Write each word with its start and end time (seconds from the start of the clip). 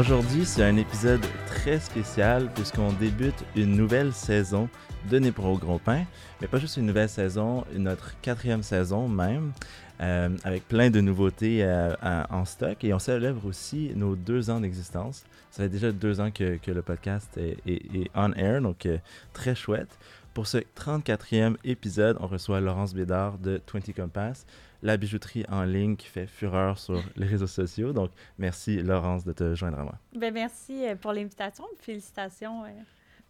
Aujourd'hui, 0.00 0.46
c'est 0.46 0.64
un 0.64 0.78
épisode 0.78 1.20
très 1.44 1.78
spécial 1.78 2.50
puisqu'on 2.54 2.90
débute 2.90 3.44
une 3.54 3.76
nouvelle 3.76 4.14
saison 4.14 4.66
de 5.10 5.18
Né 5.18 5.30
pour 5.30 5.44
au 5.44 5.58
Gros 5.58 5.78
Pain. 5.78 6.04
Mais 6.40 6.46
pas 6.48 6.56
juste 6.56 6.78
une 6.78 6.86
nouvelle 6.86 7.10
saison, 7.10 7.66
notre 7.76 8.18
quatrième 8.22 8.62
saison 8.62 9.08
même, 9.08 9.52
euh, 10.00 10.30
avec 10.42 10.66
plein 10.66 10.88
de 10.88 11.02
nouveautés 11.02 11.62
euh, 11.62 11.94
en 12.30 12.46
stock. 12.46 12.82
Et 12.82 12.94
on 12.94 12.98
célèbre 12.98 13.44
aussi 13.44 13.92
nos 13.94 14.16
deux 14.16 14.48
ans 14.48 14.60
d'existence. 14.60 15.24
Ça 15.50 15.64
fait 15.64 15.68
déjà 15.68 15.92
deux 15.92 16.18
ans 16.18 16.30
que, 16.30 16.58
le 16.66 16.80
podcast 16.80 17.36
est, 17.36 17.58
est- 17.66 17.94
est 17.94 18.10
on 18.14 18.32
air, 18.32 18.62
donc 18.62 18.86
euh, 18.86 18.96
très 19.34 19.54
chouette. 19.54 19.98
Pour 20.32 20.46
ce 20.46 20.58
34e 20.78 21.56
épisode, 21.62 22.16
on 22.20 22.26
reçoit 22.26 22.62
Laurence 22.62 22.94
Bédard 22.94 23.36
de 23.36 23.60
20 23.70 23.94
Compass, 23.94 24.46
la 24.82 24.96
bijouterie 24.96 25.44
en 25.48 25.64
ligne 25.64 25.96
qui 25.96 26.06
fait 26.06 26.26
fureur 26.26 26.78
sur 26.78 27.02
les 27.16 27.26
réseaux 27.26 27.46
sociaux. 27.46 27.92
Donc, 27.92 28.10
merci 28.38 28.82
Laurence 28.82 29.24
de 29.24 29.32
te 29.32 29.54
joindre 29.54 29.80
à 29.80 29.84
moi. 29.84 29.98
Ben 30.14 30.32
merci 30.32 30.86
euh, 30.86 30.94
pour 30.96 31.12
l'invitation. 31.12 31.64
Félicitations 31.80 32.64
euh, 32.64 32.68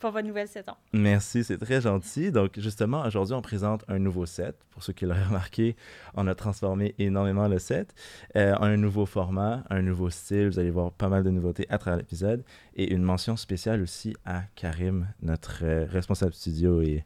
pour 0.00 0.10
votre 0.10 0.26
nouvelle 0.26 0.48
saison. 0.48 0.72
Merci, 0.92 1.44
c'est 1.44 1.58
très 1.58 1.80
gentil. 1.82 2.32
Donc, 2.32 2.58
justement, 2.58 3.02
aujourd'hui, 3.06 3.34
on 3.34 3.42
présente 3.42 3.84
un 3.86 3.98
nouveau 3.98 4.26
set. 4.26 4.56
Pour 4.70 4.82
ceux 4.82 4.92
qui 4.94 5.04
l'auraient 5.04 5.24
remarqué, 5.24 5.76
on 6.14 6.26
a 6.26 6.34
transformé 6.34 6.94
énormément 6.98 7.46
le 7.46 7.58
set. 7.58 7.94
Euh, 8.34 8.56
un 8.58 8.76
nouveau 8.76 9.06
format, 9.06 9.62
un 9.68 9.82
nouveau 9.82 10.10
style. 10.10 10.48
Vous 10.48 10.58
allez 10.58 10.70
voir 10.70 10.90
pas 10.90 11.08
mal 11.08 11.22
de 11.22 11.30
nouveautés 11.30 11.66
à 11.68 11.78
travers 11.78 11.98
l'épisode. 11.98 12.42
Et 12.74 12.92
une 12.92 13.02
mention 13.02 13.36
spéciale 13.36 13.82
aussi 13.82 14.16
à 14.24 14.42
Karim, 14.56 15.06
notre 15.22 15.60
euh, 15.64 15.86
responsable 15.88 16.32
studio 16.32 16.80
et 16.80 17.04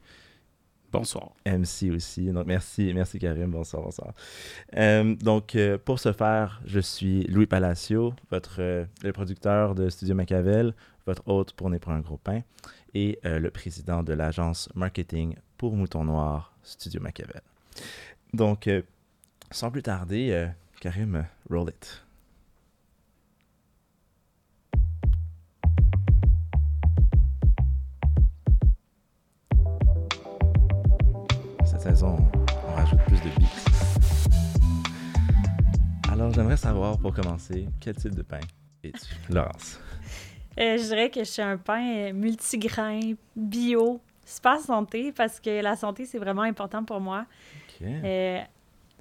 Bonsoir. 0.98 1.32
MC 1.46 1.90
aussi. 1.90 2.26
Donc, 2.30 2.46
merci, 2.46 2.92
merci 2.94 3.18
Karim. 3.18 3.50
Bonsoir, 3.50 3.82
bonsoir. 3.82 4.12
Euh, 4.76 5.14
donc, 5.16 5.56
euh, 5.56 5.78
pour 5.82 5.98
ce 5.98 6.12
faire, 6.12 6.60
je 6.64 6.80
suis 6.80 7.24
Louis 7.24 7.46
Palacio, 7.46 8.14
votre, 8.30 8.56
euh, 8.60 8.84
le 9.02 9.12
producteur 9.12 9.74
de 9.74 9.88
Studio 9.88 10.14
Machiavel, 10.14 10.74
votre 11.06 11.22
hôte 11.26 11.52
pour 11.52 11.70
Né 11.70 11.78
pour 11.78 11.92
un 11.92 12.00
gros 12.00 12.16
pain 12.16 12.40
et 12.94 13.18
le 13.24 13.50
président 13.50 14.04
de 14.04 14.12
l'agence 14.12 14.68
marketing 14.76 15.34
pour 15.58 15.74
Mouton 15.74 16.04
Noir, 16.04 16.54
Studio 16.62 17.00
Machiavel. 17.00 17.40
Donc, 18.32 18.70
sans 19.50 19.72
plus 19.72 19.82
tarder, 19.82 20.48
Karim, 20.80 21.26
roll 21.50 21.70
it. 21.70 22.03
Saison, 31.84 32.16
on 32.66 32.76
rajoute 32.76 33.00
plus 33.06 33.20
de 33.20 33.28
beats. 33.38 33.44
Alors, 36.10 36.32
j'aimerais 36.32 36.56
savoir, 36.56 36.96
pour 36.98 37.12
commencer, 37.12 37.68
quel 37.78 37.94
type 37.94 38.14
de 38.14 38.22
pain 38.22 38.40
es-tu, 38.82 39.14
Laurence? 39.30 39.78
Euh, 40.58 40.78
je 40.78 40.82
dirais 40.82 41.10
que 41.10 41.20
je 41.20 41.28
suis 41.28 41.42
un 41.42 41.58
pain 41.58 42.10
multigrain, 42.14 43.00
bio, 43.36 44.00
super 44.24 44.60
santé, 44.60 45.12
parce 45.12 45.40
que 45.40 45.60
la 45.60 45.76
santé, 45.76 46.06
c'est 46.06 46.16
vraiment 46.16 46.40
important 46.40 46.84
pour 46.84 47.00
moi. 47.00 47.26
Ok. 47.68 47.86
Euh, 47.86 48.40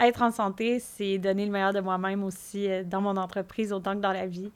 être 0.02 0.22
en 0.22 0.32
santé, 0.32 0.80
c'est 0.80 1.18
donner 1.20 1.46
le 1.46 1.54
meilleur 1.54 1.72
de 1.72 1.80
moi-même 1.80 2.22
aussi 2.22 2.70
euh, 2.70 2.84
dans 2.84 3.00
mon 3.00 3.16
entreprise 3.16 3.72
autant 3.72 3.96
que 3.96 4.02
dans 4.02 4.12
la 4.12 4.28
vie. 4.28 4.52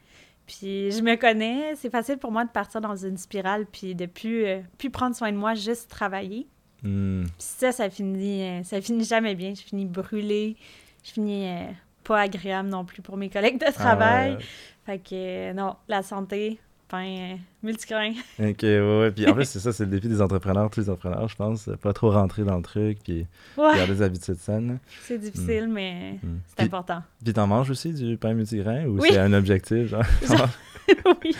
Puis 0.47 0.91
je 0.91 1.01
me 1.01 1.15
connais, 1.15 1.75
c'est 1.75 1.89
facile 1.89 2.17
pour 2.17 2.33
moi 2.33 2.43
de 2.43 2.49
partir 2.49 2.81
dans 2.81 2.95
une 2.97 3.17
spirale 3.17 3.65
puis 3.65 3.95
de 3.95 4.05
plus, 4.05 4.45
euh, 4.45 4.59
plus 4.77 4.89
prendre 4.89 5.15
soin 5.15 5.31
de 5.31 5.37
moi, 5.37 5.53
juste 5.53 5.89
travailler. 5.89 6.45
Hmm. 6.83 7.23
Puis 7.23 7.33
ça, 7.37 7.71
ça 7.71 7.89
finit, 7.89 8.43
euh, 8.43 8.63
ça 8.63 8.81
finit 8.81 9.03
jamais 9.03 9.35
bien. 9.35 9.53
Je 9.53 9.61
finis 9.61 9.85
brûlée, 9.85 10.55
je 11.03 11.11
finis 11.11 11.47
euh, 11.47 11.71
pas 12.03 12.21
agréable 12.21 12.69
non 12.69 12.85
plus 12.85 13.01
pour 13.01 13.17
mes 13.17 13.29
collègues 13.29 13.59
de 13.59 13.71
travail. 13.71 14.37
Ah 14.39 14.43
Fait 14.85 14.99
que 14.99 15.13
euh, 15.13 15.53
non, 15.53 15.75
la 15.87 16.03
santé, 16.03 16.59
pain 16.87 17.05
euh, 17.33 17.35
multigrain. 17.63 18.11
Ok, 18.39 18.63
ouais, 18.63 18.99
ouais. 18.99 19.11
Puis 19.11 19.27
en 19.27 19.33
plus, 19.33 19.45
c'est 19.45 19.59
ça, 19.59 19.71
c'est 19.73 19.85
le 19.85 19.91
défi 19.91 20.07
des 20.07 20.21
entrepreneurs, 20.21 20.69
tous 20.69 20.79
les 20.79 20.89
entrepreneurs, 20.89 21.27
je 21.27 21.35
pense. 21.35 21.69
Pas 21.81 21.93
trop 21.93 22.11
rentrer 22.11 22.43
dans 22.43 22.57
le 22.57 22.63
truc, 22.63 22.99
puis 23.03 23.25
Ouais, 23.57 23.75
garder 23.75 23.93
des 23.95 24.01
habitudes 24.01 24.37
saines. 24.39 24.79
c'est 25.01 25.17
difficile, 25.17 25.67
mais 25.67 26.19
Hmm. 26.23 26.37
c'est 26.47 26.55
Puis, 26.57 26.65
important. 26.65 27.01
puis 27.23 27.33
t'en 27.33 27.47
manges 27.47 27.69
aussi 27.69 27.93
du 27.93 28.17
pain 28.17 28.33
multigrain 28.33 28.85
ou 28.85 28.99
Oui. 28.99 29.09
c'est 29.11 29.17
un 29.19 29.33
objectif, 29.33 29.87
genre? 29.87 30.03
oui, 31.23 31.35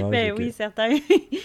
manges, 0.00 0.10
ben 0.10 0.34
oui, 0.36 0.50
certain. 0.52 0.90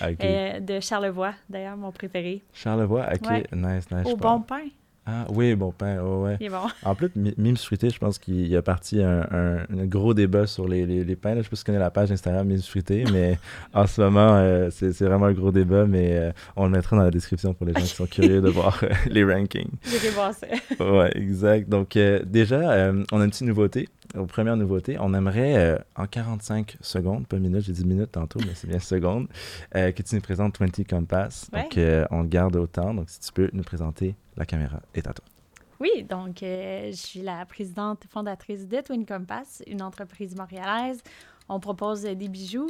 Ah. 0.01 0.07
Euh, 0.23 0.59
de 0.59 0.79
Charlevoix, 0.79 1.33
d'ailleurs, 1.49 1.77
mon 1.77 1.91
préféré. 1.91 2.41
Charlevoix, 2.53 3.07
ok, 3.13 3.29
nice, 3.53 3.85
nice. 3.91 4.05
Au 4.05 4.17
bon 4.17 4.41
pain, 4.41 4.63
Ah 5.05 5.25
oui, 5.33 5.53
bon 5.55 5.71
pain, 5.73 6.01
ouais, 6.01 6.23
ouais. 6.23 6.37
il 6.39 6.45
est 6.45 6.49
bon. 6.49 6.65
En 6.83 6.95
plus, 6.95 7.09
Mi- 7.15 7.33
Mimes 7.37 7.57
Fruité, 7.57 7.89
je 7.89 7.99
pense 7.99 8.17
qu'il 8.17 8.47
y 8.47 8.55
a 8.55 8.61
parti 8.61 9.01
un, 9.03 9.27
un- 9.31 9.57
un 9.63 9.85
gros 9.85 10.13
débat 10.13 10.47
sur 10.47 10.65
les, 10.65 10.85
les, 10.85 11.03
les 11.03 11.15
pains. 11.17 11.31
Là. 11.35 11.39
Je 11.39 11.43
sais 11.43 11.49
pas 11.49 11.55
si 11.57 11.63
tu 11.63 11.65
connais 11.65 11.79
la 11.79 11.91
page 11.91 12.09
Instagram 12.11 12.47
Mimes 12.47 12.61
Fruité, 12.61 13.03
mais 13.11 13.37
en 13.73 13.85
ce 13.85 13.99
moment, 13.99 14.29
euh, 14.37 14.69
c'est 14.71 14.93
c'est 14.93 15.03
vraiment 15.05 15.25
un 15.25 15.33
gros 15.33 15.51
débat, 15.51 15.85
mais 15.85 16.15
euh, 16.17 16.31
on 16.55 16.63
le 16.65 16.71
mettra 16.71 16.95
dans 16.95 17.03
la 17.03 17.11
description 17.11 17.53
pour 17.53 17.65
les 17.67 17.73
gens 17.73 17.81
qui 17.81 17.87
sont 17.87 18.05
curieux 18.05 18.39
de 18.39 18.47
voir 18.49 18.79
euh, 18.83 18.89
les 19.09 19.25
rankings. 19.25 19.71
J'ai 19.83 20.09
voir 20.11 20.33
ça. 20.33 20.47
Ouais, 20.79 21.11
exact. 21.17 21.67
Donc, 21.67 21.97
euh, 21.97 22.21
déjà, 22.25 22.93
on 23.11 23.19
a 23.19 23.25
une 23.25 23.29
petite 23.29 23.47
nouveauté. 23.47 23.89
Aux 24.17 24.25
premières 24.27 24.55
nouveautés, 24.57 24.95
on 24.99 25.11
aimerait 25.15 25.79
en 25.95 26.05
45 26.05 26.77
secondes, 26.81 27.25
pas 27.25 27.37
minutes, 27.39 27.63
j'ai 27.65 27.73
dit 27.73 27.83
minutes 27.83 28.11
tantôt, 28.11 28.39
mais 28.45 28.51
c'est 28.53 28.67
bien 28.67 28.77
secondes, 28.79 29.27
que 29.73 30.01
tu 30.03 30.15
nous 30.15 30.21
présentes 30.21 30.59
20 30.59 30.87
Compass. 30.87 31.49
Ouais. 31.51 31.63
Donc, 31.63 32.07
on 32.11 32.21
le 32.21 32.27
garde 32.27 32.55
autant. 32.55 32.93
Donc, 32.93 33.09
si 33.09 33.19
tu 33.21 33.31
peux 33.33 33.49
nous 33.53 33.63
présenter, 33.63 34.13
la 34.37 34.45
caméra 34.45 34.79
est 34.93 35.07
à 35.07 35.13
toi. 35.13 35.25
Oui, 35.79 36.03
donc 36.03 36.43
euh, 36.43 36.91
je 36.91 36.95
suis 36.95 37.21
la 37.21 37.45
présidente 37.45 38.05
fondatrice 38.09 38.67
de 38.67 38.79
Twin 38.81 39.05
Compass, 39.05 39.63
une 39.67 39.81
entreprise 39.81 40.35
montréalaise. 40.35 41.01
On 41.49 41.59
propose 41.59 42.03
des 42.03 42.29
bijoux. 42.29 42.69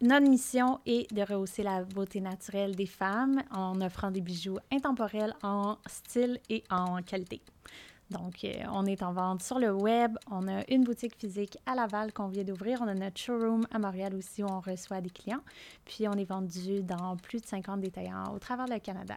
Notre 0.00 0.28
mission 0.28 0.80
est 0.86 1.12
de 1.14 1.22
rehausser 1.22 1.62
la 1.62 1.84
beauté 1.84 2.20
naturelle 2.20 2.74
des 2.74 2.86
femmes 2.86 3.42
en 3.52 3.80
offrant 3.80 4.10
des 4.10 4.20
bijoux 4.20 4.58
intemporels 4.72 5.34
en 5.42 5.76
style 5.86 6.40
et 6.50 6.64
en 6.70 7.00
qualité. 7.02 7.40
Donc, 8.10 8.44
euh, 8.44 8.52
on 8.72 8.84
est 8.86 9.02
en 9.02 9.12
vente 9.12 9.42
sur 9.42 9.58
le 9.58 9.72
web. 9.72 10.16
On 10.30 10.46
a 10.48 10.62
une 10.68 10.84
boutique 10.84 11.14
physique 11.16 11.56
à 11.66 11.74
Laval 11.74 12.12
qu'on 12.12 12.28
vient 12.28 12.44
d'ouvrir. 12.44 12.80
On 12.82 12.88
a 12.88 12.94
notre 12.94 13.18
showroom 13.18 13.66
à 13.70 13.78
Montréal 13.78 14.14
aussi 14.14 14.42
où 14.42 14.46
on 14.46 14.60
reçoit 14.60 15.00
des 15.00 15.10
clients. 15.10 15.42
Puis, 15.84 16.06
on 16.08 16.12
est 16.14 16.24
vendu 16.24 16.82
dans 16.82 17.16
plus 17.16 17.40
de 17.40 17.46
50 17.46 17.80
détaillants 17.80 18.34
au 18.34 18.38
travers 18.38 18.66
le 18.66 18.78
Canada. 18.78 19.16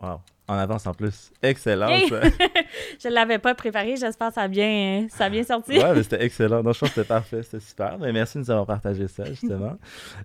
Wow. 0.00 0.20
En 0.48 0.54
avance 0.54 0.86
en 0.86 0.94
plus. 0.94 1.32
Excellent, 1.42 1.88
Hey! 1.88 2.08
ça. 2.08 2.20
Je 3.02 3.08
ne 3.08 3.14
l'avais 3.14 3.38
pas 3.38 3.54
préparé. 3.56 3.96
J'espère 3.96 4.28
que 4.28 4.34
ça 4.34 4.42
a 4.42 4.48
bien, 4.48 5.06
ça 5.10 5.24
a 5.24 5.28
bien 5.30 5.42
sorti. 5.42 5.76
Ouais, 5.78 5.92
mais 5.94 6.02
c'était 6.04 6.22
excellent. 6.24 6.62
Donc, 6.62 6.74
je 6.74 6.80
pense 6.80 6.90
que 6.90 6.94
c'était 6.96 7.08
parfait. 7.08 7.42
C'était 7.42 7.58
super. 7.60 7.98
Mais 7.98 8.12
merci 8.12 8.34
de 8.38 8.42
nous 8.44 8.50
avoir 8.50 8.66
partagé 8.66 9.08
ça, 9.08 9.24
justement. 9.24 9.76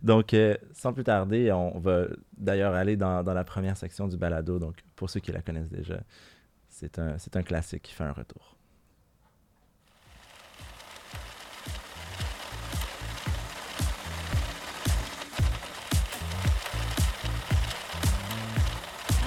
Donc, 0.03 0.33
euh, 0.35 0.55
sans 0.73 0.93
plus 0.93 1.03
tarder, 1.03 1.51
on 1.51 1.79
va 1.79 2.03
d'ailleurs 2.37 2.75
aller 2.75 2.97
dans, 2.97 3.23
dans 3.23 3.33
la 3.33 3.43
première 3.43 3.77
section 3.77 4.07
du 4.07 4.15
balado. 4.17 4.59
Donc, 4.59 4.75
pour 4.95 5.09
ceux 5.09 5.21
qui 5.21 5.31
la 5.31 5.41
connaissent 5.41 5.71
déjà, 5.71 5.99
c'est 6.69 6.99
un, 6.99 7.17
c'est 7.17 7.35
un 7.35 7.41
classique 7.43 7.81
qui 7.81 7.93
fait 7.93 8.03
un 8.03 8.11
retour. 8.11 8.57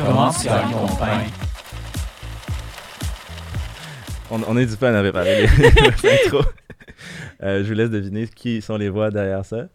Comment 0.05 0.31
tu 0.31 0.45
gagnes 0.47 0.71
ton 0.71 0.87
pain? 0.97 1.23
On, 4.31 4.43
on 4.49 4.57
est 4.59 4.67
du 4.67 4.77
peu 4.77 4.87
à 4.87 5.01
préparer. 5.01 5.47
Euh, 7.43 7.63
je 7.63 7.69
vous 7.69 7.75
laisse 7.75 7.91
deviner 7.91 8.27
qui 8.29 8.63
sont 8.63 8.77
les 8.77 8.89
voix 8.89 9.11
derrière 9.11 9.45
ça. 9.45 9.69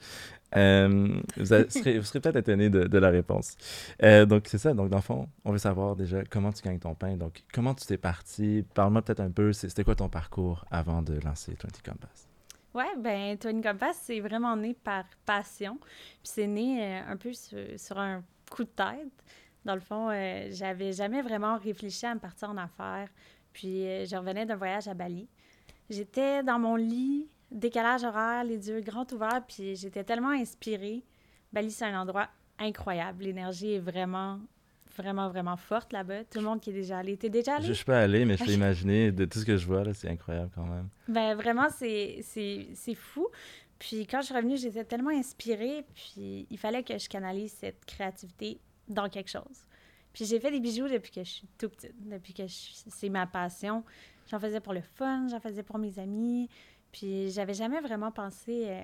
Euh, 0.56 1.22
vous, 1.38 1.46
serez, 1.46 2.00
peut-être 2.00 2.38
étonné 2.38 2.70
de, 2.70 2.98
la 2.98 3.10
réponse. 3.10 3.56
Euh, 4.02 4.26
donc, 4.26 4.44
c'est 4.48 4.58
ça. 4.58 4.74
Donc, 4.74 4.90
dans 4.90 4.98
le 4.98 5.04
fond, 5.04 5.28
on 5.46 5.52
veut 5.52 5.60
savoir 5.60 5.96
déjà 5.96 6.24
comment 6.24 6.52
tu 6.52 6.64
gagnes 6.64 6.80
ton 6.80 6.96
pain. 6.96 7.16
Donc, 7.16 7.44
comment 7.54 7.76
tu 7.76 7.86
t'es 7.86 7.98
parti? 7.98 8.66
Parle-moi 8.74 9.04
peut-être 9.04 9.20
un 9.20 9.30
peu, 9.30 9.54
c'était 9.54 9.84
quoi 9.84 9.94
ton 9.94 10.10
parcours 10.10 10.66
avant 10.72 11.04
de 11.04 11.20
lancer 11.24 11.52
20 11.52 11.92
Compass? 11.92 12.28
Ouais, 12.74 12.96
ben 12.98 13.38
Twin 13.38 13.62
Compass, 13.62 14.00
c'est 14.02 14.22
vraiment 14.22 14.56
né 14.56 14.74
par 14.74 15.04
passion. 15.26 15.78
Puis 15.80 16.32
c'est 16.34 16.48
né 16.48 16.98
un 16.98 17.18
peu 17.18 17.32
sur 17.34 18.00
un 18.00 18.24
coup 18.50 18.64
de 18.64 18.70
tête. 18.70 19.12
Dans 19.66 19.76
le 19.76 19.82
fond, 19.82 20.10
euh, 20.10 20.48
j'avais 20.52 20.94
jamais 20.94 21.22
vraiment 21.22 21.58
réfléchi 21.58 22.06
à 22.06 22.16
me 22.16 22.20
partir 22.20 22.50
en 22.50 22.58
affaires. 22.58 23.10
Puis 23.54 23.86
euh, 23.86 24.06
je 24.06 24.16
revenais 24.16 24.46
d'un 24.46 24.56
voyage 24.56 24.88
à 24.88 24.94
Bali. 24.94 25.28
J'étais 25.90 26.44
dans 26.44 26.60
mon 26.60 26.76
lit, 26.76 27.28
décalage 27.52 28.04
horaire, 28.04 28.44
les 28.44 28.70
yeux 28.70 28.82
grands 28.82 29.08
ouverts, 29.12 29.44
puis 29.48 29.76
j'étais 29.76 30.04
tellement 30.04 30.30
inspirée. 30.30 31.04
Bali, 31.52 31.72
c'est 31.72 31.86
un 31.86 32.00
endroit 32.00 32.30
incroyable. 32.60 33.24
L'énergie 33.24 33.74
est 33.74 33.80
vraiment, 33.80 34.40
vraiment, 34.96 35.30
vraiment 35.30 35.58
forte 35.58 35.92
là-bas. 35.94 36.26
Tout 36.26 36.40
le 36.40 36.46
monde 36.46 36.60
qui 36.62 36.70
est 36.70 36.74
déjà 36.74 37.00
allé. 37.00 37.18
T'es 37.18 37.30
déjà 37.30 37.56
allé? 37.56 37.68
Je 37.68 37.74
suis 37.74 37.86
pas 37.86 38.02
allé, 38.02 38.24
mais 38.26 38.38
je 38.38 38.44
peux 38.46 38.52
imaginer 38.54 39.12
de 39.12 39.26
tout 39.26 39.40
ce 39.40 39.46
que 39.46 39.58
je 39.58 39.66
vois, 39.66 39.84
là, 39.84 39.94
c'est 39.94 40.10
incroyable 40.10 40.52
quand 40.54 40.66
même. 40.66 40.90
Ben 41.08 41.36
vraiment, 41.36 41.68
c'est 41.76 42.20
c'est- 42.22 42.68
c'est 42.76 42.96
fou. 42.96 43.28
Puis 43.80 44.06
quand 44.06 44.20
je 44.22 44.26
suis 44.28 44.36
revenue, 44.36 44.58
j'étais 44.58 44.84
tellement 44.84 45.10
inspirée, 45.10 45.86
puis 45.96 46.46
il 46.52 46.58
fallait 46.58 46.84
que 46.84 46.98
je 46.98 47.08
canalise 47.10 47.54
cette 47.54 47.84
créativité 47.86 48.60
dans 48.90 49.10
quelque 49.10 49.30
chose. 49.30 49.66
Puis 50.14 50.26
j'ai 50.26 50.40
fait 50.40 50.52
des 50.52 50.60
bijoux 50.60 50.88
depuis 50.88 51.12
que 51.12 51.24
je 51.24 51.30
suis 51.30 51.48
tout 51.58 51.70
petite, 51.70 51.94
depuis 52.10 52.34
que 52.34 52.44
c'est 52.48 53.10
ma 53.10 53.28
passion. 53.28 53.84
J'en 54.30 54.40
faisais 54.40 54.60
pour 54.60 54.74
le 54.74 54.82
fun, 54.82 55.28
j'en 55.30 55.40
faisais 55.40 55.64
pour 55.64 55.78
mes 55.78 55.98
amis, 56.00 56.50
puis 56.92 57.30
j'avais 57.32 57.54
jamais 57.54 57.80
vraiment 57.82 58.12
pensé 58.12 58.66
euh, 58.68 58.82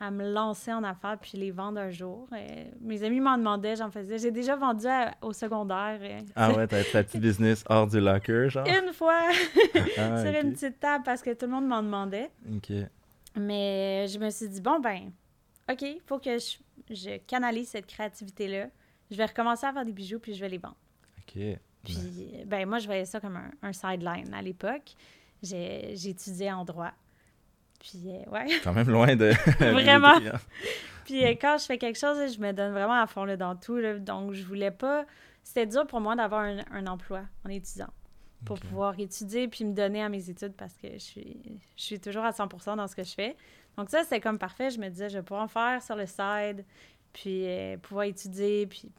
à 0.00 0.10
me 0.10 0.30
lancer 0.32 0.72
en 0.72 0.82
affaires 0.82 1.18
puis 1.20 1.36
les 1.38 1.50
vendre 1.50 1.78
un 1.80 1.90
jour. 1.90 2.26
Euh, 2.32 2.64
mes 2.80 3.02
amis 3.04 3.20
m'en 3.20 3.36
demandaient, 3.38 3.76
j'en 3.76 3.90
faisais. 3.90 4.18
J'ai 4.18 4.30
déjà 4.30 4.56
vendu 4.56 4.86
à- 4.86 5.14
au 5.22 5.32
secondaire. 5.32 5.98
euh, 6.02 6.20
Ah 6.34 6.52
ouais, 6.52 6.66
t'as 6.66 6.82
ta 6.84 7.02
petite 7.04 7.20
business 7.20 7.62
hors 7.68 7.86
du 7.86 8.00
locker, 8.00 8.48
genre? 8.48 8.66
Une 8.66 8.92
fois 8.92 9.28
Ah, 9.98 10.22
sur 10.24 10.34
une 10.42 10.52
petite 10.52 10.80
table 10.80 11.04
parce 11.04 11.22
que 11.22 11.32
tout 11.34 11.46
le 11.46 11.52
monde 11.52 11.66
m'en 11.66 11.82
demandait. 11.82 12.30
Ok. 12.56 12.72
Mais 13.36 14.06
je 14.08 14.18
me 14.18 14.30
suis 14.30 14.48
dit, 14.48 14.60
bon, 14.60 14.80
ben, 14.80 15.10
OK, 15.70 15.82
il 15.82 16.00
faut 16.06 16.18
que 16.18 16.38
je, 16.38 16.56
je 16.94 17.16
canalise 17.26 17.68
cette 17.68 17.86
créativité-là. 17.86 18.68
Je 19.14 19.18
vais 19.18 19.26
recommencer 19.26 19.64
à 19.64 19.72
faire 19.72 19.84
des 19.84 19.92
bijoux 19.92 20.18
puis 20.18 20.34
je 20.34 20.40
vais 20.40 20.48
les 20.48 20.58
vendre. 20.58 20.76
Ok. 21.20 21.40
Puis, 21.84 22.42
ben, 22.46 22.68
moi, 22.68 22.78
je 22.78 22.86
voyais 22.86 23.04
ça 23.04 23.20
comme 23.20 23.36
un, 23.36 23.50
un 23.62 23.72
sideline 23.72 24.34
à 24.34 24.42
l'époque. 24.42 24.94
J'ai 25.40 26.08
étudié 26.08 26.50
en 26.50 26.64
droit. 26.64 26.90
Puis, 27.78 28.00
euh, 28.06 28.30
ouais. 28.30 28.46
Quand 28.64 28.72
même 28.72 28.90
loin 28.90 29.14
de. 29.14 29.32
Vraiment. 29.60 30.18
clients. 30.18 30.32
Puis 31.04 31.24
euh, 31.24 31.34
quand 31.40 31.58
je 31.58 31.66
fais 31.66 31.78
quelque 31.78 31.98
chose, 31.98 32.34
je 32.34 32.40
me 32.40 32.52
donne 32.52 32.72
vraiment 32.72 33.00
à 33.00 33.06
fond 33.06 33.24
là, 33.24 33.36
dans 33.36 33.54
tout. 33.54 33.76
là. 33.76 33.98
Donc, 33.98 34.32
je 34.32 34.42
voulais 34.42 34.70
pas... 34.70 35.04
C'était 35.42 35.66
dur 35.66 35.86
pour 35.86 36.00
moi 36.00 36.16
d'avoir 36.16 36.40
un, 36.40 36.64
un 36.72 36.86
emploi 36.86 37.22
en 37.44 37.50
étudiant 37.50 37.90
pour 38.44 38.60
pouvoir 38.60 38.98
étudier 38.98 39.48
puis 39.48 39.64
me 39.64 39.72
donner 39.72 40.02
à 40.02 40.08
mes 40.08 40.28
études 40.28 40.54
parce 40.54 40.74
que 40.74 40.92
je 40.92 40.98
suis, 40.98 41.60
je 41.76 41.82
suis 41.82 42.00
toujours 42.00 42.24
à 42.24 42.32
100 42.32 42.76
dans 42.76 42.86
ce 42.86 42.94
que 42.94 43.02
je 43.02 43.14
fais. 43.14 43.36
Donc 43.76 43.90
ça, 43.90 44.04
c'est 44.04 44.20
comme 44.20 44.38
parfait. 44.38 44.70
Je 44.70 44.78
me 44.78 44.88
disais, 44.88 45.08
je 45.08 45.18
vais 45.18 45.22
pouvoir 45.22 45.44
en 45.44 45.48
faire 45.48 45.82
sur 45.82 45.96
le 45.96 46.06
side, 46.06 46.64
puis 47.12 47.46
euh, 47.46 47.76
pouvoir 47.78 48.04
étudier, 48.04 48.66
puis... 48.66 48.92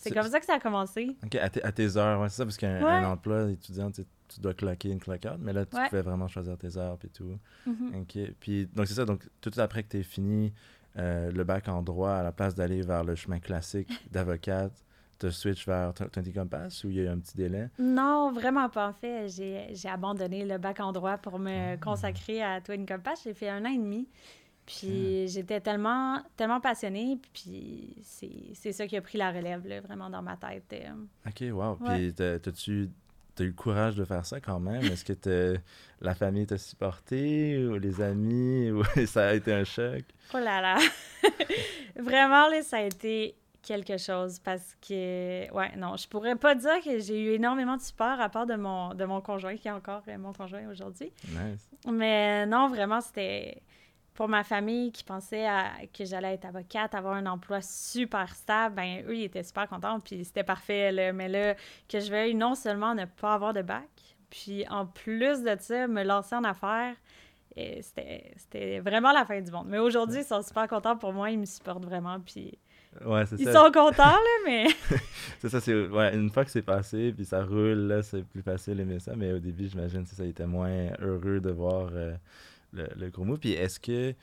C'est 0.00 0.10
comme 0.14 0.28
ça 0.28 0.38
que 0.40 0.46
ça 0.46 0.54
a 0.54 0.60
commencé. 0.60 1.16
Ok, 1.24 1.34
à, 1.34 1.48
tes- 1.50 1.62
à 1.62 1.72
tes 1.72 1.96
heures, 1.96 2.20
ouais, 2.20 2.28
c'est 2.28 2.36
ça, 2.36 2.44
parce 2.44 2.56
qu'un 2.56 2.82
Ouais. 2.82 2.90
un 2.90 3.10
emploi 3.10 3.50
étudiant, 3.50 3.90
tu, 3.90 4.02
dois 4.40 4.54
cloquer 4.54 4.90
une 4.90 5.00
cloquette, 5.00 5.38
mais 5.40 5.52
là, 5.52 5.64
tu 5.66 5.76
Ouais. 5.76 5.88
pouvais 5.88 6.02
vraiment 6.02 6.28
choisir 6.28 6.56
tes 6.56 6.76
heures 6.76 6.96
puis 6.98 7.08
tout. 7.08 7.38
Mhm. 7.66 8.00
Ok. 8.02 8.18
Puis, 8.40 8.66
donc, 8.66 8.86
c'est 8.86 8.94
ça, 8.94 9.04
donc, 9.04 9.26
tout 9.40 9.50
après 9.58 9.82
que 9.82 9.88
tu 9.96 10.02
fini 10.04 10.52
euh, 10.96 11.30
le 11.30 11.44
bac 11.44 11.68
en 11.68 11.82
droit, 11.82 12.12
à 12.12 12.22
la 12.22 12.32
place 12.32 12.54
d'aller 12.54 12.82
vers 12.82 13.04
le 13.04 13.14
chemin 13.14 13.38
classique 13.40 13.88
d'avocate, 14.12 14.72
tu 15.18 15.30
switch 15.32 15.66
vers 15.66 15.92
20 15.92 16.32
Compass 16.32 16.84
ou 16.84 16.90
il 16.90 16.96
y 16.96 17.00
a 17.00 17.02
eu 17.04 17.08
un 17.08 17.18
petit 17.18 17.36
délai? 17.36 17.68
Non, 17.78 18.30
vraiment 18.32 18.68
pas. 18.68 18.88
En 18.88 18.92
fait, 18.92 19.28
j'ai 19.28 19.66
j'ai 19.72 19.88
abandonné 19.88 20.44
le 20.44 20.58
bac 20.58 20.78
en 20.80 20.92
droit 20.92 21.18
pour 21.18 21.38
me 21.40 21.74
Ah. 21.74 21.76
consacrer 21.76 22.40
à 22.42 22.60
Twin 22.60 22.86
Compass. 22.86 23.22
J'ai 23.24 23.34
fait 23.34 23.48
un 23.48 23.64
an 23.64 23.68
et 23.70 23.78
demi. 23.78 24.08
Puis 24.68 25.22
Ah. 25.24 25.26
j'étais 25.28 25.60
tellement, 25.60 26.22
tellement 26.36 26.60
passionnée. 26.60 27.18
Puis 27.32 27.96
c'est 28.02 28.30
c'est 28.54 28.72
ça 28.72 28.86
qui 28.86 28.96
a 28.96 29.00
pris 29.00 29.16
la 29.16 29.30
relève, 29.32 29.66
là, 29.66 29.80
vraiment 29.80 30.10
dans 30.10 30.20
ma 30.22 30.36
tête. 30.36 30.64
euh. 30.74 30.92
Ok, 31.26 31.42
wow. 31.52 31.78
Ouais. 31.80 31.96
Puis, 31.96 32.14
t'as- 32.14 32.38
t'as-tu 32.38 32.90
as 33.38 33.42
eu 33.42 33.46
le 33.46 33.52
courage 33.52 33.96
de 33.96 34.04
faire 34.04 34.26
ça 34.26 34.40
quand 34.40 34.60
même? 34.60 34.82
Est-ce 34.82 35.04
que 35.04 35.56
la 36.02 36.14
famille 36.14 36.46
t'a 36.46 36.58
supporté 36.58 37.56
ou 37.66 37.78
les 37.78 38.00
amis 38.02 38.70
ou 38.70 38.82
ça 39.06 39.28
a 39.28 39.34
été 39.34 39.52
un 39.54 39.64
choc? 39.64 40.02
Oh 40.34 40.38
là 40.38 40.60
là! 40.60 40.78
Vraiment, 41.96 42.48
là, 42.48 42.62
ça 42.62 42.76
a 42.78 42.82
été 42.82 43.34
quelque 43.62 43.98
chose 43.98 44.38
parce 44.38 44.76
que, 44.86 45.50
ouais, 45.52 45.76
non, 45.76 45.96
je 45.96 46.08
pourrais 46.08 46.36
pas 46.36 46.54
dire 46.54 46.80
que 46.84 46.98
j'ai 47.00 47.20
eu 47.20 47.30
énormément 47.34 47.76
de 47.76 47.82
support 47.82 48.20
à 48.20 48.28
part 48.28 48.46
de 48.46 48.54
mon, 48.54 48.94
de 48.94 49.04
mon 49.04 49.20
conjoint, 49.20 49.56
qui 49.56 49.68
est 49.68 49.72
encore 49.72 50.02
euh, 50.08 50.16
mon 50.18 50.32
conjoint 50.32 50.66
aujourd'hui. 50.70 51.10
Nice. 51.28 51.68
Mais 51.90 52.46
non, 52.46 52.68
vraiment, 52.68 53.00
c'était 53.00 53.60
pour 54.18 54.26
ma 54.28 54.42
famille 54.42 54.90
qui 54.90 55.04
pensait 55.04 55.46
à- 55.46 55.70
que 55.96 56.04
j'allais 56.04 56.34
être 56.34 56.44
avocate, 56.44 56.92
avoir 56.92 57.14
un 57.14 57.26
emploi 57.26 57.60
super 57.62 58.34
stable. 58.34 58.74
Ben, 58.74 59.04
eux, 59.06 59.14
ils 59.16 59.22
étaient 59.22 59.44
super 59.44 59.68
contents, 59.68 60.00
puis 60.00 60.24
c'était 60.24 60.42
parfait. 60.42 60.90
Là. 60.90 61.12
Mais 61.12 61.28
là, 61.28 61.54
que 61.88 62.00
je 62.00 62.10
veuille 62.10 62.34
non 62.34 62.56
seulement 62.56 62.96
ne 62.96 63.04
pas 63.04 63.34
avoir 63.34 63.54
de 63.54 63.62
bac, 63.62 63.88
puis 64.28 64.66
en 64.70 64.86
plus 64.86 65.44
de 65.44 65.54
ça, 65.60 65.86
me 65.86 66.02
lancer 66.02 66.34
en 66.34 66.42
affaires, 66.42 66.96
c'était 67.56 68.32
c'était 68.36 68.80
vraiment 68.80 69.12
la 69.12 69.24
fin 69.24 69.40
du 69.40 69.52
monde. 69.52 69.66
Mais 69.68 69.78
aujourd'hui, 69.78 70.18
ils 70.22 70.24
sont 70.24 70.42
super 70.42 70.66
contents 70.66 70.96
pour 70.96 71.12
moi, 71.12 71.30
ils 71.30 71.38
me 71.38 71.46
supportent 71.46 71.84
vraiment, 71.84 72.18
puis 72.18 72.58
Ouais, 73.04 73.24
c'est 73.26 73.38
ils 73.38 73.44
ça. 73.44 73.52
sont 73.52 73.70
contents, 73.70 74.02
là, 74.02 74.36
mais... 74.46 74.66
C'est 75.40 75.48
ça, 75.50 75.60
c'est 75.60 75.74
ouais, 75.86 76.12
une 76.16 76.30
fois 76.30 76.44
que 76.44 76.50
c'est 76.50 76.62
passé, 76.62 77.12
puis 77.12 77.24
ça 77.24 77.44
roule, 77.44 77.86
là, 77.86 78.02
c'est 78.02 78.24
plus 78.24 78.42
facile 78.42 78.78
d'aimer 78.78 78.98
ça. 78.98 79.12
Mais 79.14 79.32
au 79.32 79.38
début, 79.38 79.68
j'imagine 79.68 80.02
que 80.02 80.10
ça, 80.10 80.24
il 80.24 80.30
était 80.30 80.46
moins 80.46 80.88
heureux 81.00 81.38
de 81.38 81.50
voir 81.50 81.90
euh, 81.92 82.14
le, 82.72 82.88
le 82.96 83.10
gros 83.10 83.24
mot. 83.24 83.36
Puis 83.36 83.52
est-ce 83.52 83.78
que, 83.80 84.14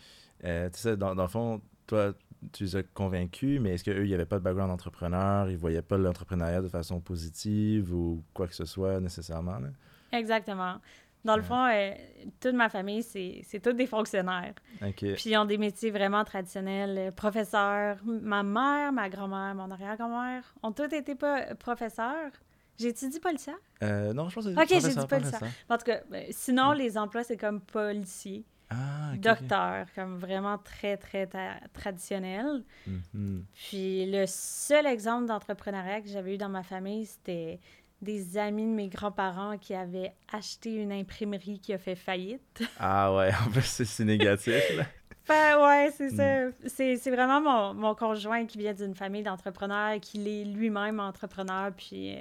euh, 0.43 0.69
tu 0.69 0.79
sais, 0.79 0.97
dans, 0.97 1.15
dans 1.15 1.23
le 1.23 1.29
fond, 1.29 1.61
toi, 1.87 2.13
tu 2.51 2.63
les 2.63 2.75
as 2.75 2.83
convaincus, 2.83 3.59
mais 3.59 3.73
est-ce 3.73 3.83
qu'eux, 3.83 4.03
il 4.03 4.07
n'y 4.07 4.13
avait 4.13 4.25
pas 4.25 4.37
de 4.39 4.43
background 4.43 4.71
entrepreneur, 4.71 5.49
ils 5.49 5.57
voyaient 5.57 5.81
pas 5.81 5.97
l'entrepreneuriat 5.97 6.61
de 6.61 6.67
façon 6.67 6.99
positive 6.99 7.93
ou 7.93 8.23
quoi 8.33 8.47
que 8.47 8.53
ce 8.55 8.65
soit 8.65 8.99
nécessairement? 8.99 9.59
Là? 9.59 9.69
Exactement. 10.11 10.75
Dans 11.23 11.37
le 11.37 11.41
fond, 11.41 11.65
euh, 11.65 11.91
toute 12.39 12.53
ma 12.53 12.69
famille, 12.69 13.01
c'est 13.01 13.41
c'est 13.43 13.59
tous 13.59 13.73
des 13.73 13.87
fonctionnaires. 13.87 14.53
Ok. 14.83 14.99
Puis 15.15 15.31
ils 15.31 15.37
ont 15.37 15.45
des 15.45 15.57
métiers 15.57 15.89
vraiment 15.89 16.23
traditionnels. 16.23 16.95
euh, 16.99 17.11
Professeurs, 17.11 17.97
ma 18.05 18.43
mère, 18.43 18.93
ma 18.93 19.09
grand-mère, 19.09 19.55
mon 19.55 19.71
arrière-grand-mère 19.71 20.43
ont 20.61 20.71
tous 20.71 20.93
été 20.93 21.15
pas 21.15 21.55
professeurs. 21.55 22.31
J'ai 22.79 22.89
étudié 22.89 23.19
policière? 23.19 23.55
Euh, 23.83 24.13
non, 24.13 24.29
je 24.29 24.35
pense 24.35 24.45
que 24.45 24.53
c'est 24.53 24.61
Ok, 24.61 24.67
j'ai 24.69 24.89
dit 24.89 24.95
pas 25.07 25.19
le 25.19 25.25
ça. 25.25 25.37
professeur. 25.37 25.49
En 25.69 25.77
tout 25.77 25.85
cas, 25.85 25.99
ben, 26.09 26.25
sinon, 26.31 26.71
les 26.73 26.97
emplois, 26.97 27.23
c'est 27.23 27.37
comme 27.37 27.61
policier, 27.61 28.43
Ah, 28.69 29.11
ok. 29.11 29.15
ok. 29.17 29.21
docteur, 29.21 29.85
comme 29.95 30.17
vraiment 30.17 30.57
très, 30.57 30.97
très 30.97 31.27
traditionnel. 31.73 32.63
Mhm. 32.87 33.45
Puis 33.53 34.09
le 34.11 34.25
seul 34.27 34.85
exemple 34.87 35.27
d'entrepreneuriat 35.27 36.01
que 36.01 36.07
j'avais 36.09 36.35
eu 36.35 36.37
dans 36.37 36.49
ma 36.49 36.63
famille, 36.63 37.05
c'était 37.05 37.59
des 38.01 38.37
amis 38.37 38.63
de 38.65 38.71
mes 38.71 38.89
grands-parents 38.89 39.57
qui 39.57 39.73
avaient 39.73 40.13
acheté 40.31 40.73
une 40.75 40.91
imprimerie 40.91 41.59
qui 41.59 41.73
a 41.73 41.77
fait 41.77 41.95
faillite. 41.95 42.61
Ah 42.79 43.15
ouais, 43.15 43.31
en 43.45 43.49
plus, 43.51 43.61
c'est- 43.65 44.03
négatif, 44.03 44.53
là. 44.75 44.85
Ben 45.27 45.57
ouais, 45.59 45.91
c'est 45.97 46.11
Mm. 46.11 46.17
ça. 46.17 46.69
C'est, 46.69 46.97
c'est 46.97 47.09
vraiment 47.09 47.41
mon, 47.41 47.73
mon 47.73 47.95
conjoint 47.95 48.45
qui 48.45 48.59
vient 48.59 48.73
d'une 48.75 48.93
famille 48.93 49.23
d'entrepreneurs, 49.23 49.99
qui 49.99 50.19
est 50.41 50.43
lui-même 50.45 50.99
entrepreneur, 50.99 51.71
puis 51.75 52.13
euh, 52.15 52.19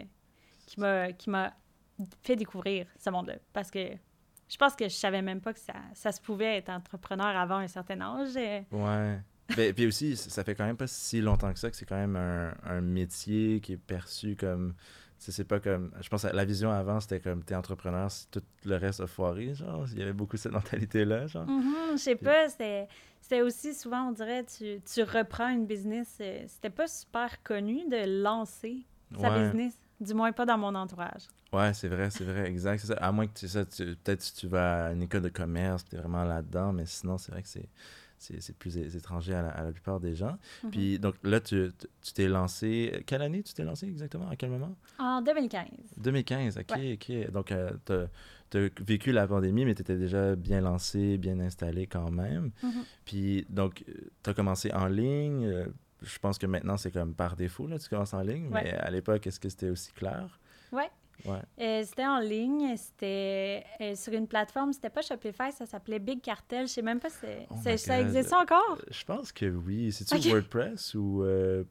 qui, 0.74 0.80
m'a, 0.80 1.12
qui 1.12 1.30
m'a 1.30 1.52
fait 2.22 2.36
découvrir 2.36 2.86
ce 2.98 3.10
monde-là. 3.10 3.36
Parce 3.52 3.70
que 3.70 3.78
je 4.48 4.56
pense 4.56 4.74
que 4.76 4.84
je 4.84 4.94
savais 4.94 5.22
même 5.22 5.40
pas 5.40 5.52
que 5.52 5.60
ça, 5.60 5.74
ça 5.94 6.12
se 6.12 6.20
pouvait 6.20 6.56
être 6.58 6.68
entrepreneur 6.68 7.28
avant 7.36 7.56
un 7.56 7.68
certain 7.68 8.00
âge. 8.00 8.36
euh. 8.36 8.60
Ouais. 8.72 9.20
Ben, 9.56 9.74
puis 9.74 9.86
aussi, 9.86 10.16
ça 10.16 10.42
fait 10.42 10.54
quand 10.54 10.64
même 10.64 10.76
pas 10.76 10.86
si 10.86 11.20
longtemps 11.20 11.52
que 11.52 11.58
ça 11.58 11.70
que 11.70 11.76
c'est 11.76 11.84
quand 11.86 11.96
même 11.96 12.16
un, 12.16 12.54
un 12.64 12.80
métier 12.80 13.60
qui 13.60 13.74
est 13.74 13.76
perçu 13.76 14.36
comme. 14.36 14.74
C'est 15.18 15.44
pas 15.46 15.60
comme. 15.60 15.90
Je 16.02 16.08
pense 16.08 16.22
que 16.22 16.28
la 16.34 16.44
vision 16.44 16.70
avant, 16.70 17.00
c'était 17.00 17.20
comme 17.20 17.42
t'es 17.44 17.54
entrepreneur, 17.54 18.10
si 18.10 18.26
tout 18.28 18.42
le 18.66 18.76
reste 18.76 19.00
a 19.00 19.06
foiré, 19.06 19.54
genre. 19.54 19.86
Il 19.92 19.98
y 19.98 20.02
avait 20.02 20.12
beaucoup 20.12 20.36
cette 20.36 20.52
mentalité-là, 20.52 21.26
genre. 21.26 21.46
Mhm, 21.46 21.92
je 21.92 21.96
sais 21.96 22.16
pas, 22.16 22.48
c'était, 22.48 23.40
aussi 23.40 23.72
souvent, 23.74 24.08
on 24.08 24.12
dirait, 24.12 24.44
tu, 24.44 24.80
tu 24.82 25.02
reprends 25.02 25.48
une 25.48 25.66
business. 25.66 26.18
euh, 26.20 26.44
C'était 26.46 26.68
pas 26.70 26.88
super 26.88 27.42
connu 27.42 27.88
de 27.88 28.22
lancer 28.22 28.86
sa 29.18 29.30
Ouais. 29.30 29.44
business, 29.44 29.78
du 30.00 30.14
moins 30.14 30.32
pas 30.32 30.44
dans 30.46 30.58
mon 30.58 30.74
entourage. 30.74 31.26
Ouais, 31.52 31.72
c'est 31.74 31.88
vrai, 31.88 32.10
c'est 32.10 32.24
vrai, 32.24 32.48
exact. 32.48 32.80
Ça. 32.84 32.94
À 32.94 33.12
moins 33.12 33.26
que 33.26 33.34
tu, 33.38 33.46
tu- 33.46 33.96
peut-être 33.96 34.22
si 34.22 34.34
tu 34.34 34.48
vas 34.48 34.86
à 34.86 34.92
une 34.92 35.02
école 35.02 35.22
de 35.22 35.28
commerce, 35.28 35.84
tu 35.84 35.96
es 35.96 35.98
vraiment 35.98 36.24
là-dedans, 36.24 36.72
mais 36.72 36.86
sinon, 36.86 37.18
c'est 37.18 37.32
vrai 37.32 37.42
que 37.42 37.48
c'est. 37.48 37.68
C'est 38.16 38.40
c'est 38.40 38.56
plus 38.56 38.78
étranger 38.78 39.34
à 39.34 39.42
la, 39.42 39.48
à 39.48 39.64
la 39.64 39.72
plupart 39.72 40.00
des 40.00 40.14
gens. 40.14 40.38
Mhm. 40.62 40.70
Puis, 40.70 40.98
donc 40.98 41.14
là, 41.24 41.40
tu 41.40 41.70
tu 42.00 42.12
t'es 42.14 42.26
lancé. 42.28 43.02
Quelle 43.06 43.20
année 43.20 43.42
tu 43.42 43.52
t'es 43.52 43.64
lancé 43.64 43.86
exactement? 43.86 44.28
À 44.30 44.36
quel 44.36 44.50
moment? 44.50 44.74
En 44.98 45.20
2015. 45.20 45.66
2015, 45.98 46.56
ok, 46.58 46.76
Ouais. 46.76 46.94
ok. 46.94 47.32
Donc, 47.32 47.52
tu 47.84 47.92
as, 48.56 48.68
vécu 48.80 49.12
la 49.12 49.26
pandémie, 49.26 49.64
mais 49.66 49.74
tu 49.74 49.82
étais 49.82 49.96
déjà 49.98 50.36
bien 50.36 50.60
lancé, 50.62 51.18
bien 51.18 51.38
installé 51.40 51.86
quand 51.86 52.10
même. 52.10 52.50
Mhm. 52.62 52.84
Puis, 53.04 53.46
donc, 53.50 53.84
tu 54.22 54.30
as 54.30 54.32
commencé 54.32 54.72
en 54.72 54.86
ligne. 54.86 55.66
Je 56.02 56.18
pense 56.18 56.38
que 56.38 56.46
maintenant, 56.46 56.76
c'est 56.76 56.90
comme 56.90 57.14
par 57.14 57.36
défaut, 57.36 57.66
là, 57.66 57.78
tu 57.78 57.88
commences 57.88 58.14
en 58.14 58.20
ligne. 58.22 58.48
Ouais. 58.52 58.64
Mais 58.64 58.72
à 58.74 58.90
l'époque, 58.90 59.26
est-ce 59.26 59.40
que 59.40 59.48
c'était 59.48 59.70
aussi 59.70 59.92
clair? 59.92 60.38
Ouais. 60.72 60.90
Ouais. 61.24 61.38
Euh, 61.60 61.82
c'était 61.84 62.04
en 62.06 62.18
ligne, 62.18 62.76
c'était 62.76 63.64
euh, 63.80 63.94
sur 63.94 64.12
une 64.14 64.26
plateforme, 64.26 64.72
c'était 64.72 64.90
pas 64.90 65.00
Shopify, 65.00 65.52
ça 65.52 65.64
s'appelait 65.64 66.00
Big 66.00 66.20
Cartel. 66.20 66.66
Je 66.66 66.72
sais 66.72 66.82
même 66.82 66.98
pas 66.98 67.08
si 67.08 67.24
Oh 67.50 67.54
ça 67.76 68.00
existe 68.00 68.32
encore? 68.32 68.78
Euh, 68.78 68.82
Je 68.90 69.04
pense 69.04 69.30
que 69.30 69.46
oui. 69.46 69.92
C'est-tu. 69.92 70.28
WordPress 70.30 70.94
ou. 70.94 71.22
euh, 71.22 71.62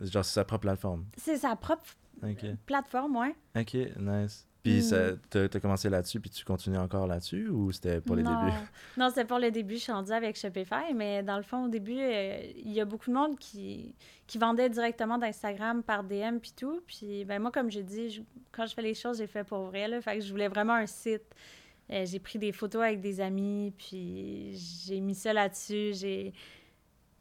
genre, 0.00 0.24
c'est 0.24 0.34
sa 0.34 0.44
propre 0.44 0.62
plateforme? 0.62 1.06
C'est 1.16 1.38
sa 1.38 1.56
propre 1.56 1.84
plateforme, 2.66 3.16
ouais. 3.16 3.34
Ok, 3.56 3.74
nice. 3.98 4.46
Puis, 4.62 4.80
Mm. 4.92 5.18
tu 5.30 5.38
as 5.38 5.60
commencé 5.60 5.90
là-dessus, 5.90 6.20
puis 6.20 6.30
tu 6.30 6.44
continues 6.44 6.78
encore 6.78 7.06
là-dessus, 7.08 7.48
ou 7.48 7.72
c'était 7.72 8.00
pour 8.00 8.14
les 8.14 8.22
non. 8.22 8.44
débuts? 8.44 8.56
Non, 8.96 9.08
c'était 9.08 9.24
pour 9.24 9.38
le 9.40 9.50
début. 9.50 9.74
Je 9.74 9.80
suis 9.80 9.92
rendue 9.92 10.12
avec 10.12 10.36
Shopify, 10.38 10.94
mais 10.94 11.22
dans 11.24 11.36
le 11.36 11.42
fond, 11.42 11.64
au 11.64 11.68
début, 11.68 11.98
euh, 11.98 12.38
il 12.56 12.70
y 12.72 12.80
a 12.80 12.84
beaucoup 12.84 13.10
de 13.10 13.14
monde 13.14 13.36
qui, 13.38 13.94
qui 14.28 14.38
vendait 14.38 14.68
directement 14.70 15.18
d'Instagram 15.18 15.82
par 15.82 16.04
DM 16.04 16.38
puis 16.38 16.52
tout. 16.56 16.80
Puis 16.86 17.24
ben 17.24 17.40
moi, 17.42 17.50
comme 17.50 17.70
j'ai 17.72 17.82
dit, 17.82 18.10
je- 18.10 18.22
quand 18.52 18.66
je 18.66 18.74
fais 18.74 18.82
les 18.82 18.94
choses, 18.94 19.18
j'ai 19.18 19.26
fait 19.26 19.42
pour 19.44 19.64
vrai. 19.64 19.88
Là. 19.88 20.00
Fait 20.00 20.18
que 20.18 20.24
je 20.24 20.30
voulais 20.30 20.48
vraiment 20.48 20.74
un 20.74 20.86
site. 20.86 21.24
Euh, 21.90 22.06
j'ai 22.06 22.20
pris 22.20 22.38
des 22.38 22.52
photos 22.52 22.82
avec 22.82 23.00
des 23.00 23.20
amis, 23.20 23.72
puis 23.76 24.52
j'ai 24.86 25.00
mis 25.00 25.16
ça 25.16 25.32
là-dessus. 25.32 25.92
J'ai 25.94 26.32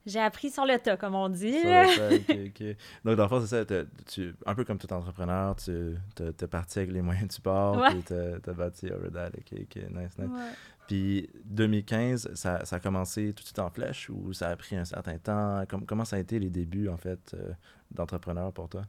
J'ai 0.05 0.20
appris 0.20 0.50
sur 0.50 0.65
le 0.65 0.77
tas, 0.79 0.98
comme 0.98 1.13
on 1.15 1.29
dit. 1.29 1.55
Tas. 1.62 1.86
Donc, 3.05 3.15
dans 3.15 3.24
le 3.24 3.29
fond, 3.29 3.39
c'est 3.41 3.48
ça. 3.48 3.65
t'as- 3.65 3.84
Tu, 4.08 4.34
un 4.46 4.55
peu 4.55 4.63
comme 4.65 4.77
tout 4.79 4.91
entrepreneur, 4.91 5.55
tu 5.58 5.72
es 6.17 6.48
parti 6.48 6.79
avec 6.79 6.91
les 6.91 7.01
moyens 7.01 7.27
du 7.36 7.41
bord, 7.41 7.77
Ouais. 7.77 7.89
puis 7.91 8.03
tu 8.03 8.13
as 8.13 8.53
bâti 8.53 8.88
Overdad. 8.91 9.34
Ok, 9.38 9.60
ok, 9.62 9.75
nice, 9.91 10.17
nice. 10.17 10.29
Ouais. 10.29 10.51
Puis 10.88 11.29
2015, 11.46 12.34
ça, 12.34 12.65
ça 12.65 12.75
a 12.77 12.79
commencé 12.79 13.27
tout 13.34 13.43
de 13.43 13.46
suite 13.48 13.60
en 13.60 13.70
flèche 13.70 14.10
ou 14.10 14.34
ça 14.34 14.50
a 14.50 14.55
pris 14.55 14.75
un 14.75 14.86
certain 14.86 15.17
temps? 15.20 15.63
Com- 15.70 15.86
comment 15.86 16.03
ça 16.05 16.15
a 16.15 16.20
été 16.20 16.39
les 16.39 16.50
débuts, 16.50 16.89
en 16.89 16.98
fait, 16.98 17.34
euh, 17.34 17.53
d'entrepreneur 17.91 18.51
pour 18.51 18.67
toi? 18.70 18.81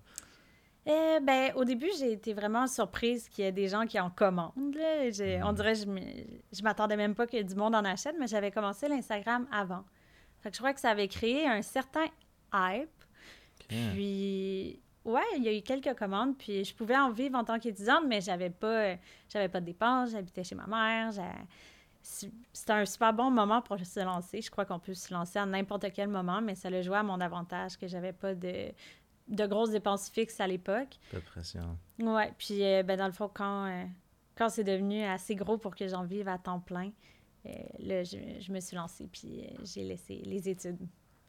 Eh 0.85 1.19
ben, 1.23 1.53
au 1.55 1.65
début, 1.65 1.91
j'ai 1.99 2.13
été 2.13 2.33
vraiment 2.35 2.67
surprise 2.67 3.29
qu'il 3.29 3.45
y 3.45 3.47
ait 3.47 3.53
des 3.53 3.69
gens 3.69 3.87
qui 3.87 4.01
en 4.01 4.11
commandent. 4.11 4.75
là. 4.75 5.11
J'ai-. 5.11 5.41
On 5.45 5.53
dirait 5.53 5.75
que 5.75 5.79
je 5.81 5.85
je 6.59 6.63
m'attendais 6.65 6.97
même 6.97 7.15
pas 7.15 7.27
que 7.29 7.41
du 7.41 7.55
monde 7.55 7.75
en 7.77 7.85
achète, 7.85 8.17
mais 8.19 8.27
j'avais 8.27 8.51
commencé 8.51 8.89
l'Instagram 8.89 9.47
avant. 9.53 9.85
Fait 10.43 10.51
que 10.51 10.57
je 10.57 10.61
crois 10.61 10.75
que 10.75 10.81
ça 10.81 10.91
avait 10.91 11.09
créé 11.09 11.47
un 11.47 11.63
certain 11.63 12.07
hype. 12.53 12.91
Puis, 13.69 14.81
ouais, 15.05 15.23
il 15.37 15.45
y 15.45 15.49
a 15.49 15.57
eu 15.57 15.63
quelques 15.63 15.97
commandes, 15.97 16.37
puis 16.37 16.65
je 16.65 16.75
pouvais 16.75 16.97
en 16.97 17.11
vivre 17.11 17.39
en 17.39 17.45
tant 17.45 17.59
qu'étudiante, 17.59 18.05
mais 18.07 18.21
j'avais 18.21 18.51
pas, 18.51 18.97
j'avais 19.29 19.49
pas 19.49 19.61
de 19.61 19.67
dépenses, 19.67 20.11
j'habitais 20.11 20.45
chez 20.45 20.55
ma 20.55 20.67
mère. 20.67 21.11
C'était 22.03 22.73
un 22.73 22.85
super 22.85 23.15
bon 23.15 23.31
moment 23.31 23.63
pour 23.63 23.79
se 23.79 24.01
lancer. 24.01 24.43
Je 24.43 24.51
crois 24.51 24.65
qu'on 24.65 24.81
peut 24.81 24.95
se 24.95 25.15
lancer 25.15 25.39
à 25.39 25.47
n'importe 25.47 25.87
quel 25.93 26.09
moment, 26.09 26.43
mais 26.43 26.55
ça 26.55 26.69
le 26.69 26.83
jouait 26.83 26.99
à 26.99 27.03
mon 27.03 27.21
avantage, 27.21 27.79
que 27.79 27.87
j'avais 27.87 28.13
pas 28.13 28.35
de, 28.35 28.73
de 29.29 29.47
grosses 29.47 29.71
dépenses 29.71 30.11
fixes 30.11 30.41
à 30.41 30.47
l'époque. 30.47 30.99
Pas 31.11 31.19
de 31.19 31.25
pression. 31.25 31.79
Ouais, 32.01 32.33
puis 32.37 32.65
euh, 32.65 32.83
ben, 32.83 32.99
dans 32.99 33.07
le 33.07 33.13
fond, 33.13 33.31
quand, 33.33 33.67
euh, 33.67 33.85
quand 34.37 34.49
c'est 34.49 34.65
devenu 34.65 35.05
assez 35.05 35.35
gros 35.35 35.57
pour 35.57 35.77
que 35.77 35.87
j'en 35.87 36.03
vive 36.03 36.29
à 36.29 36.39
temps 36.39 36.61
plein, 36.61 36.91
là, 37.79 38.05
je, 38.05 38.17
je 38.41 38.53
me 38.53 38.61
suis 38.61 38.77
lancée, 38.77 39.09
puis 39.13 39.45
euh, 39.45 39.63
j'ai 39.65 39.83
laissé 39.85 40.23
les 40.25 40.49
études. 40.49 40.79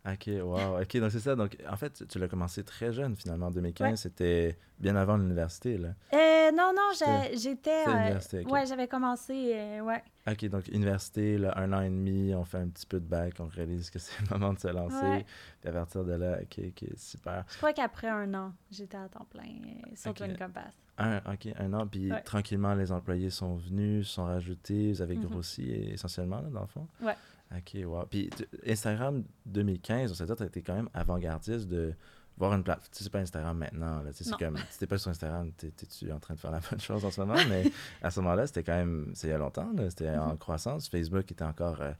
Ok, 0.06 0.28
wow. 0.28 0.82
Ok, 0.82 0.98
donc 0.98 1.12
c'est 1.12 1.22
ça. 1.22 1.34
Donc, 1.34 1.56
en 1.66 1.78
fait, 1.78 2.06
tu- 2.10 2.20
l'as 2.20 2.28
commencé 2.28 2.62
très 2.66 2.92
jeune, 2.92 3.16
finalement. 3.16 3.46
En 3.48 3.52
2015, 3.52 3.90
Ouais. 3.92 3.96
c'était 3.96 4.58
bien 4.78 4.98
avant 4.98 5.16
l'université, 5.16 5.78
là. 5.78 5.94
Euh, 6.14 6.52
non, 6.52 6.74
non, 6.76 6.90
j'étais. 7.38 7.86
euh, 7.88 7.94
l'université, 7.94 8.42
ok. 8.42 8.52
Ouais, 8.52 8.66
j'avais 8.66 8.90
commencé. 8.90 9.54
euh, 9.56 9.80
ouais. 9.80 10.04
Ok, 10.30 10.44
donc 10.50 10.68
université, 10.68 11.38
là, 11.38 11.58
un 11.58 11.72
an 11.72 11.80
et 11.82 11.90
demi, 11.90 12.36
on 12.36 12.44
fait 12.44 12.58
un 12.58 12.68
petit 12.68 12.86
peu 12.86 13.00
de 13.00 13.06
bac, 13.06 13.36
on 13.40 13.46
réalise 13.48 13.90
que 13.90 13.98
c'est 14.00 14.20
le 14.30 14.38
moment 14.38 14.52
de 14.52 14.60
se 14.60 14.68
lancer. 14.68 14.96
Ouais. 15.06 15.26
Puis 15.62 15.70
à 15.70 15.72
partir 15.72 16.04
de 16.04 16.12
là, 16.16 16.38
ok, 16.42 16.60
ok, 16.68 16.90
super. 16.98 17.46
Je 17.50 17.58
crois 17.58 17.72
qu'après 17.72 18.10
un 18.10 18.34
an, 18.34 18.52
j'étais 18.72 18.98
à 18.98 19.08
temps 19.08 19.26
plein 19.30 19.44
euh, 19.44 19.96
sur 19.96 20.12
Ok. 20.12 20.18
Twin 20.18 20.36
Compass. 20.38 20.76
Un, 20.98 21.18
ok, 21.32 21.48
un 21.58 21.74
an, 21.74 21.88
puis 21.88 22.12
Ouais. 22.12 22.22
tranquillement, 22.22 22.76
les 22.76 22.92
employés 22.92 23.30
sont 23.32 23.56
venus, 23.56 24.08
sont 24.08 24.26
rajoutés, 24.26 24.92
vous 24.94 25.02
avez 25.02 25.16
Mhm. 25.16 25.26
grossi 25.26 25.72
essentiellement, 25.72 26.42
là, 26.42 26.50
dans 26.50 26.62
le 26.62 26.68
fond? 26.68 26.88
Ouais. 27.02 27.16
Ok, 27.56 27.78
wow. 27.86 28.06
Puis 28.06 28.30
Instagram 28.68 29.24
2015, 29.46 30.12
on 30.12 30.16
s'est 30.16 30.26
dit, 30.26 30.36
tu 30.36 30.44
été 30.44 30.62
quand 30.62 30.76
même 30.76 30.90
avant-gardiste 30.94 31.68
de 31.68 31.94
voir 32.38 32.54
une 32.54 32.64
plateforme. 32.64 32.90
Tu 32.92 32.98
sais, 32.98 33.04
c'est 33.06 33.10
pas 33.12 33.20
Instagram 33.20 33.58
maintenant, 33.58 34.02
là. 34.02 34.12
Tu 34.12 34.24
sais, 34.24 34.30
c'est 34.32 34.38
comme, 34.38 34.58
si 34.70 34.80
t'es 34.80 34.88
pas 34.88 34.98
sur 34.98 35.12
Instagram, 35.12 35.52
t'es- 35.58 35.70
t'es-tu 35.72 36.12
en 36.12 36.20
train 36.20 36.34
de 36.36 36.40
faire 36.40 36.52
la 36.52 36.60
bonne 36.72 36.80
chose 36.80 37.04
en 37.06 37.12
ce 37.12 37.22
moment? 37.22 37.40
Mais 37.50 37.64
à 38.02 38.10
ce 38.12 38.20
moment-là, 38.22 38.48
c'était 38.48 38.64
quand 38.64 38.76
même, 38.76 39.12
c'est 39.14 39.28
il 39.28 39.32
y 39.32 39.34
a 39.34 39.38
longtemps. 39.38 39.72
C'était 39.90 40.10
en 40.10 40.32
Mhm. 40.32 40.38
croissance. 40.38 40.88
Facebook 40.90 41.32
était 41.32 41.44
encore 41.44 41.80
euh, 41.82 41.92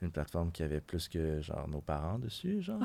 une 0.00 0.10
plateforme 0.10 0.50
qui 0.50 0.62
avait 0.62 0.80
plus 0.80 1.08
que, 1.08 1.40
genre, 1.42 1.68
nos 1.68 1.80
parents 1.80 2.18
dessus, 2.18 2.60
genre. 2.62 2.80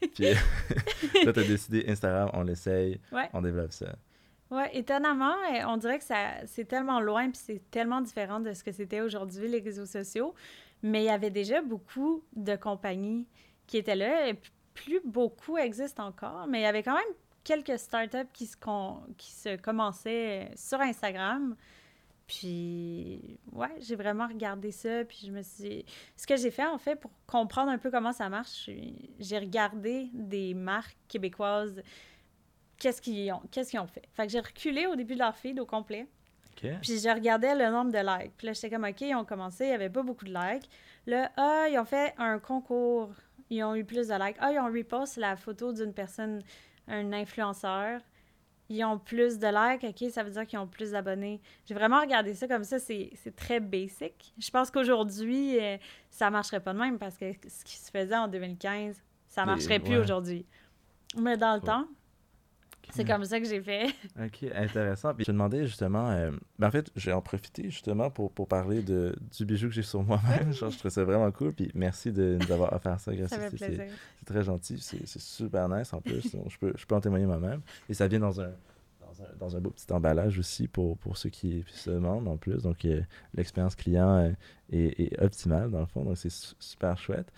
Puis 0.00 0.24
là, 1.26 1.32
t'as 1.32 1.44
décidé, 1.44 1.84
Instagram, 1.88 2.30
on 2.34 2.42
l'essaye, 2.42 3.00
Ouais. 3.12 3.28
on 3.32 3.42
développe 3.42 3.72
ça. 3.72 3.94
Ouais, 4.50 4.76
étonnamment, 4.76 5.34
on 5.66 5.76
dirait 5.78 5.98
que 5.98 6.04
ça 6.04 6.46
c'est 6.46 6.66
tellement 6.66 7.00
loin 7.00 7.30
puis 7.30 7.40
c'est 7.42 7.70
tellement 7.70 8.00
différent 8.02 8.40
de 8.40 8.52
ce 8.52 8.62
que 8.62 8.72
c'était 8.72 9.00
aujourd'hui 9.00 9.48
les 9.48 9.60
réseaux 9.60 9.86
sociaux, 9.86 10.34
mais 10.82 11.02
il 11.02 11.06
y 11.06 11.10
avait 11.10 11.30
déjà 11.30 11.62
beaucoup 11.62 12.22
de 12.36 12.54
compagnies 12.54 13.26
qui 13.66 13.78
étaient 13.78 13.96
là 13.96 14.28
et 14.28 14.38
plus 14.74 15.00
beaucoup 15.04 15.56
existent 15.56 16.06
encore, 16.06 16.46
mais 16.46 16.60
il 16.60 16.62
y 16.62 16.66
avait 16.66 16.82
quand 16.82 16.94
même 16.94 17.14
quelques 17.42 17.78
startups 17.78 18.30
qui 18.32 18.46
se 18.46 18.56
qui 19.16 19.32
se 19.32 19.56
commençaient 19.56 20.44
euh, 20.44 20.52
sur 20.56 20.80
Instagram. 20.80 21.56
Puis 22.26 23.38
ouais, 23.52 23.74
j'ai 23.80 23.96
vraiment 23.96 24.26
regardé 24.26 24.72
ça 24.72 25.04
puis 25.04 25.20
je 25.26 25.30
me 25.30 25.42
suis 25.42 25.84
ce 26.16 26.26
que 26.26 26.36
j'ai 26.36 26.50
fait 26.50 26.66
en 26.66 26.78
fait 26.78 26.96
pour 26.96 27.10
comprendre 27.26 27.70
un 27.70 27.78
peu 27.78 27.90
comment 27.90 28.12
ça 28.12 28.28
marche, 28.28 28.70
j'ai 29.18 29.38
regardé 29.38 30.08
des 30.12 30.54
marques 30.54 30.96
québécoises 31.08 31.82
qu'est-ce 32.84 33.00
qu'ils 33.00 33.32
ont, 33.32 33.40
qu'est-ce 33.50 33.70
qu'ils 33.70 33.80
ont 33.80 33.86
fait. 33.86 34.02
Fait 34.12 34.26
que 34.26 34.32
j'ai 34.32 34.40
reculé 34.40 34.86
au 34.86 34.94
début 34.94 35.14
de 35.14 35.20
leur 35.20 35.34
feed 35.34 35.58
au 35.58 35.64
complet. 35.64 36.06
Puis 36.54 36.98
je 36.98 37.12
regardais 37.12 37.54
le 37.54 37.70
nombre 37.70 37.90
de 37.90 37.98
likes. 37.98 38.32
Puis 38.36 38.46
là, 38.46 38.52
j'étais 38.52 38.70
comme, 38.70 38.84
OK, 38.84 39.00
ils 39.00 39.14
ont 39.14 39.24
commencé, 39.24 39.64
il 39.64 39.68
n'y 39.68 39.74
avait 39.74 39.88
pas 39.88 40.02
beaucoup 40.02 40.26
de 40.26 40.34
likes. 40.34 40.68
Là, 41.06 41.30
ah, 41.36 41.66
ils 41.70 41.78
ont 41.78 41.84
fait 41.86 42.14
un 42.18 42.38
concours. 42.38 43.10
Ils 43.48 43.64
ont 43.64 43.74
eu 43.74 43.84
plus 43.84 44.08
de 44.08 44.14
likes. 44.14 44.36
Ah, 44.38 44.52
ils 44.52 44.58
ont 44.58 44.70
repost 44.70 45.16
la 45.16 45.36
photo 45.36 45.72
d'une 45.72 45.94
personne, 45.94 46.42
un 46.86 47.12
influenceur. 47.12 48.00
Ils 48.68 48.84
ont 48.84 48.98
plus 48.98 49.38
de 49.38 49.46
likes. 49.46 49.84
OK, 49.84 50.10
ça 50.10 50.22
veut 50.22 50.30
dire 50.30 50.46
qu'ils 50.46 50.58
ont 50.58 50.66
plus 50.66 50.90
d'abonnés. 50.90 51.40
J'ai 51.64 51.74
vraiment 51.74 52.00
regardé 52.00 52.34
ça 52.34 52.46
comme 52.46 52.64
ça. 52.64 52.78
C'est 52.78 53.34
très 53.34 53.60
basic. 53.60 54.34
Je 54.38 54.50
pense 54.50 54.70
qu'aujourd'hui, 54.70 55.58
euh, 55.58 55.78
ça 56.10 56.30
marcherait 56.30 56.60
pas 56.60 56.74
de 56.74 56.78
même 56.78 56.98
parce 56.98 57.16
que 57.16 57.32
ce 57.32 57.64
qui 57.64 57.76
se 57.76 57.90
faisait 57.90 58.16
en 58.16 58.28
2015, 58.28 59.02
ça 59.28 59.46
marcherait 59.46 59.80
plus 59.80 59.96
ouais. 59.96 60.02
aujourd'hui. 60.02 60.46
Mais 61.16 61.36
dans 61.36 61.54
le 61.54 61.60
temps, 61.60 61.86
c'est 62.92 63.04
comme 63.04 63.24
ça 63.24 63.40
que 63.40 63.46
j'ai 63.46 63.60
fait. 63.60 63.86
OK, 64.20 64.44
intéressant. 64.54 65.14
Puis 65.14 65.24
je 65.24 65.32
me 65.32 65.36
demandais 65.36 65.66
justement, 65.66 66.10
euh, 66.10 66.30
ben 66.58 66.68
en 66.68 66.70
fait, 66.70 66.90
j'ai 66.96 67.12
en 67.12 67.20
profité 67.22 67.64
justement 67.70 68.10
pour, 68.10 68.30
pour 68.32 68.46
parler 68.48 68.82
de, 68.82 69.14
du 69.36 69.44
bijou 69.44 69.68
que 69.68 69.74
j'ai 69.74 69.82
sur 69.82 70.02
moi-même. 70.02 70.52
Genre, 70.52 70.70
je 70.70 70.78
trouve 70.78 70.90
ça 70.90 71.04
vraiment 71.04 71.30
cool. 71.32 71.52
Puis 71.52 71.70
merci 71.74 72.12
de 72.12 72.38
nous 72.40 72.52
avoir 72.52 72.72
offert 72.72 72.98
ça. 73.00 73.12
Ça 73.28 73.38
fait 73.38 73.50
plaisir. 73.56 73.84
C'est 74.18 74.24
très 74.26 74.42
gentil. 74.44 74.78
C'est 74.78 75.06
super 75.20 75.68
nice 75.68 75.92
en 75.92 76.00
plus. 76.00 76.34
Donc, 76.34 76.50
je, 76.50 76.58
peux, 76.58 76.72
je 76.76 76.84
peux 76.86 76.94
en 76.94 77.00
témoigner 77.00 77.26
moi-même. 77.26 77.60
Et 77.88 77.94
ça 77.94 78.06
vient 78.08 78.20
dans 78.20 78.40
un, 78.40 78.50
dans 79.00 79.22
un, 79.22 79.36
dans 79.38 79.56
un 79.56 79.60
beau 79.60 79.70
petit 79.70 79.92
emballage 79.92 80.38
aussi 80.38 80.66
pour, 80.68 80.96
pour 80.98 81.16
ceux 81.16 81.30
qui 81.30 81.64
se 81.68 81.90
demandent 81.90 82.28
en 82.28 82.36
plus. 82.36 82.62
Donc, 82.62 82.84
euh, 82.84 83.00
l'expérience 83.34 83.74
client 83.76 84.16
euh, 84.18 84.30
est, 84.72 85.00
est 85.00 85.22
optimale 85.22 85.70
dans 85.70 85.80
le 85.80 85.86
fond. 85.86 86.04
Donc, 86.04 86.16
c'est 86.16 86.30
su- 86.30 86.54
super 86.58 86.96
chouette. 86.98 87.30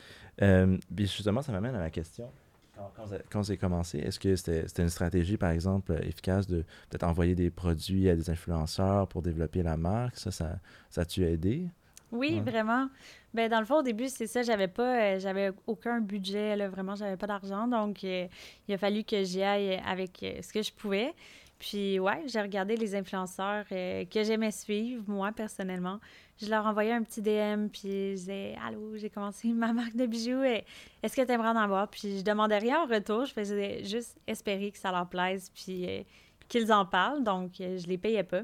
Euh, 0.43 0.77
puis 0.95 1.07
justement, 1.07 1.43
ça 1.43 1.53
m'amène 1.53 1.75
à 1.75 1.79
ma 1.79 1.91
question. 1.91 2.31
Quand, 2.77 2.93
quand, 2.95 3.41
vous 3.41 3.51
avez- 3.51 3.57
commencé, 3.59 3.99
est-ce 3.99 4.21
que 4.21 4.37
c'était 4.37 4.83
une 4.83 4.91
stratégie, 4.91 5.37
par 5.39 5.51
exemple, 5.51 5.93
euh, 5.93 6.01
efficace 6.03 6.47
de 6.47 6.63
peut-être 6.91 7.05
envoyer 7.05 7.35
des 7.35 7.51
produits 7.51 8.09
à 8.11 8.15
des 8.15 8.29
influenceurs 8.29 9.09
pour 9.09 9.23
développer 9.23 9.63
la 9.63 9.77
marque? 9.77 10.17
Ça, 10.17 10.31
ça, 10.31 10.59
ça 10.91 11.01
a-tu 11.03 11.25
aidé? 11.25 11.69
Oui, 12.13 12.35
Ouais. 12.35 12.51
vraiment. 12.51 12.89
Ben, 13.33 13.51
dans 13.51 13.61
le 13.61 13.67
fond, 13.67 13.77
au 13.79 13.83
début, 13.83 14.09
c'est 14.09 14.27
ça, 14.27 14.43
j'avais 14.43 14.69
pas, 14.69 15.01
euh, 15.15 15.19
j'avais 15.19 15.53
aucun 15.67 16.01
budget, 16.01 16.55
là, 16.55 16.69
vraiment, 16.69 16.95
j'avais 16.95 17.17
pas 17.17 17.27
d'argent, 17.27 17.67
donc 17.67 18.05
euh, 18.05 18.27
il 18.69 18.75
a 18.75 18.79
fallu 18.79 19.05
que 19.05 19.25
j'y 19.25 19.43
aille 19.43 19.81
avec 19.87 20.23
euh, 20.23 20.41
ce 20.43 20.53
que 20.53 20.63
je 20.63 20.73
pouvais. 20.73 21.15
Puis, 21.59 21.99
ouais, 21.99 22.23
j'ai 22.27 22.43
regardé 22.43 22.77
les 22.77 22.95
influenceurs 22.95 23.65
que 23.69 24.23
j'aimais 24.23 24.51
suivre, 24.51 25.03
moi, 25.07 25.33
personnellement. 25.33 26.01
Je 26.41 26.49
leur 26.51 26.67
envoyais 26.67 26.93
un 26.93 27.03
petit 27.03 27.23
DM, 27.23 27.69
puis 27.69 27.89
je 28.11 28.15
disais 28.15 28.57
«Allô, 28.67 28.97
j'ai 28.97 29.09
commencé 29.11 29.49
ma 29.53 29.73
marque 29.73 29.97
de 29.97 30.07
bijoux, 30.07 30.43
et 30.43 30.65
est-ce 31.03 31.17
que 31.17 31.23
tu 31.23 31.33
aimerais 31.33 31.49
en 31.49 31.57
avoir?» 31.57 31.89
Puis 31.91 32.19
je 32.19 32.23
demandais 32.25 32.59
rien 32.59 32.83
en 32.83 32.87
retour, 32.87 33.25
je 33.25 33.33
faisais 33.33 33.83
juste 33.85 34.19
espérer 34.27 34.71
que 34.71 34.79
ça 34.79 34.91
leur 34.93 35.09
plaise, 35.09 35.51
puis 35.55 35.87
euh, 35.89 36.03
qu'ils 36.49 36.73
en 36.73 36.85
parlent, 36.85 37.25
donc 37.25 37.61
euh, 37.61 37.79
je 37.79 37.87
les 37.87 37.99
payais 37.99 38.23
pas. 38.25 38.43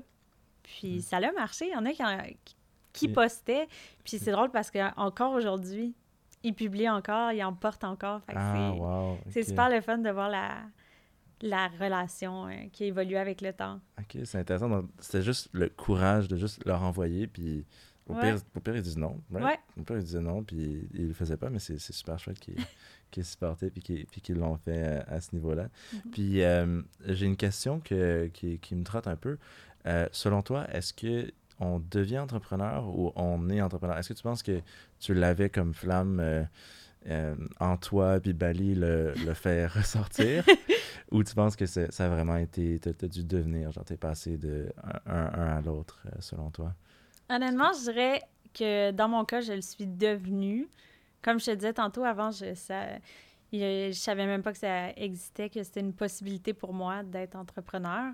Puis 0.63 1.03
ça 1.03 1.19
a 1.19 1.33
marché, 1.33 1.67
il 1.67 1.73
y 1.73 1.77
en 1.77 1.85
a 1.85 1.93
qui, 1.93 2.03
en- 2.05 2.19
qui 2.93 3.09
Mm. 3.09 3.13
postaient, 3.13 3.69
puis 4.05 4.19
c'est 4.19 4.31
drôle 4.33 4.51
parce 4.51 4.71
qu'encore 4.71 5.33
aujourd'hui, 5.33 5.95
ils 6.45 6.55
publient 6.55 6.89
encore, 6.89 7.33
ils 7.33 7.43
en 7.45 7.53
portent 7.53 7.85
encore. 7.85 8.21
Ah, 8.35 8.55
c'est- 8.75 8.81
wow. 8.81 9.45
super 9.45 9.69
le 9.71 9.81
fun 9.81 9.99
de 9.99 10.11
voir 10.11 10.29
la, 10.29 10.57
la 11.43 11.69
relation 11.69 12.47
euh, 12.49 12.53
qui 12.73 12.85
évolue 12.85 13.17
avec 13.17 13.41
le 13.41 13.53
temps. 13.53 13.81
Ok, 13.99 14.17
c'est 14.25 14.39
intéressant. 14.39 14.85
C'était 14.99 15.23
juste 15.23 15.49
le 15.53 15.69
courage 15.69 16.29
de 16.29 16.37
juste 16.37 16.65
leur 16.65 16.83
envoyer, 16.83 17.27
puis 17.27 17.65
au, 18.09 18.15
Ouais. 18.15 18.21
pire, 18.33 18.37
au 18.57 18.61
pire, 18.61 18.77
ils 18.77 18.83
disent 18.83 18.97
non. 18.99 19.21
right? 19.33 19.45
Ouais. 19.47 19.59
Au 19.81 19.83
pire, 19.85 19.97
ils 19.97 20.05
disaient 20.05 20.21
non, 20.21 20.43
puis 20.43 20.89
ils 20.95 21.09
le 21.09 21.15
faisaient 21.15 21.37
pas, 21.37 21.51
mais 21.51 21.59
c'est 21.59 21.79
super 21.79 22.19
chouette 22.19 22.39
qu'ils 22.41 22.57
qu'ils 23.11 23.25
supportaient, 23.27 23.71
puis 23.71 23.83
qu'ils 23.83 24.37
l'ont 24.37 24.57
fait 24.57 24.83
euh, 24.85 25.03
à 25.07 25.21
ce 25.21 25.35
niveau-là. 25.35 25.69
Mhm. 25.93 26.11
Puis 26.13 26.43
euh, 26.43 26.81
j'ai 27.07 27.27
une 27.27 27.37
question 27.37 27.79
que, 27.81 28.29
qui, 28.33 28.59
qui 28.59 28.75
me 28.75 28.85
trotte 28.85 29.07
un 29.07 29.17
peu. 29.17 29.37
Euh, 29.87 30.09
selon 30.13 30.41
toi, 30.43 30.67
est-ce 30.73 30.95
que 30.95 31.31
on 31.61 31.79
devient 31.91 32.19
entrepreneur 32.21 32.89
ou 32.89 33.13
on 33.15 33.49
est 33.51 33.61
entrepreneur? 33.61 33.99
Est-ce 33.99 34.09
que 34.09 34.15
tu 34.15 34.23
penses 34.23 34.43
que 34.43 34.61
tu 34.99 35.13
l'avais 35.15 35.51
comme 35.51 35.75
flamme 35.75 36.19
euh, 36.21 36.43
euh, 37.09 37.35
en 37.59 37.77
toi, 37.77 38.21
puis 38.21 38.33
Bali 38.33 38.75
le, 38.75 39.13
le 39.27 39.35
fait 39.35 39.67
ressortir? 39.79 40.45
ou 41.11 41.23
tu 41.23 41.35
penses 41.35 41.57
que 41.57 41.67
ça 41.67 41.87
a 41.99 42.09
vraiment 42.09 42.37
été, 42.37 42.79
t'as 42.79 42.91
as 42.91 43.09
dû 43.09 43.25
devenir, 43.25 43.73
genre 43.73 43.85
t'es 43.85 43.97
passé 43.97 44.37
de 44.37 44.73
un, 45.07 45.57
à 45.57 45.61
l'autre, 45.61 46.03
euh, 46.07 46.11
selon 46.21 46.51
toi? 46.51 46.73
Honnêtement, 47.29 47.73
je 47.73 47.91
dirais 47.91 48.23
que 48.55 48.91
dans 48.93 49.09
mon 49.09 49.25
cas, 49.25 49.41
je 49.41 49.53
le 49.53 49.63
suis 49.63 49.87
devenue. 49.87 50.69
Comme 51.23 51.39
je 51.39 51.47
te 51.47 51.51
disais 51.53 51.73
tantôt 51.73 52.05
avant, 52.05 52.31
je, 52.31 52.55
ça, 52.55 52.85
je 53.53 53.93
savais 53.93 54.27
même 54.27 54.43
pas 54.43 54.53
que 54.53 54.59
ça 54.59 54.91
existait, 54.91 55.49
que 55.49 55.63
c'était 55.63 55.81
une 55.81 55.93
possibilité 55.93 56.53
pour 56.53 56.73
moi 56.73 57.03
d'être 57.03 57.37
entrepreneur. 57.37 58.13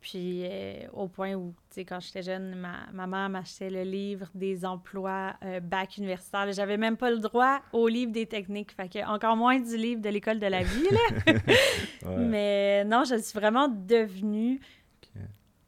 Puis 0.00 0.42
euh, 0.44 0.86
au 0.92 1.08
point 1.08 1.34
où, 1.34 1.54
tu 1.70 1.74
sais, 1.74 1.84
quand 1.84 1.98
j'étais 2.00 2.22
jeune, 2.22 2.54
ma, 2.54 2.86
ma 2.92 3.06
mère 3.06 3.28
m'achetait 3.28 3.70
le 3.70 3.82
livre 3.82 4.28
des 4.34 4.64
emplois 4.64 5.34
euh, 5.44 5.60
bac 5.60 5.96
universitaire. 5.96 6.50
J'avais 6.52 6.76
même 6.76 6.96
pas 6.96 7.10
le 7.10 7.18
droit 7.18 7.60
au 7.72 7.88
livre 7.88 8.12
des 8.12 8.26
techniques. 8.26 8.72
Fait 8.72 8.88
que 8.88 9.04
encore 9.06 9.36
moins 9.36 9.58
du 9.58 9.76
livre 9.76 10.00
de 10.00 10.08
l'école 10.08 10.38
de 10.38 10.46
la 10.46 10.62
vie, 10.62 10.88
là. 10.90 11.32
Ouais. 12.06 12.16
Mais 12.16 12.84
non, 12.84 13.02
je 13.04 13.16
suis 13.16 13.38
vraiment 13.38 13.68
devenue 13.68 14.60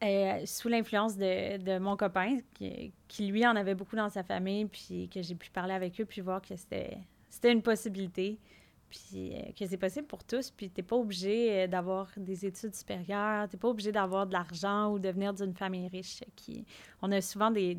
euh, 0.02 0.46
sous 0.46 0.68
l'influence 0.68 1.16
de, 1.16 1.58
de 1.58 1.78
mon 1.78 1.96
copain, 1.96 2.38
qui, 2.54 2.92
qui, 3.06 3.26
lui 3.26 3.46
en 3.46 3.54
avait 3.54 3.75
beaucoup 3.75 3.96
dans 3.96 4.08
sa 4.08 4.22
famille, 4.22 4.64
puis 4.64 5.10
que 5.12 5.20
j'ai 5.20 5.34
pu 5.34 5.50
parler 5.50 5.75
avec 5.75 6.00
eux, 6.00 6.06
puis 6.06 6.22
voir 6.22 6.40
que 6.40 6.56
c'était 6.56 6.96
c'était 7.28 7.52
une 7.52 7.62
possibilité, 7.62 8.38
puis 8.90 9.32
euh, 9.35 9.52
que 9.56 9.66
c'est 9.66 9.76
possible 9.76 10.06
pour 10.06 10.25
tous, 10.25 10.50
puis 10.50 10.68
t'es 10.68 10.82
pas 10.82 10.97
obligé 10.97 11.62
euh, 11.62 11.66
d'avoir 11.68 12.09
des 12.16 12.44
études 12.44 12.75
supérieures, 12.75 13.49
t'es 13.49 13.56
pas 13.56 13.68
obligé 13.68 13.92
d'avoir 13.92 14.26
de 14.26 14.32
l'argent 14.32 14.92
ou 14.92 14.99
de 14.99 15.09
venir 15.09 15.32
d'une 15.32 15.54
famille 15.54 15.88
riche. 15.88 16.23
Qui, 16.35 16.66
on 17.00 17.12
a 17.12 17.20
souvent 17.20 17.50
des, 17.50 17.78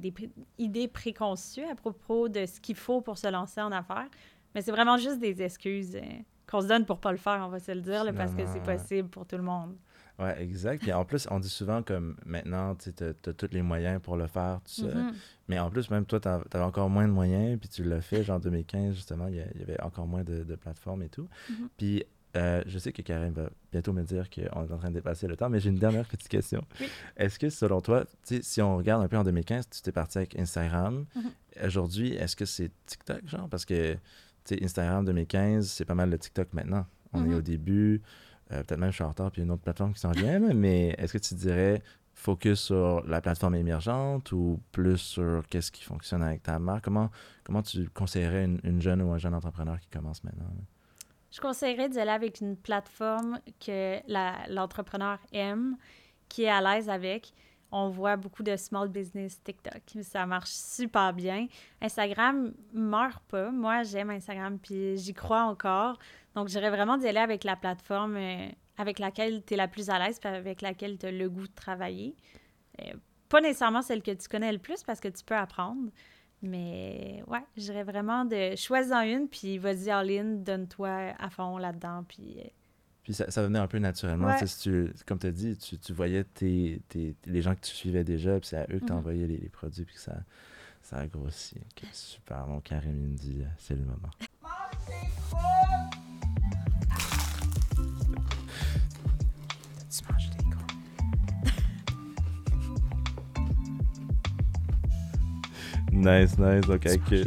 idées 0.57 0.87
préconçues 0.87 1.65
à 1.65 1.75
propos 1.75 2.29
de 2.29 2.45
ce 2.45 2.61
qu'il 2.61 2.75
faut 2.75 3.01
pour 3.01 3.17
se 3.17 3.27
lancer 3.27 3.61
en 3.61 3.71
affaires, 3.71 4.09
mais 4.55 4.61
c'est 4.61 4.71
vraiment 4.71 4.97
juste 4.97 5.19
des 5.19 5.41
excuses 5.41 5.95
euh, 5.95 6.01
qu'on 6.49 6.61
se 6.61 6.67
donne 6.67 6.85
pour 6.85 6.99
pas 6.99 7.11
le 7.11 7.17
faire, 7.17 7.43
on 7.45 7.49
va 7.49 7.59
se 7.59 7.71
le 7.71 7.81
dire, 7.81 8.03
là, 8.03 8.13
parce 8.13 8.33
que 8.33 8.45
c'est 8.45 8.63
possible 8.63 9.09
pour 9.09 9.25
tout 9.25 9.37
le 9.37 9.43
monde. 9.43 9.75
Ouais, 10.21 10.41
exact. 10.41 10.81
Puis 10.81 10.93
en 10.93 11.03
plus, 11.03 11.27
on 11.31 11.39
dit 11.39 11.49
souvent 11.49 11.81
comme 11.81 12.15
maintenant, 12.25 12.75
tu 12.75 12.91
as, 13.03 13.33
tous 13.33 13.49
les 13.51 13.61
moyens 13.61 14.01
pour 14.01 14.17
le 14.17 14.27
faire. 14.27 14.59
tout 14.63 14.81
ça. 14.83 14.95
Mhm. 14.95 15.13
Mais 15.47 15.59
en 15.59 15.69
plus, 15.69 15.89
même 15.89 16.05
toi, 16.05 16.19
tu 16.19 16.27
avais 16.27 16.63
encore 16.63 16.89
moins 16.89 17.07
de 17.07 17.13
moyens, 17.13 17.59
puis 17.59 17.69
tu 17.69 17.83
l'as 17.83 18.01
fait, 18.01 18.23
genre 18.23 18.39
2015, 18.39 18.95
justement, 18.95 19.27
il 19.27 19.35
y, 19.35 19.41
avait 19.41 19.81
encore 19.81 20.07
moins 20.07 20.23
de, 20.23 20.43
de 20.43 20.55
plateformes 20.55 21.03
et 21.03 21.09
tout. 21.09 21.27
Mhm. 21.49 21.69
Puis 21.77 22.05
euh, 22.37 22.63
je 22.65 22.79
sais 22.79 22.93
que 22.93 23.01
Karim 23.01 23.33
va 23.33 23.49
bientôt 23.71 23.91
me 23.91 24.03
dire 24.03 24.29
qu'on 24.29 24.65
est 24.65 24.71
en 24.71 24.77
train 24.77 24.89
de 24.89 24.95
dépasser 24.95 25.27
le 25.27 25.35
temps, 25.35 25.49
mais 25.49 25.59
j'ai 25.59 25.69
une 25.69 25.79
dernière 25.79 26.07
petite 26.07 26.29
question. 26.29 26.63
Oui. 26.79 26.87
Est-ce 27.17 27.37
que 27.37 27.49
selon 27.49 27.81
toi, 27.81 28.05
si 28.23 28.61
on 28.61 28.77
regarde 28.77 29.03
un 29.03 29.07
peu 29.07 29.17
en 29.17 29.23
2015, 29.23 29.69
tu 29.69 29.81
t'es 29.81 29.91
parti 29.91 30.19
avec 30.19 30.39
Instagram. 30.39 31.05
Mhm. 31.15 31.31
Aujourd'hui, 31.65 32.13
est-ce 32.13 32.35
que 32.35 32.45
c'est 32.45 32.71
TikTok, 32.85 33.27
genre? 33.27 33.49
Parce 33.49 33.65
que, 33.65 33.97
Instagram 34.61 35.05
2015, 35.05 35.67
c'est 35.69 35.85
pas 35.85 35.95
mal 35.95 36.09
le 36.09 36.17
TikTok 36.17 36.53
maintenant. 36.53 36.85
On 37.13 37.29
est 37.29 37.33
au 37.33 37.41
début. 37.41 38.01
Euh, 38.51 38.63
Peut-être 38.63 38.79
même 38.79 38.91
je 38.91 38.95
suis 38.95 39.03
en 39.03 39.09
retard, 39.09 39.31
puis 39.31 39.41
une 39.41 39.51
autre 39.51 39.61
plateforme 39.61 39.93
qui 39.93 39.99
s'en 39.99 40.11
vient, 40.11 40.39
mais 40.39 40.95
est-ce 40.97 41.13
que 41.13 41.17
tu 41.17 41.35
dirais 41.35 41.81
focus 42.13 42.59
sur 42.59 43.01
la 43.07 43.21
plateforme 43.21 43.55
émergente 43.55 44.31
ou 44.31 44.59
plus 44.71 44.97
sur 44.97 45.43
qu'est-ce 45.49 45.71
qui 45.71 45.83
fonctionne 45.83 46.21
avec 46.21 46.43
ta 46.43 46.59
marque? 46.59 46.83
Comment, 46.83 47.09
comment 47.43 47.61
tu 47.61 47.89
conseillerais 47.89 48.43
une, 48.45 48.59
une 48.63 48.81
jeune 48.81 49.01
ou 49.01 49.11
un 49.11 49.17
jeune 49.17 49.33
entrepreneur 49.33 49.79
qui 49.79 49.87
commence 49.87 50.23
maintenant? 50.23 50.45
Je 51.31 51.39
conseillerais 51.39 51.87
d'y 51.87 51.99
aller 51.99 52.11
avec 52.11 52.41
une 52.41 52.57
plateforme 52.57 53.39
que 53.65 53.99
l'entrepreneur 54.53 55.19
aime, 55.31 55.77
qui 56.27 56.43
est 56.43 56.49
à 56.49 56.61
l'aise 56.61 56.89
avec. 56.89 57.33
On 57.71 57.89
voit 57.89 58.17
beaucoup 58.17 58.43
de 58.43 58.55
small 58.57 58.89
business 58.89 59.41
TikTok. 59.43 59.81
Ça 60.01 60.25
marche 60.25 60.49
super 60.49 61.13
bien. 61.13 61.47
Instagram 61.81 62.53
meurt 62.73 63.23
pas. 63.23 63.49
Moi, 63.51 63.83
j'aime 63.83 64.09
Instagram, 64.09 64.59
puis 64.59 64.97
j'y 64.97 65.13
crois 65.13 65.43
encore. 65.43 65.97
Donc, 66.35 66.49
j'irais 66.49 66.69
vraiment 66.69 66.97
d'y 66.97 67.07
aller 67.07 67.19
avec 67.19 67.43
la 67.43 67.55
plateforme 67.55 68.17
euh, 68.17 68.49
avec 68.77 68.99
laquelle 68.99 69.43
tu 69.45 69.53
es 69.53 69.57
la 69.57 69.67
plus 69.67 69.89
à 69.89 69.99
l'aise, 69.99 70.19
puis 70.19 70.29
avec 70.29 70.61
laquelle 70.61 70.97
tu 70.97 71.05
as 71.05 71.11
le 71.11 71.29
goût 71.29 71.47
de 71.47 71.55
travailler. 71.55 72.15
Euh, 72.81 72.93
pas 73.29 73.39
nécessairement 73.39 73.81
celle 73.81 74.01
que 74.01 74.11
tu 74.11 74.27
connais 74.27 74.51
le 74.51 74.59
plus, 74.59 74.83
parce 74.83 74.99
que 74.99 75.07
tu 75.07 75.23
peux 75.23 75.35
apprendre. 75.35 75.89
Mais 76.41 77.23
ouais, 77.27 77.43
je 77.55 77.61
dirais 77.61 77.83
vraiment 77.83 78.25
de 78.25 78.55
choisis-en 78.55 79.01
une, 79.01 79.27
puis 79.29 79.57
vas-y 79.57 79.89
all-in, 79.91 80.37
donne-toi 80.37 81.13
à 81.17 81.29
fond 81.29 81.57
là-dedans. 81.57 82.03
Puis 82.07 82.39
euh, 82.39 82.47
Puis 83.11 83.17
ça, 83.17 83.29
ça 83.29 83.43
venait 83.43 83.59
un 83.59 83.67
peu 83.67 83.77
naturellement. 83.77 84.27
Ouais. 84.27 84.39
tu 84.39 84.47
si 84.47 84.59
tu, 84.61 84.93
comme 85.05 85.19
tu 85.19 85.27
as 85.27 85.31
dit, 85.31 85.57
tu, 85.57 85.77
tu 85.77 85.91
voyais 85.91 86.23
tes, 86.23 86.81
tes- 86.87 87.13
les 87.25 87.41
gens 87.41 87.53
que 87.55 87.59
tu 87.59 87.71
suivais 87.73 88.05
déjà, 88.05 88.39
puis 88.39 88.47
c'est 88.47 88.55
à 88.55 88.63
eux 88.71 88.79
que 88.79 88.85
tu 88.85 88.91
Mhm. 88.93 88.99
envoyais 88.99 89.27
les, 89.27 89.35
les 89.35 89.49
produits, 89.49 89.83
puis 89.83 89.95
que 89.95 89.99
ça, 90.01 90.15
ça 90.81 90.95
a 90.95 91.07
grossi. 91.07 91.55
Ok, 91.57 91.85
super. 91.91 92.45
Il 92.47 92.89
me 92.93 93.13
dit, 93.17 93.43
c'est 93.57 93.75
le 93.75 93.83
moment. 93.83 94.09
Tu 99.89 100.03
manges 100.09 100.29
des 100.29 100.43
gros. 100.45 100.61
Nice, 105.91 106.37
nice. 106.37 106.63
Euh, 106.69 107.25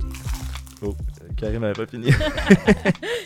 Oh, 0.83 0.95
Karim 1.37 1.61
n'avait 1.63 1.73
pas 1.75 1.87
fini. 1.87 2.11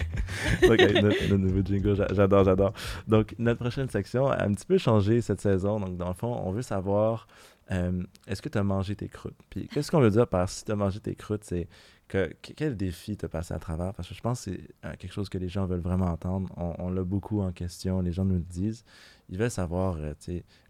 ok, 0.65 1.03
notre, 1.03 1.35
nouveau 1.37 1.63
jingle, 1.65 1.95
j'a- 1.97 2.13
j'adore, 2.13 2.45
j'adore. 2.45 2.73
Donc, 3.07 3.35
notre 3.39 3.61
prochaine 3.61 3.89
section 3.89 4.27
a 4.29 4.43
un 4.45 4.53
petit 4.53 4.67
peu 4.67 4.79
changé 4.79 5.21
cette 5.21 5.41
saison. 5.41 5.81
Donc, 5.81 5.97
dans 5.97 6.09
le 6.09 6.15
fond, 6.15 6.35
on 6.45 6.51
veut 6.53 6.63
savoir 6.63 7.27
euh, 7.71 8.03
est-ce 8.27 8.41
que 8.43 8.49
tu 8.49 8.59
as 8.59 8.63
mangé 8.65 8.97
tes 8.97 9.09
croûtes? 9.09 9.37
Puis, 9.51 9.69
qu'est-ce 9.69 9.91
qu'on 9.91 10.01
veut 10.01 10.11
dire 10.11 10.27
par 10.27 10.49
si 10.49 10.65
tu 10.65 10.73
as 10.73 10.77
mangé 10.77 11.01
tes 11.01 11.15
croûtes 11.15 11.45
C'est 11.45 11.69
que, 12.09 12.29
que- 12.43 12.53
quel 12.55 12.77
défi 12.77 13.17
t'as 13.17 13.29
passé 13.29 13.53
à 13.55 13.59
travers? 13.59 13.93
Parce 13.95 14.09
que 14.09 14.15
je 14.15 14.21
pense 14.23 14.45
que 14.47 14.51
c'est 14.53 14.61
euh, 14.87 14.93
quelque 14.99 15.13
chose 15.13 15.29
que 15.29 15.39
les 15.39 15.49
gens 15.49 15.67
veulent 15.67 15.81
vraiment 15.81 16.07
entendre. 16.07 16.49
On 16.57 16.89
l'a 16.91 17.05
beaucoup 17.05 17.41
en 17.43 17.53
question, 17.53 18.01
les 18.01 18.13
gens 18.13 18.25
nous 18.25 18.37
le 18.37 18.41
disent. 18.41 18.85
Ils 19.29 19.39
veulent 19.39 19.51
savoir 19.51 19.97
euh, 19.97 20.15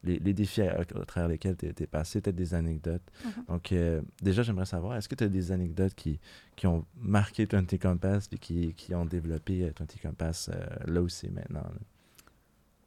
les, 0.05 0.19
les 0.19 0.33
défis 0.35 0.63
à, 0.63 0.81
à 0.81 0.85
travers 0.85 1.29
lesquels 1.29 1.57
tu 1.57 1.67
es 1.67 1.87
passé, 1.87 2.21
peut-être 2.21 2.37
des 2.37 2.55
anecdotes. 2.55 3.03
Mhm. 3.25 3.45
Donc, 3.49 3.73
euh, 3.73 4.01
déjà, 4.23 4.43
j'aimerais 4.43 4.67
savoir, 4.67 4.97
est-ce 4.97 5.09
que 5.09 5.15
tu 5.15 5.25
as 5.25 5.29
des 5.29 5.53
anecdotes 5.53 5.95
qui, 5.95 6.19
qui 6.57 6.67
ont 6.67 6.85
marqué 6.97 7.45
20 7.47 7.79
Compass 7.79 8.29
et 8.33 8.39
qui, 8.39 8.75
qui 8.75 8.95
ont 8.95 9.05
développé 9.05 9.65
euh, 9.65 9.73
20 9.79 10.01
Compass 10.03 10.51
euh, 10.53 10.67
là 10.87 11.09
c'est 11.09 11.31
maintenant? 11.31 11.63
là? 11.63 11.81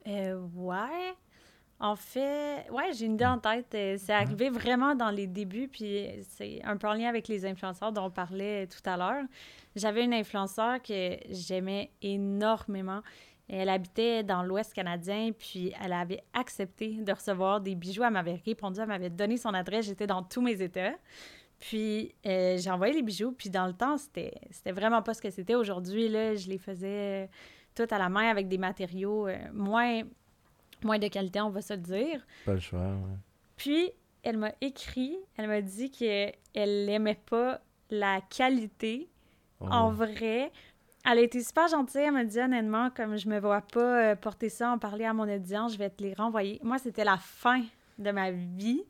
Euh, 0.07 0.41
ouais. 0.55 1.13
En 1.79 1.95
fait, 1.95 2.69
ouais, 2.71 2.93
j'ai 2.93 3.07
une 3.07 3.13
idée 3.15 3.25
en 3.25 3.39
tête. 3.39 3.73
Euh, 3.73 3.95
C'est 3.97 4.13
arrivé 4.13 4.49
vraiment 4.51 4.93
dans 4.93 5.09
les 5.09 5.25
débuts, 5.25 5.67
puis 5.67 6.05
c'est 6.29 6.61
un 6.63 6.77
peu 6.77 6.87
en 6.87 6.93
lien 6.93 7.09
avec 7.09 7.27
les 7.27 7.43
influenceurs 7.43 7.91
dont 7.91 8.05
on 8.05 8.11
parlait 8.11 8.67
tout 8.67 8.87
à 8.87 8.97
l'heure. 8.97 9.23
J'avais 9.75 10.03
une 10.03 10.13
influenceur 10.13 10.79
que 10.83 11.17
j'aimais 11.31 11.89
énormément. 12.03 13.01
Elle 13.53 13.67
habitait 13.67 14.23
dans 14.23 14.43
l'Ouest 14.43 14.73
canadien, 14.73 15.31
puis 15.37 15.73
elle 15.83 15.91
avait 15.91 16.23
accepté 16.33 16.95
de 17.01 17.11
recevoir 17.11 17.59
des 17.59 17.75
bijoux. 17.75 18.01
Elle 18.03 18.13
m'avait 18.13 18.41
répondu, 18.45 18.79
elle 18.79 18.87
m'avait 18.87 19.09
donné 19.09 19.35
son 19.35 19.53
adresse. 19.53 19.87
J'étais 19.87 20.07
dans 20.07 20.23
tous 20.23 20.41
mes 20.41 20.61
états. 20.61 20.93
Puis 21.59 22.15
euh, 22.25 22.57
j'ai 22.57 22.71
envoyé 22.71 22.93
les 22.93 23.01
bijoux, 23.01 23.33
puis 23.33 23.49
dans 23.49 23.67
le 23.67 23.73
temps, 23.73 23.97
c'était 23.97 24.33
c'était 24.51 24.71
vraiment 24.71 25.01
pas 25.01 25.13
ce 25.13 25.21
que 25.21 25.29
c'était. 25.29 25.55
Aujourd'hui, 25.55 26.07
là, 26.07 26.33
je 26.33 26.47
les 26.47 26.57
faisais 26.57 27.25
euh, 27.25 27.27
tout 27.75 27.93
à 27.93 27.97
la 27.99 28.07
main 28.07 28.29
avec 28.29 28.47
des 28.47 28.57
matériaux 28.57 29.27
euh, 29.27 29.37
moins, 29.53 30.03
moins 30.83 30.97
de 30.97 31.09
qualité, 31.09 31.41
on 31.41 31.49
va 31.49 31.61
se 31.61 31.73
le 31.73 31.81
dire. 31.81 32.25
Pas 32.45 32.53
le 32.53 32.59
choix, 32.59 32.79
ouais. 32.79 33.17
Puis, 33.57 33.91
elle 34.23 34.37
m'a 34.37 34.53
écrit, 34.61 35.17
elle 35.35 35.47
m'a 35.47 35.61
dit 35.61 35.91
qu'elle 35.91 36.35
n'aimait 36.85 37.19
pas 37.25 37.61
la 37.89 38.21
qualité 38.21 39.09
Oh. 39.61 39.67
en 39.69 39.91
vrai. 39.91 40.51
Elle 41.03 41.17
a 41.17 41.21
été 41.21 41.41
super 41.43 41.67
gentille, 41.67 42.01
elle 42.01 42.11
m'a 42.11 42.23
dit 42.23 42.39
honnêtement, 42.39 42.89
comme 42.91 43.17
je 43.17 43.27
me 43.27 43.39
vois 43.39 43.61
pas 43.61 44.11
euh, 44.11 44.15
porter 44.15 44.49
ça, 44.49 44.71
en 44.71 44.77
parler 44.77 45.05
à 45.05 45.13
mon 45.13 45.23
audience, 45.33 45.73
je 45.73 45.77
vais 45.79 45.89
te 45.89 46.03
les 46.03 46.13
renvoyer. 46.13 46.59
Moi, 46.63 46.77
c'était 46.77 47.03
la 47.03 47.17
fin 47.17 47.63
de 47.97 48.11
ma 48.11 48.29
vie. 48.31 48.83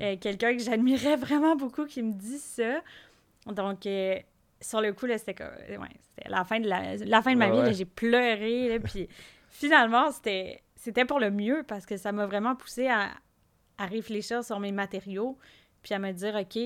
Euh, 0.00 0.16
Quelqu'un 0.18 0.56
que 0.56 0.62
j'admirais 0.62 1.16
vraiment 1.26 1.56
beaucoup 1.56 1.84
qui 1.84 2.02
me 2.02 2.12
dit 2.12 2.38
ça. 2.38 2.80
Donc, 3.46 3.84
euh, 3.86 4.16
sur 4.60 4.80
le 4.80 4.92
coup, 4.94 5.06
c'était 5.16 5.36
ouais, 5.42 5.88
la 6.26 6.44
fin 6.44 6.58
de, 6.58 6.68
la, 6.68 6.96
la 6.96 7.22
fin 7.22 7.32
de 7.34 7.38
ma 7.38 7.48
Ouais, 7.48 7.52
vie. 7.52 7.58
ouais. 7.68 7.74
J'ai 7.74 7.84
pleuré. 7.84 8.68
là, 8.70 8.78
puis 8.84 9.08
finalement, 9.50 10.10
c'était 10.10 10.62
c'était 10.74 11.04
pour 11.04 11.18
le 11.20 11.30
mieux 11.30 11.64
parce 11.66 11.84
que 11.86 11.96
ça 11.96 12.12
m'a 12.12 12.24
vraiment 12.26 12.54
poussé 12.54 12.86
à, 12.88 13.08
à 13.78 13.86
réfléchir 13.86 14.42
sur 14.44 14.58
mes 14.60 14.72
matériaux 14.72 15.36
puis 15.82 15.92
à 15.94 15.98
me 15.98 16.12
dire, 16.12 16.34
OK, 16.34 16.58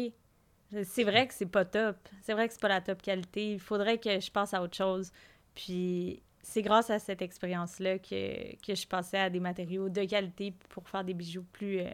c'est 0.85 1.05
vrai 1.05 1.27
que 1.27 1.35
c'est 1.35 1.47
pas 1.47 1.65
top. 1.65 1.97
C'est 2.23 2.33
vrai 2.33 2.49
que 2.49 2.55
c'est 2.55 2.61
pas 2.61 2.69
la 2.69 2.81
top 2.81 3.03
qualité. 3.03 3.53
Il 3.53 3.61
faudrait 3.61 3.99
que 3.99 4.21
je 4.21 4.31
passe 4.31 4.55
à 4.55 4.63
autre 4.63 4.77
chose. 4.77 5.11
Puis 5.55 6.23
c'est 6.43 6.63
grâce 6.63 6.91
à 6.91 6.99
cette 6.99 7.23
expérience-là 7.23 7.99
que, 7.99 8.57
que 8.57 8.75
je 8.75 8.87
passais 8.87 9.19
à 9.19 9.31
des 9.31 9.41
matériaux 9.41 9.89
de 9.89 10.05
qualité 10.05 10.55
pour 10.71 10.89
faire 10.89 11.05
des 11.05 11.15
bijoux 11.15 11.45
plus, 11.53 11.81
euh, 11.81 11.91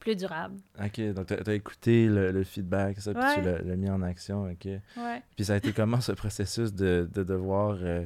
plus 0.00 0.16
durables. 0.16 0.56
Ok, 0.82 1.00
donc 1.12 1.26
tu 1.26 1.34
as, 1.34 1.54
écouté 1.54 2.06
le, 2.06 2.32
le 2.32 2.44
feedback, 2.44 3.00
ça, 3.00 3.14
puis 3.14 3.22
tu 3.34 3.42
l'as 3.42 3.76
mis 3.76 3.90
en 3.90 4.02
action, 4.02 4.50
ok. 4.50 4.64
Ouais. 4.64 5.22
Puis 5.36 5.44
ça 5.44 5.54
a 5.54 5.56
été 5.56 5.72
comment 5.72 6.00
ce 6.00 6.12
processus 6.12 6.72
de, 6.72 7.08
de 7.12 7.22
devoir 7.22 7.76
euh, 7.80 8.04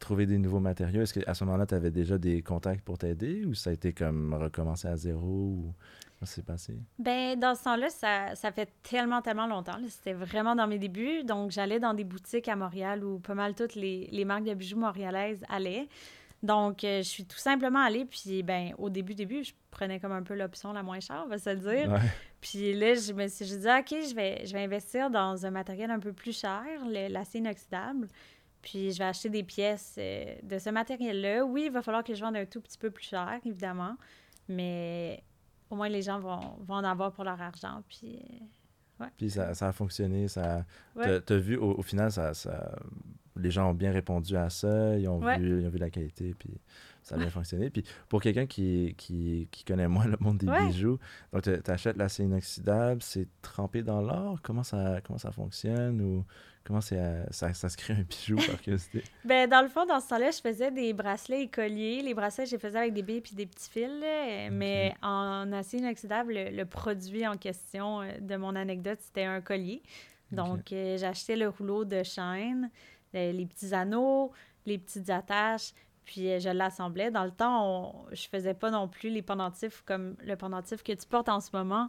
trouver 0.00 0.26
des 0.26 0.38
nouveaux 0.38 0.60
matériaux? 0.60 1.02
Est-ce 1.02 1.14
qu'à 1.14 1.34
ce 1.34 1.44
moment-là, 1.44 1.66
tu 1.66 1.74
avais 1.74 1.90
déjà 1.90 2.18
des 2.18 2.42
contacts 2.42 2.82
pour 2.82 2.98
t'aider 2.98 3.44
ou 3.44 3.54
ça 3.54 3.70
a 3.70 3.72
été 3.72 3.92
comme 3.92 4.34
recommencer 4.34 4.88
à 4.88 4.96
zéro 4.96 5.26
ou 5.26 5.74
comment 6.20 6.26
ça 6.26 6.34
s'est 6.34 6.42
passé? 6.42 6.78
Ben, 6.98 7.38
dans 7.38 7.54
ce 7.54 7.64
temps-là, 7.64 7.88
ça, 7.88 8.34
ça 8.34 8.52
fait 8.52 8.68
tellement, 8.82 9.22
tellement 9.22 9.46
longtemps. 9.46 9.78
C'était 9.88 10.12
vraiment 10.12 10.54
dans 10.54 10.66
mes 10.66 10.78
débuts. 10.78 11.24
Donc, 11.24 11.50
j'allais 11.50 11.80
dans 11.80 11.94
des 11.94 12.04
boutiques 12.04 12.48
à 12.48 12.56
Montréal 12.56 13.02
où 13.02 13.18
pas 13.18 13.34
mal 13.34 13.54
toutes 13.54 13.74
les, 13.74 14.08
les 14.12 14.24
marques 14.24 14.44
de 14.44 14.54
bijoux 14.54 14.78
montréalaises 14.78 15.42
allaient. 15.48 15.88
Donc, 16.42 16.84
euh, 16.84 16.98
je 16.98 17.08
suis 17.08 17.24
tout 17.24 17.38
simplement 17.38 17.80
allée. 17.80 18.04
Puis, 18.04 18.42
ben, 18.42 18.74
au 18.78 18.90
début, 18.90 19.14
début, 19.14 19.44
je 19.44 19.52
prenais 19.70 19.98
comme 19.98 20.12
un 20.12 20.22
peu 20.22 20.34
l'option 20.34 20.72
la 20.72 20.82
moins 20.82 21.00
chère, 21.00 21.22
on 21.24 21.28
va 21.28 21.38
se 21.38 21.50
le 21.50 21.56
dire. 21.56 21.90
Ouais. 21.90 22.00
Puis 22.40 22.74
là, 22.74 22.94
je 22.94 23.12
me 23.12 23.26
suis 23.28 23.44
dit, 23.46 23.66
OK, 23.66 23.88
je 23.90 24.14
vais, 24.14 24.46
je 24.46 24.52
vais 24.52 24.64
investir 24.64 25.10
dans 25.10 25.44
un 25.44 25.50
matériel 25.50 25.90
un 25.90 26.00
peu 26.00 26.12
plus 26.12 26.38
cher, 26.38 26.64
l'acier 26.86 27.40
inoxydable. 27.40 28.08
Puis 28.62 28.92
je 28.92 28.98
vais 28.98 29.04
acheter 29.04 29.30
des 29.30 29.42
pièces 29.42 29.96
euh, 29.98 30.34
de 30.42 30.58
ce 30.58 30.68
matériel-là. 30.68 31.44
Oui, 31.44 31.64
il 31.66 31.72
va 31.72 31.80
falloir 31.80 32.04
que 32.04 32.14
je 32.14 32.20
vende 32.20 32.36
un 32.36 32.44
tout 32.44 32.60
petit 32.60 32.76
peu 32.76 32.90
plus 32.90 33.06
cher, 33.06 33.40
évidemment. 33.44 33.96
Mais 34.48 35.22
au 35.70 35.76
moins, 35.76 35.88
les 35.88 36.02
gens 36.02 36.18
vont, 36.18 36.56
vont 36.66 36.74
en 36.74 36.84
avoir 36.84 37.12
pour 37.12 37.24
leur 37.24 37.40
argent. 37.40 37.82
Puis, 37.88 38.20
Puis 39.16 39.30
ça, 39.30 39.54
ça 39.54 39.68
a 39.68 39.72
fonctionné. 39.72 40.28
Ça, 40.28 40.64
Ouais. 40.96 41.20
T'as 41.20 41.36
vu, 41.36 41.56
au, 41.56 41.78
au 41.78 41.82
final, 41.82 42.10
ça, 42.12 42.34
ça, 42.34 42.76
les 43.40 43.50
gens 43.50 43.70
ont 43.70 43.74
bien 43.74 43.92
répondu 43.92 44.36
à 44.36 44.50
ça. 44.50 44.96
Ils 44.98 45.08
ont, 45.08 45.18
Ouais. 45.20 45.38
vu, 45.38 45.60
ils 45.62 45.66
ont 45.66 45.70
vu 45.70 45.78
la 45.78 45.90
qualité. 45.90 46.34
Puis 46.38 46.50
ça 47.02 47.14
a 47.14 47.18
bien 47.18 47.30
fonctionné. 47.30 47.70
Puis 47.70 47.84
pour 48.08 48.20
quelqu'un 48.20 48.46
qui, 48.46 48.94
qui, 48.98 49.48
qui 49.50 49.64
connaît 49.64 49.88
moins 49.88 50.06
le 50.06 50.16
monde 50.20 50.38
des 50.38 50.46
Ouais. 50.48 50.66
bijoux, 50.66 50.98
donc 51.32 51.42
tu 51.42 51.70
achètes 51.70 51.96
l'acier 51.96 52.24
inoxydable, 52.26 53.02
c'est 53.02 53.26
trempé 53.42 53.82
dans 53.82 54.00
l'or. 54.02 54.38
Comment 54.42 54.62
ça, 54.62 55.00
comment 55.04 55.18
ça 55.18 55.32
fonctionne 55.32 56.00
ou 56.02 56.24
comment 56.62 56.80
euh, 56.92 57.24
ça, 57.30 57.52
ça 57.54 57.68
se 57.70 57.76
crée 57.76 57.94
un 57.94 58.02
bijou 58.02 58.36
par 58.36 58.60
curiosité? 58.62 59.02
Ben, 59.24 59.48
dans 59.48 59.62
le 59.62 59.68
fond, 59.68 59.86
dans 59.86 59.98
ce 59.98 60.08
temps-là, 60.10 60.30
je 60.30 60.40
faisais 60.40 60.70
des 60.70 60.92
bracelets 60.92 61.42
et 61.44 61.48
colliers. 61.48 62.02
Les 62.02 62.12
bracelets, 62.14 62.46
je 62.46 62.52
les 62.52 62.58
faisais 62.58 62.78
avec 62.78 62.92
des 62.92 63.02
billes 63.02 63.22
puis 63.22 63.34
des 63.34 63.46
petits 63.46 63.70
fils. 63.70 63.88
là. 64.00 64.50
Mais 64.50 64.94
en 65.02 65.50
acier 65.52 65.78
inoxydable, 65.80 66.34
le, 66.34 66.50
le 66.50 66.64
produit 66.66 67.26
en 67.26 67.36
question 67.38 68.02
euh, 68.02 68.12
de 68.20 68.36
mon 68.36 68.54
anecdote, 68.54 68.98
c'était 69.00 69.24
un 69.24 69.40
collier. 69.40 69.82
Donc, 70.32 70.72
euh, 70.72 70.96
j'achetais 70.96 71.34
le 71.34 71.48
rouleau 71.48 71.84
de 71.84 72.04
chaîne, 72.04 72.70
les 73.12 73.46
petits 73.46 73.74
anneaux, 73.74 74.32
les 74.66 74.78
petites 74.78 75.10
attaches, 75.10 75.72
puis 76.04 76.28
euh, 76.28 76.40
je 76.40 76.48
l'assemblais. 76.48 77.10
Dans 77.10 77.24
le 77.24 77.30
temps, 77.30 77.66
on, 77.66 77.94
je 78.12 78.26
faisais 78.28 78.54
pas 78.54 78.70
non 78.70 78.88
plus 78.88 79.10
les 79.10 79.22
pendentifs 79.22 79.82
comme 79.86 80.16
le 80.24 80.36
pendentif 80.36 80.82
que 80.82 80.92
tu 80.92 81.06
portes 81.06 81.28
en 81.28 81.40
ce 81.40 81.50
moment. 81.52 81.88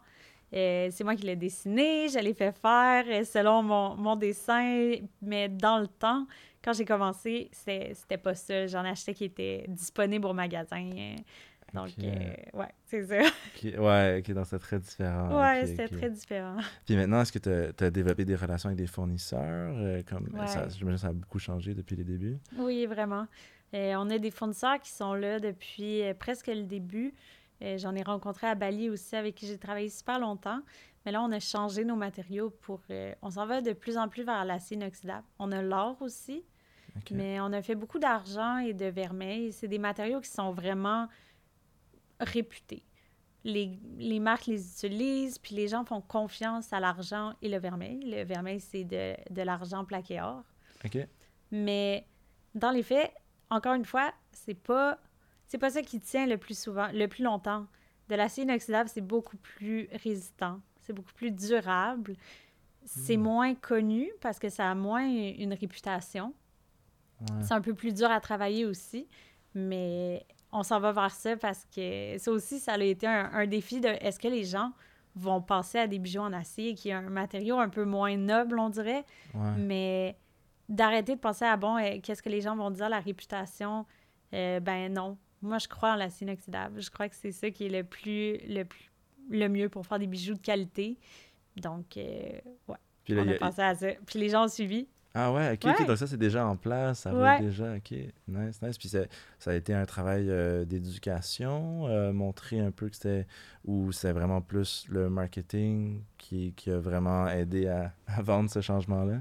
Euh, 0.54 0.90
c'est 0.92 1.04
moi 1.04 1.16
qui 1.16 1.24
l'ai 1.24 1.38
dessiné, 1.38 2.10
je 2.10 2.20
l'ai 2.20 2.34
fait 2.34 2.52
faire 2.52 3.06
euh, 3.08 3.24
selon 3.24 3.64
mon, 3.64 4.16
dessin, 4.18 4.96
mais 5.22 5.48
dans 5.48 5.80
le 5.80 5.88
temps, 5.88 6.28
quand 6.64 6.74
j'ai 6.74 6.84
commencé, 6.84 7.50
c'était 7.54 8.18
pas 8.18 8.36
ça. 8.36 8.68
J'en 8.68 8.84
achetais 8.84 9.14
qui 9.14 9.26
étaient 9.26 9.66
disponibles 9.70 10.28
au 10.28 10.34
magasin. 10.34 11.16
Euh, 11.76 11.78
Donc, 11.80 11.90
Ok. 11.98 12.04
euh, 12.04 12.60
ouais, 12.60 12.70
c'est 12.86 13.06
ça. 13.06 13.22
Ouais, 13.82 14.20
ok, 14.20 14.34
donc 14.34 14.46
c'est 14.48 14.60
très 14.60 14.80
différent. 14.80 15.40
ouais, 15.40 15.62
ok, 15.62 15.68
c'était 15.68 15.88
très 15.88 16.10
différent. 16.10 16.58
Puis 16.86 16.96
maintenant, 16.96 17.22
est-ce 17.22 17.32
que 17.32 17.40
tu 17.74 17.84
as, 17.84 17.92
développé 17.92 18.26
des 18.26 18.36
relations 18.36 18.68
avec 18.70 18.78
des 18.80 18.88
fournisseurs? 18.88 19.74
euh, 19.78 20.02
comme, 20.08 20.28
Ouais. 20.34 20.48
ça, 20.48 20.68
j'imagine 20.70 20.96
que 20.96 21.02
ça 21.02 21.08
a 21.08 21.14
beaucoup 21.14 21.40
changé 21.40 21.74
depuis 21.74 21.96
les 21.96 22.04
débuts. 22.04 22.40
Oui, 22.58 22.86
vraiment. 22.86 23.28
Euh, 23.74 23.96
on 23.98 24.10
a 24.10 24.18
des 24.18 24.32
fournisseurs 24.32 24.80
qui 24.80 24.92
sont 24.92 25.14
là 25.14 25.40
depuis 25.40 26.02
euh, 26.04 26.14
presque 26.14 26.48
le 26.48 26.64
début. 26.64 27.14
Euh, 27.62 27.78
J'en 27.78 27.96
ai 27.96 28.02
rencontré 28.04 28.48
à 28.48 28.56
Bali 28.56 28.90
aussi, 28.90 29.16
avec 29.16 29.36
qui 29.36 29.46
j'ai 29.48 29.58
travaillé 29.58 29.90
super 29.90 30.20
longtemps. 30.20 30.62
Mais 31.06 31.12
là, 31.12 31.22
on 31.22 31.32
a 31.32 31.40
changé 31.40 31.84
nos 31.86 31.96
matériaux 31.96 32.50
pour... 32.62 32.82
euh, 32.90 33.14
on 33.22 33.30
s'en 33.32 33.46
va 33.46 33.62
de 33.62 33.74
plus 33.74 33.98
en 33.98 34.08
plus 34.10 34.24
vers 34.24 34.44
l'acier 34.46 34.76
inoxydable. 34.78 35.24
On 35.40 35.52
a 35.52 35.62
l'or 35.62 36.00
aussi, 36.02 36.44
mais 37.12 37.40
on 37.40 37.54
a 37.54 37.62
fait 37.62 37.76
beaucoup 37.76 37.98
d'argent 38.00 38.58
et 38.58 38.74
de 38.74 38.86
vermeil. 38.86 39.52
C'est 39.54 39.68
des 39.68 39.80
matériaux 39.80 40.20
qui 40.22 40.30
sont 40.30 40.52
vraiment 40.52 41.08
réputés. 42.22 42.84
Les, 43.44 43.80
les 43.98 44.20
marques 44.20 44.46
les 44.46 44.62
utilisent, 44.74 45.40
puis 45.40 45.56
les 45.56 45.68
gens 45.68 45.84
font 45.84 46.02
confiance 46.02 46.72
à 46.74 46.80
l'argent 46.80 47.34
et 47.42 47.50
le 47.50 47.58
vermeil. 47.58 48.00
Le 48.04 48.24
vermeil, 48.24 48.60
c'est 48.60 48.84
de, 48.84 49.16
de 49.32 49.42
l'argent 49.42 49.84
plaqué 49.84 50.22
or. 50.22 50.44
Ok. 50.86 50.98
Mais 51.52 52.06
dans 52.56 52.72
les 52.72 52.84
faits, 52.84 53.12
encore 53.50 53.74
une 53.74 53.86
fois, 53.86 54.14
c'est 54.32 54.54
pas 54.54 55.00
c'est 55.48 55.58
pas 55.58 55.72
ça 55.72 55.82
qui 55.82 56.00
tient 56.00 56.28
le 56.28 56.38
plus 56.38 56.58
souvent, 56.58 56.88
le 56.94 57.08
plus 57.08 57.24
longtemps. 57.24 57.68
De 58.08 58.16
l'acier 58.16 58.44
inoxydable, 58.44 58.88
c'est 58.90 59.02
beaucoup 59.02 59.38
plus 59.38 59.90
résistant, 59.92 60.62
c'est 60.80 60.94
beaucoup 60.94 61.14
plus 61.14 61.32
durable. 61.32 62.16
C'est 62.86 63.18
Hmm. 63.18 63.22
moins 63.24 63.56
connu 63.56 64.12
parce 64.22 64.40
que 64.40 64.50
ça 64.50 64.70
a 64.72 64.76
moins 64.76 65.06
une 65.08 65.54
réputation. 65.54 66.34
Ouais. 67.22 67.44
C'est 67.44 67.54
un 67.54 67.62
peu 67.62 67.74
plus 67.74 67.94
dur 67.94 68.10
à 68.10 68.20
travailler 68.22 68.66
aussi, 68.66 69.08
mais 69.54 70.26
on 70.52 70.64
s'en 70.64 70.80
va 70.80 70.92
vers 70.92 71.12
ça 71.12 71.36
parce 71.38 71.66
que 71.74 72.18
ça 72.18 72.32
aussi, 72.32 72.60
ça 72.60 72.74
a 72.74 72.78
été 72.84 73.08
un, 73.08 73.32
un 73.34 73.48
défi 73.48 73.80
de 73.80 73.88
est-ce 73.88 74.20
que 74.20 74.28
les 74.28 74.44
gens 74.44 74.72
vont 75.16 75.42
passer 75.42 75.78
à 75.80 75.88
des 75.88 76.00
bijoux 76.00 76.22
en 76.22 76.32
acier 76.34 76.74
qui 76.74 76.90
est 76.90 76.94
un 76.94 77.02
matériau 77.10 77.58
un 77.60 77.70
peu 77.70 77.84
moins 77.86 78.16
noble, 78.18 78.60
on 78.60 78.70
dirait, 78.70 79.04
Ouais. 79.34 79.52
mais 79.58 80.18
d'arrêter 80.70 81.16
de 81.16 81.20
penser 81.20 81.44
à 81.46 81.58
bon, 81.58 81.78
euh, 81.78 82.00
qu'est-ce 82.02 82.22
que 82.24 82.30
les 82.30 82.42
gens 82.42 82.56
vont 82.56 82.72
dire, 82.72 82.88
la 82.90 83.00
réputation, 83.02 83.86
euh, 84.34 84.60
ben 84.62 84.92
non. 84.94 85.18
Moi, 85.42 85.58
je 85.58 85.68
crois 85.68 85.94
en 85.94 85.96
l'acier 85.96 86.26
inoxydable. 86.28 86.82
Je 86.82 86.90
crois 86.92 87.10
que 87.10 87.16
c'est 87.16 87.32
ça 87.32 87.50
qui 87.50 87.66
est 87.66 87.70
le 87.70 87.84
plus, 87.84 88.38
le 88.48 88.64
plus, 88.64 88.90
le 89.30 89.48
mieux 89.50 89.68
pour 89.70 89.86
faire 89.86 90.00
des 90.00 90.08
bijoux 90.08 90.36
de 90.36 90.40
qualité. 90.40 90.98
Donc, 91.58 91.98
euh, 91.98 92.40
ouais, 92.68 92.78
Puis 93.04 93.14
là, 93.16 93.24
on 93.26 93.28
a- 93.28 93.34
pensé 93.36 93.62
à 93.62 93.76
ça. 93.76 93.88
Puis 94.06 94.20
les 94.20 94.30
gens 94.30 94.46
ont 94.46 94.48
suivi. 94.48 94.88
Ah 95.14 95.34
ouais, 95.34 95.52
ok, 95.54 95.66
ok, 95.66 95.80
Ouais. 95.80 95.86
donc 95.86 95.98
ça 95.98 96.08
c'est 96.08 96.18
déjà 96.18 96.46
en 96.46 96.56
place, 96.56 97.00
ça 97.00 97.14
Ouais. 97.14 97.40
déjà, 97.42 97.76
ok, 97.76 97.92
nice, 98.30 98.62
nice. 98.62 98.78
Puis 98.78 98.88
ça, 98.88 99.00
ça 99.40 99.52
a 99.52 99.56
été 99.56 99.74
un 99.74 99.86
travail 99.86 100.30
euh, 100.30 100.64
d'éducation, 100.64 101.88
euh, 101.88 102.14
montrer 102.14 102.60
un 102.62 102.72
peu 102.72 102.88
que 102.90 102.96
c'était, 102.96 103.28
ou 103.66 103.92
c'est 103.92 104.14
vraiment 104.14 104.40
plus 104.42 104.86
le 104.90 105.10
marketing 105.10 106.02
qui, 106.18 106.54
qui 106.56 106.72
a 106.72 106.80
vraiment 106.80 107.28
aidé 107.28 107.68
à, 107.68 107.92
à 108.08 108.22
vendre 108.22 108.50
ce 108.50 108.62
changement-là? 108.62 109.18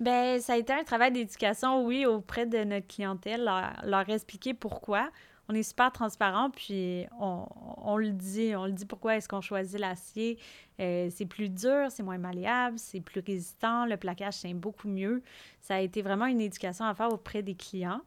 Ben, 0.00 0.40
ça 0.40 0.54
a 0.54 0.56
été 0.56 0.72
un 0.74 0.84
travail 0.84 1.12
d'éducation, 1.12 1.84
oui, 1.84 2.04
auprès 2.06 2.46
de 2.46 2.64
notre 2.64 2.86
clientèle, 2.86 3.44
leur, 3.44 3.72
leur 3.84 4.08
expliquer 4.10 4.52
pourquoi. 4.54 5.10
On 5.48 5.54
est 5.54 5.62
super 5.62 5.92
transparent, 5.92 6.50
puis 6.50 7.06
on, 7.20 7.46
on 7.78 7.96
le 7.96 8.10
dit, 8.10 8.52
on 8.56 8.66
le 8.66 8.72
dit 8.72 8.84
pourquoi 8.84 9.16
est-ce 9.16 9.28
qu'on 9.28 9.40
choisit 9.40 9.78
l'acier. 9.78 10.38
Euh, 10.80 11.08
c'est 11.10 11.26
plus 11.26 11.48
dur, 11.48 11.86
c'est 11.90 12.02
moins 12.02 12.18
malléable, 12.18 12.78
c'est 12.78 13.00
plus 13.00 13.20
résistant, 13.24 13.86
le 13.86 13.96
plaquage 13.96 14.38
tient 14.38 14.54
beaucoup 14.54 14.88
mieux. 14.88 15.22
Ça 15.60 15.76
a 15.76 15.80
été 15.80 16.02
vraiment 16.02 16.26
une 16.26 16.40
éducation 16.40 16.84
à 16.84 16.94
faire 16.94 17.12
auprès 17.12 17.42
des 17.42 17.54
clients. 17.54 18.00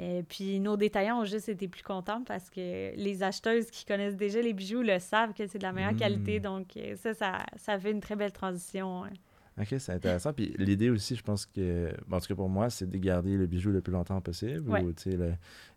Euh, 0.00 0.22
puis 0.28 0.60
nos 0.60 0.76
détaillants 0.76 1.20
ont 1.20 1.24
juste 1.24 1.48
été 1.48 1.66
plus 1.68 1.82
contents 1.82 2.22
parce 2.24 2.48
que 2.48 2.94
les 2.96 3.22
acheteuses 3.22 3.70
qui 3.70 3.84
connaissent 3.84 4.16
déjà 4.16 4.40
les 4.40 4.52
bijoux 4.52 4.82
le 4.82 4.98
savent 4.98 5.32
que 5.34 5.46
c'est 5.46 5.58
de 5.58 5.62
la 5.64 5.72
meilleure 5.72 5.92
Mm. 5.92 5.96
qualité. 5.96 6.40
Donc 6.40 6.76
euh, 6.76 6.94
ça, 6.96 7.12
ça, 7.14 7.38
ça 7.56 7.78
fait 7.78 7.90
une 7.90 8.00
très 8.00 8.16
belle 8.16 8.32
transition. 8.32 9.04
hein. 9.04 9.10
Ok, 9.60 9.74
c'est 9.78 9.92
intéressant. 9.92 10.32
Puis 10.32 10.54
l'idée 10.58 10.88
aussi, 10.88 11.16
je 11.16 11.22
pense 11.22 11.44
que, 11.44 11.92
en 12.10 12.18
tout 12.20 12.28
cas 12.28 12.34
pour 12.34 12.48
moi, 12.48 12.70
c'est 12.70 12.88
de 12.88 12.96
garder 12.96 13.36
le 13.36 13.46
bijou 13.46 13.70
le 13.72 13.80
plus 13.82 13.92
longtemps 13.92 14.20
possible. 14.20 14.70
Ouais. 14.70 14.80
ou, 14.82 14.92
tu 14.92 15.10
sais, 15.10 15.16
le- 15.16 15.34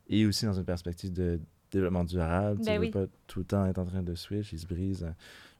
et 0.10 0.26
aussi 0.26 0.46
dans 0.46 0.54
une 0.54 0.66
perspective 0.66 1.12
de 1.14 1.40
développement 1.72 2.04
durable. 2.04 2.60
Tu 2.60 2.66
Ben 2.66 2.76
ne 2.76 2.80
oui. 2.80 2.92
pas 2.92 3.06
tout 3.28 3.40
le 3.40 3.46
temps 3.46 3.66
être 3.66 3.80
en 3.80 3.86
train 3.86 4.04
de 4.04 4.16
switch, 4.16 4.54
il 4.54 4.60
se 4.60 4.68
brise. 4.68 5.08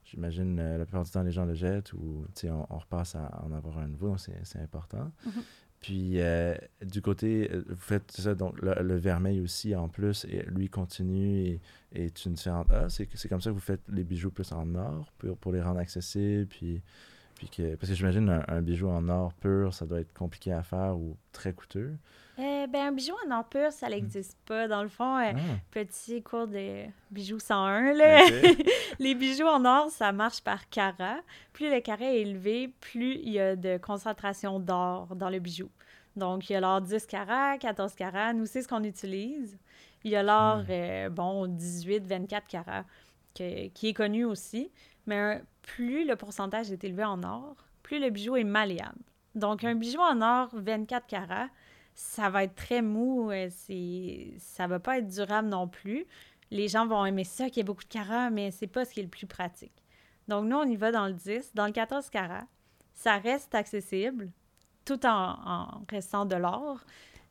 J'imagine 0.04 0.58
euh, 0.60 0.78
la 0.78 0.84
plupart 0.84 1.02
du 1.04 1.10
temps, 1.10 1.22
les 1.22 1.32
gens 1.32 1.44
le 1.46 1.54
jettent 1.54 1.92
ou 1.94 2.24
tu 2.34 2.48
on, 2.50 2.66
on 2.70 2.78
repasse 2.78 3.14
à 3.16 3.42
en 3.44 3.52
avoir 3.52 3.78
un 3.78 3.88
nouveau, 3.88 4.08
donc 4.08 4.20
c'est 4.20 4.60
important. 4.60 5.10
Mhm. 5.26 5.32
Puis 5.80 6.20
euh, 6.20 6.54
du 6.82 7.02
côté, 7.02 7.50
euh, 7.52 7.62
vous 7.68 7.76
faites 7.76 8.10
ça, 8.12 8.34
donc 8.34 8.60
le, 8.62 8.74
le 8.82 8.96
vermeil 8.96 9.40
aussi 9.40 9.74
en 9.74 9.88
plus, 9.88 10.24
et 10.30 10.42
lui 10.44 10.68
continue 10.68 11.38
et 11.40 11.60
et 11.92 12.06
est 12.06 12.24
une 12.26 12.34
différente. 12.34 12.68
Ah, 12.70 12.88
c'est 12.88 13.08
c'est 13.14 13.28
comme 13.28 13.40
ça 13.40 13.50
que 13.50 13.54
vous 13.54 13.60
faites 13.60 13.82
les 13.88 14.04
bijoux 14.04 14.30
plus 14.30 14.50
en 14.52 14.74
or 14.74 15.10
pour, 15.18 15.36
pour 15.36 15.52
les 15.52 15.60
rendre 15.62 15.78
accessibles. 15.80 16.46
Puis, 16.46 16.80
puis 17.34 17.48
que, 17.48 17.74
parce 17.76 17.90
que 17.90 17.94
j'imagine 17.96 18.28
un, 18.30 18.44
un 18.48 18.62
bijou 18.62 18.88
en 18.88 19.08
or 19.08 19.32
pur, 19.34 19.74
ça 19.74 19.84
doit 19.86 20.00
être 20.00 20.12
compliqué 20.14 20.52
à 20.52 20.62
faire 20.62 20.96
ou 20.96 21.16
très 21.32 21.52
coûteux. 21.52 21.96
Euh, 22.38 22.66
ben, 22.66 22.88
un 22.88 22.92
bijou 22.92 23.12
en 23.26 23.38
or 23.38 23.44
pur, 23.44 23.70
ça 23.70 23.88
n'existe 23.88 24.36
pas. 24.46 24.66
Dans 24.66 24.82
le 24.82 24.88
fond, 24.88 25.18
euh, 25.18 25.32
Ah, 25.36 25.40
petit 25.70 26.20
cours 26.22 26.48
de 26.48 26.84
bijoux 27.10 27.38
101, 27.38 27.92
là. 27.92 28.20
les 28.98 29.14
bijoux 29.14 29.46
en 29.46 29.64
or, 29.64 29.88
ça 29.90 30.10
marche 30.10 30.40
par 30.42 30.68
carat. 30.68 31.18
Plus 31.52 31.70
le 31.70 31.80
carat 31.80 32.06
est 32.06 32.22
élevé, 32.22 32.72
plus 32.80 33.14
il 33.22 33.30
y 33.30 33.38
a 33.40 33.54
de 33.54 33.76
concentration 33.76 34.58
d'or 34.58 35.14
dans 35.14 35.30
le 35.30 35.38
bijou. 35.38 35.70
Donc, 36.16 36.48
il 36.50 36.54
y 36.54 36.56
a 36.56 36.60
l'or 36.60 36.80
10 36.80 37.06
carats, 37.06 37.56
14 37.58 37.94
carats. 37.94 38.32
Nous, 38.32 38.46
c'est 38.46 38.62
ce 38.62 38.68
qu'on 38.68 38.82
utilise. 38.84 39.56
Il 40.02 40.10
y 40.10 40.16
a 40.16 40.22
l'or, 40.22 40.62
euh, 40.68 41.08
bon, 41.10 41.46
18, 41.46 42.04
24 42.06 42.46
carats, 42.48 42.84
que- 43.36 43.68
qui 43.68 43.88
est 43.88 43.94
connu 43.94 44.24
aussi. 44.24 44.70
Mais 45.06 45.40
plus 45.62 46.04
le 46.04 46.16
pourcentage 46.16 46.70
est 46.72 46.82
élevé 46.82 47.04
en 47.04 47.22
or, 47.22 47.54
plus 47.82 47.98
le 48.00 48.10
bijou 48.10 48.36
est 48.36 48.44
malléable. 48.44 48.98
Donc, 49.36 49.62
un 49.64 49.74
bijou 49.74 50.00
en 50.00 50.20
or 50.20 50.48
24 50.52 51.06
carats, 51.06 51.48
ça 51.94 52.28
va 52.30 52.44
être 52.44 52.54
très 52.54 52.82
mou. 52.82 53.30
euh, 53.30 53.48
c'est- 53.50 54.34
ça 54.38 54.66
va 54.66 54.78
pas 54.80 54.98
être 54.98 55.06
durable 55.08 55.48
non 55.48 55.68
plus. 55.68 56.06
Les 56.50 56.68
gens 56.68 56.86
vont 56.86 57.04
aimer 57.06 57.24
ça, 57.24 57.46
qu'il 57.48 57.58
y 57.58 57.60
ait 57.60 57.64
beaucoup 57.64 57.82
de 57.84 57.88
carats, 57.88 58.30
mais 58.30 58.50
c'est 58.50 58.66
pas 58.66 58.84
ce 58.84 58.92
qui 58.92 59.00
est 59.00 59.04
le 59.04 59.08
plus 59.08 59.26
pratique. 59.26 59.72
Donc, 60.28 60.46
nous, 60.46 60.56
on 60.56 60.64
y 60.64 60.76
va 60.76 60.90
dans 60.92 61.06
le 61.06 61.12
10. 61.14 61.52
Dans 61.54 61.66
le 61.66 61.72
14 61.72 62.10
carats, 62.10 62.46
ça 62.92 63.18
reste 63.18 63.54
accessible, 63.54 64.30
tout 64.84 65.04
en, 65.06 65.82
restant 65.90 66.24
de 66.26 66.36
l'or, 66.36 66.80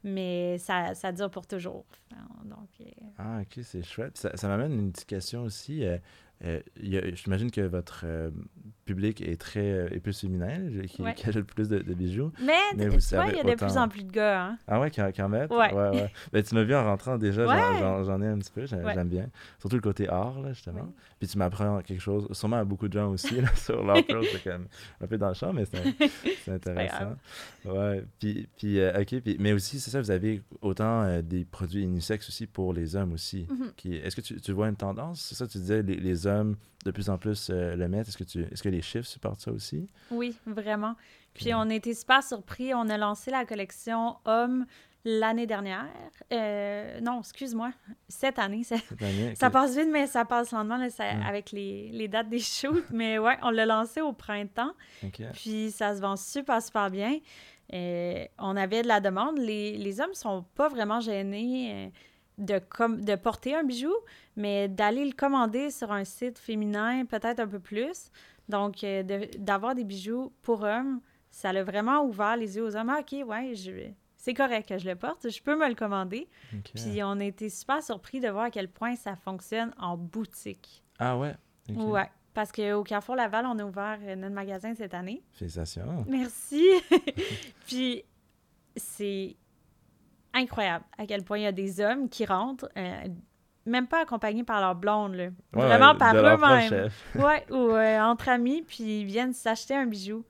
mais 0.04 0.58
ça, 0.58 0.93
ça 0.95 1.12
dure 1.12 1.30
pour 1.30 1.47
toujours. 1.47 1.86
Donc, 2.43 2.69
euh, 2.82 2.86
Ah, 3.17 3.39
ok, 3.41 3.63
c'est 3.63 3.84
chouette. 3.84 4.17
Ça, 4.17 4.36
ça 4.36 4.47
m'amène 4.47 4.73
une 4.73 4.91
question 4.91 5.43
aussi. 5.43 5.84
euh, 5.86 5.97
euh, 6.43 6.62
j'imagine 6.76 7.52
que 7.52 7.62
votre 7.62 8.02
euh, 8.06 8.30
public 8.86 9.22
est 9.22 9.39
très 9.39 9.62
euh, 9.72 9.88
est 9.91 10.00
plus 10.00 10.19
féminin, 10.19 10.60
qui, 10.88 11.02
Ouais. 11.02 11.13
qui 11.13 11.28
achète 11.28 11.46
plus 11.46 11.69
de, 11.69 11.80
de 11.80 11.93
bijoux. 11.93 12.32
Mais, 12.41 12.54
Mais 12.76 12.88
vous 12.88 13.00
savez 13.00 13.32
il 13.34 13.38
y 13.38 13.39
a 13.39 13.43
de 13.43 13.56
plus 13.58 13.78
en 13.78 13.88
plus 13.88 14.04
de 14.04 14.12
gars. 14.12 14.46
Hein? 14.46 14.58
Ah 14.67 14.80
ouais, 14.80 14.91
qui 14.91 15.02
en, 15.02 15.30
mettent? 15.30 15.52
Ouais. 15.52 15.74
ouais, 15.74 15.89
ouais. 15.89 16.12
Ben, 16.34 16.43
tu 16.43 16.56
m'as 16.56 16.63
vu 16.63 16.76
en 16.76 16.84
rentrant 16.84 17.17
déjà, 17.17 17.46
j'en- 18.04 18.22
ai 18.22 18.28
un 18.28 18.38
petit 18.39 18.52
peu, 18.52 18.65
j'aime 18.65 19.08
bien. 19.10 19.30
Surtout 19.60 19.76
le 19.78 19.82
côté 19.82 20.08
art, 20.10 20.39
là, 20.41 20.54
justement. 20.54 20.93
Puis 21.19 21.28
tu 21.28 21.38
m'apprends 21.38 21.82
quelque 21.82 22.02
chose, 22.02 22.28
sûrement 22.32 22.58
à 22.58 22.63
beaucoup 22.65 22.88
de 22.88 22.93
gens 22.93 23.10
aussi, 23.12 23.39
là, 23.39 23.48
sur 23.56 23.84
l'art 23.84 24.04
pearl, 24.06 24.26
c'est 24.32 24.43
comme 24.43 24.67
un 25.02 25.08
peu 25.08 25.17
dans 25.17 25.30
le 25.30 25.34
champ, 25.34 25.54
mais 25.54 25.65
c'est 25.65 25.84
c'est 26.43 26.52
intéressant. 26.52 27.15
Ouais, 27.65 28.04
puis, 28.19 28.48
puis 28.58 28.80
euh, 28.80 29.00
ok, 29.02 29.22
puis, 29.22 29.38
mais 29.39 29.54
aussi, 29.54 29.80
c'est 29.80 29.89
ça, 29.91 30.02
vous 30.02 30.12
avez 30.12 30.41
autant 30.62 31.04
euh, 31.04 31.22
des 31.22 31.46
produits 31.46 31.84
unisexes 31.84 32.28
aussi 32.28 32.46
pour 32.48 32.74
les 32.74 32.96
hommes 32.96 33.13
aussi. 33.13 33.48
Mhm. 33.50 33.72
Qui, 33.78 33.96
est-ce 33.96 34.15
que 34.15 34.22
tu, 34.22 34.39
tu 34.41 34.52
vois 34.52 34.67
une 34.67 34.76
tendance? 34.76 35.22
C'est 35.22 35.36
ça, 35.36 35.48
tu 35.48 35.58
disais, 35.60 35.82
les, 35.82 35.96
les 35.96 36.28
hommes 36.28 36.56
de 36.84 36.91
plus 36.91 37.10
en 37.10 37.17
plus 37.17 37.50
euh, 37.50 37.76
le 37.76 37.88
mettent. 37.88 38.08
Est-ce 38.08 38.17
que, 38.17 38.24
tu, 38.24 38.41
est-ce 38.52 38.62
que 38.63 38.69
les 38.69 38.82
chiffres 38.82 39.08
supportent 39.08 39.41
ça 39.41 39.52
aussi? 39.52 39.88
Oui, 40.12 40.36
vraiment. 40.46 40.96
Puis 41.34 41.54
on 41.54 41.69
été 41.69 41.93
super 41.93 42.22
surpris. 42.24 42.74
On 42.74 42.89
a 42.89 42.98
lancé 42.98 43.32
la 43.32 43.46
collection 43.46 44.17
Homme 44.26 44.65
l'année 45.06 45.46
dernière. 45.48 45.88
Euh, 46.32 47.00
non, 47.02 47.19
excuse-moi, 47.19 47.72
cette 48.08 48.39
année. 48.39 48.63
Ça, 48.63 48.78
cette 48.78 49.02
année? 49.02 49.36
ça 49.36 49.50
passe 49.50 49.76
vite, 49.76 49.89
mais 49.91 50.08
ça 50.08 50.24
passe 50.26 50.52
lentement 50.52 50.78
là, 50.78 50.89
ça- 50.89 51.13
Mm. 51.15 51.24
avec 51.24 51.52
les, 51.52 51.89
les 51.91 52.08
dates 52.08 52.30
des 52.30 52.39
shoots. 52.39 52.86
mais 52.91 53.19
ouais, 53.19 53.38
on 53.41 53.50
l'a 53.50 53.65
lancé 53.65 54.00
au 54.02 54.13
printemps. 54.13 54.74
Puis 55.34 55.72
ça 55.72 55.96
se 55.96 56.02
vend 56.02 56.15
super, 56.15 56.62
super 56.62 56.89
bien. 56.89 57.17
Euh, 57.74 58.26
on 58.38 58.56
avait 58.56 58.82
de 58.84 58.88
la 58.88 59.00
demande. 59.00 59.38
Les, 59.39 59.78
les 59.78 60.00
hommes 60.00 60.13
sont 60.13 60.43
pas 60.56 60.69
vraiment 60.69 61.00
gênés 61.00 61.91
de, 62.38 62.60
com- 62.60 63.00
de 63.04 63.15
porter 63.15 63.56
un 63.56 63.63
bijou, 63.63 63.93
mais 64.36 64.67
d'aller 64.67 65.06
le 65.06 65.13
commander 65.13 65.69
sur 65.69 65.91
un 65.91 66.04
site 66.04 66.39
féminin, 66.39 67.06
peut-être 67.06 67.39
un 67.39 67.48
peu 67.48 67.60
plus. 67.60 68.10
Donc, 68.50 68.84
euh, 68.84 69.04
de- 69.04 69.30
d'avoir 69.38 69.76
des 69.76 69.84
bijoux 69.84 70.32
pour 70.41 70.62
hommes, 70.63 71.00
ça 71.32 71.54
l'a 71.54 71.63
vraiment 71.63 72.04
ouvert 72.06 72.36
les 72.38 72.56
yeux 72.58 72.63
aux 72.63 72.76
hommes. 72.76 72.89
Ah, 72.89 73.00
OK, 73.02 73.28
ouais, 73.28 73.56
je... 73.56 73.72
c'est 74.17 74.34
correct 74.34 74.69
que 74.69 74.78
je 74.78 74.88
le 74.89 74.96
porte. 74.96 75.30
Je 75.30 75.41
peux 75.41 75.56
me 75.58 75.67
le 75.67 75.76
commander. 75.76 76.28
Puis 76.76 77.02
on 77.04 77.19
a 77.19 77.24
été 77.24 77.50
super 77.50 77.82
surpris 77.82 78.19
de 78.19 78.30
voir 78.30 78.46
à 78.46 78.52
quel 78.52 78.67
point 78.69 78.96
ça 78.96 79.15
fonctionne 79.15 79.74
en 79.80 79.98
boutique. 79.98 80.84
Ah 81.00 81.17
ouais? 81.17 81.36
Ok. 81.69 81.78
Ouais. 81.93 82.10
Parce 82.34 82.52
qu'au 82.52 82.84
Carrefour 82.84 83.15
Laval, 83.15 83.46
on 83.46 83.58
a 83.60 83.63
ouvert 83.63 84.00
euh, 84.02 84.15
notre 84.15 84.34
magasin 84.34 84.74
cette 84.74 84.93
année. 84.96 85.22
Félicitations. 85.34 86.04
Merci. 86.08 86.63
Puis 87.67 88.04
c'est 88.76 89.36
incroyable 90.34 90.86
à 90.98 91.06
quel 91.06 91.24
point 91.24 91.38
il 91.39 91.43
y 91.43 91.48
a 91.48 91.52
des 91.52 91.80
hommes 91.82 92.10
qui 92.10 92.26
rentrent, 92.26 92.69
euh, 92.78 93.04
même 93.65 93.88
pas 93.88 94.02
accompagnés 94.02 94.43
par 94.43 94.60
leur 94.62 94.76
blonde, 94.76 95.15
là. 95.15 95.24
Ouais, 95.26 95.32
vraiment 95.67 95.96
par 95.96 96.13
eux-mêmes. 96.36 96.69
Ouais, 97.15 97.46
ou 97.52 97.72
euh, 97.72 98.00
entre 98.02 98.30
amis, 98.30 98.62
puis 98.67 99.02
ils 99.02 99.06
viennent 99.06 99.34
s'acheter 99.34 99.76
un 99.76 99.86
bijou. 99.86 100.26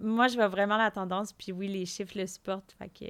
Moi, 0.00 0.28
je 0.28 0.36
vois 0.36 0.48
vraiment 0.48 0.76
la 0.76 0.90
tendance, 0.90 1.32
puis 1.32 1.52
oui, 1.52 1.68
les 1.68 1.84
chiffres 1.84 2.16
le 2.16 2.26
supportent. 2.26 2.74
Fait 2.78 2.88
que 2.88 3.04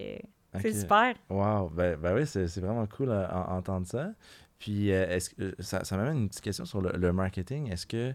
c'est 0.61 0.73
super. 0.81 1.15
Wow, 1.31 1.69
ben, 1.71 1.97
ben 1.97 2.15
oui, 2.15 2.27
c'est 2.27 2.59
vraiment 2.59 2.87
cool 2.87 3.11
à, 3.13 3.27
à 3.27 3.53
entendre 3.55 3.87
ça. 3.87 4.11
Puis, 4.59 4.93
euh, 4.93 5.07
est-ce 5.09 5.31
que, 5.31 5.43
euh, 5.43 5.53
ça, 5.59 5.85
ça 5.85 5.97
m'amène 5.97 6.17
une 6.17 6.29
petite 6.29 6.43
question 6.45 6.65
sur 6.65 6.81
le, 6.81 6.93
le 6.97 7.13
marketing. 7.13 7.71
Est-ce 7.71 7.87
que 7.87 8.15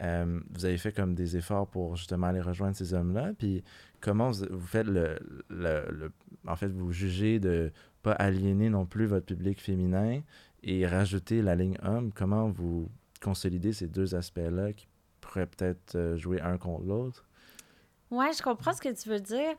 euh, 0.00 0.40
vous 0.50 0.64
avez 0.64 0.78
fait 0.78 0.92
comme 0.92 1.14
des 1.14 1.36
efforts 1.36 1.66
pour 1.66 1.96
justement 1.96 2.28
aller 2.28 2.40
rejoindre 2.40 2.76
ces 2.76 2.94
hommes-là? 2.94 3.32
Puis, 3.36 3.64
comment 4.00 4.30
vous, 4.30 4.44
vous 4.50 4.66
faites 4.66 4.86
le, 4.86 5.18
le, 5.48 5.84
le- 5.90 6.12
En 6.46 6.56
fait, 6.56 6.68
vous 6.68 6.92
jugez 6.92 7.40
de 7.40 7.72
pas 8.02 8.12
aliéner 8.12 8.70
non 8.70 8.86
plus 8.86 9.06
votre 9.06 9.26
public 9.26 9.60
féminin 9.60 10.22
et 10.62 10.86
rajouter 10.86 11.42
la 11.42 11.54
ligne 11.54 11.78
homme? 11.82 12.12
Comment 12.12 12.48
vous 12.48 12.88
consolidez 13.20 13.72
ces 13.72 13.86
deux 13.86 14.14
aspects-là 14.14 14.72
qui 14.72 14.88
pourraient 15.20 15.46
peut-être 15.46 15.96
euh, 15.96 16.16
jouer 16.16 16.40
un 16.40 16.58
contre 16.58 16.84
l'autre? 16.84 17.24
Ouais, 18.10 18.32
je 18.32 18.42
comprends 18.42 18.72
ce 18.72 18.80
que 18.80 19.00
tu 19.00 19.08
veux 19.08 19.20
dire. 19.20 19.54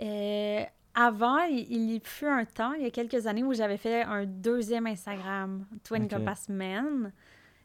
Euh, 0.00 0.62
avant, 0.94 1.40
il, 1.44 1.92
y 1.92 2.00
fut 2.02 2.26
un 2.26 2.44
temps, 2.44 2.72
il 2.72 2.82
y 2.82 2.86
a 2.86 2.90
quelques 2.90 3.26
années, 3.26 3.42
où 3.42 3.52
j'avais 3.52 3.76
fait 3.76 4.02
un 4.02 4.24
deuxième 4.24 4.86
Instagram, 4.86 5.66
Twin 5.84 6.04
Ok. 6.04 6.10
Compass 6.10 6.48
Men. 6.48 7.12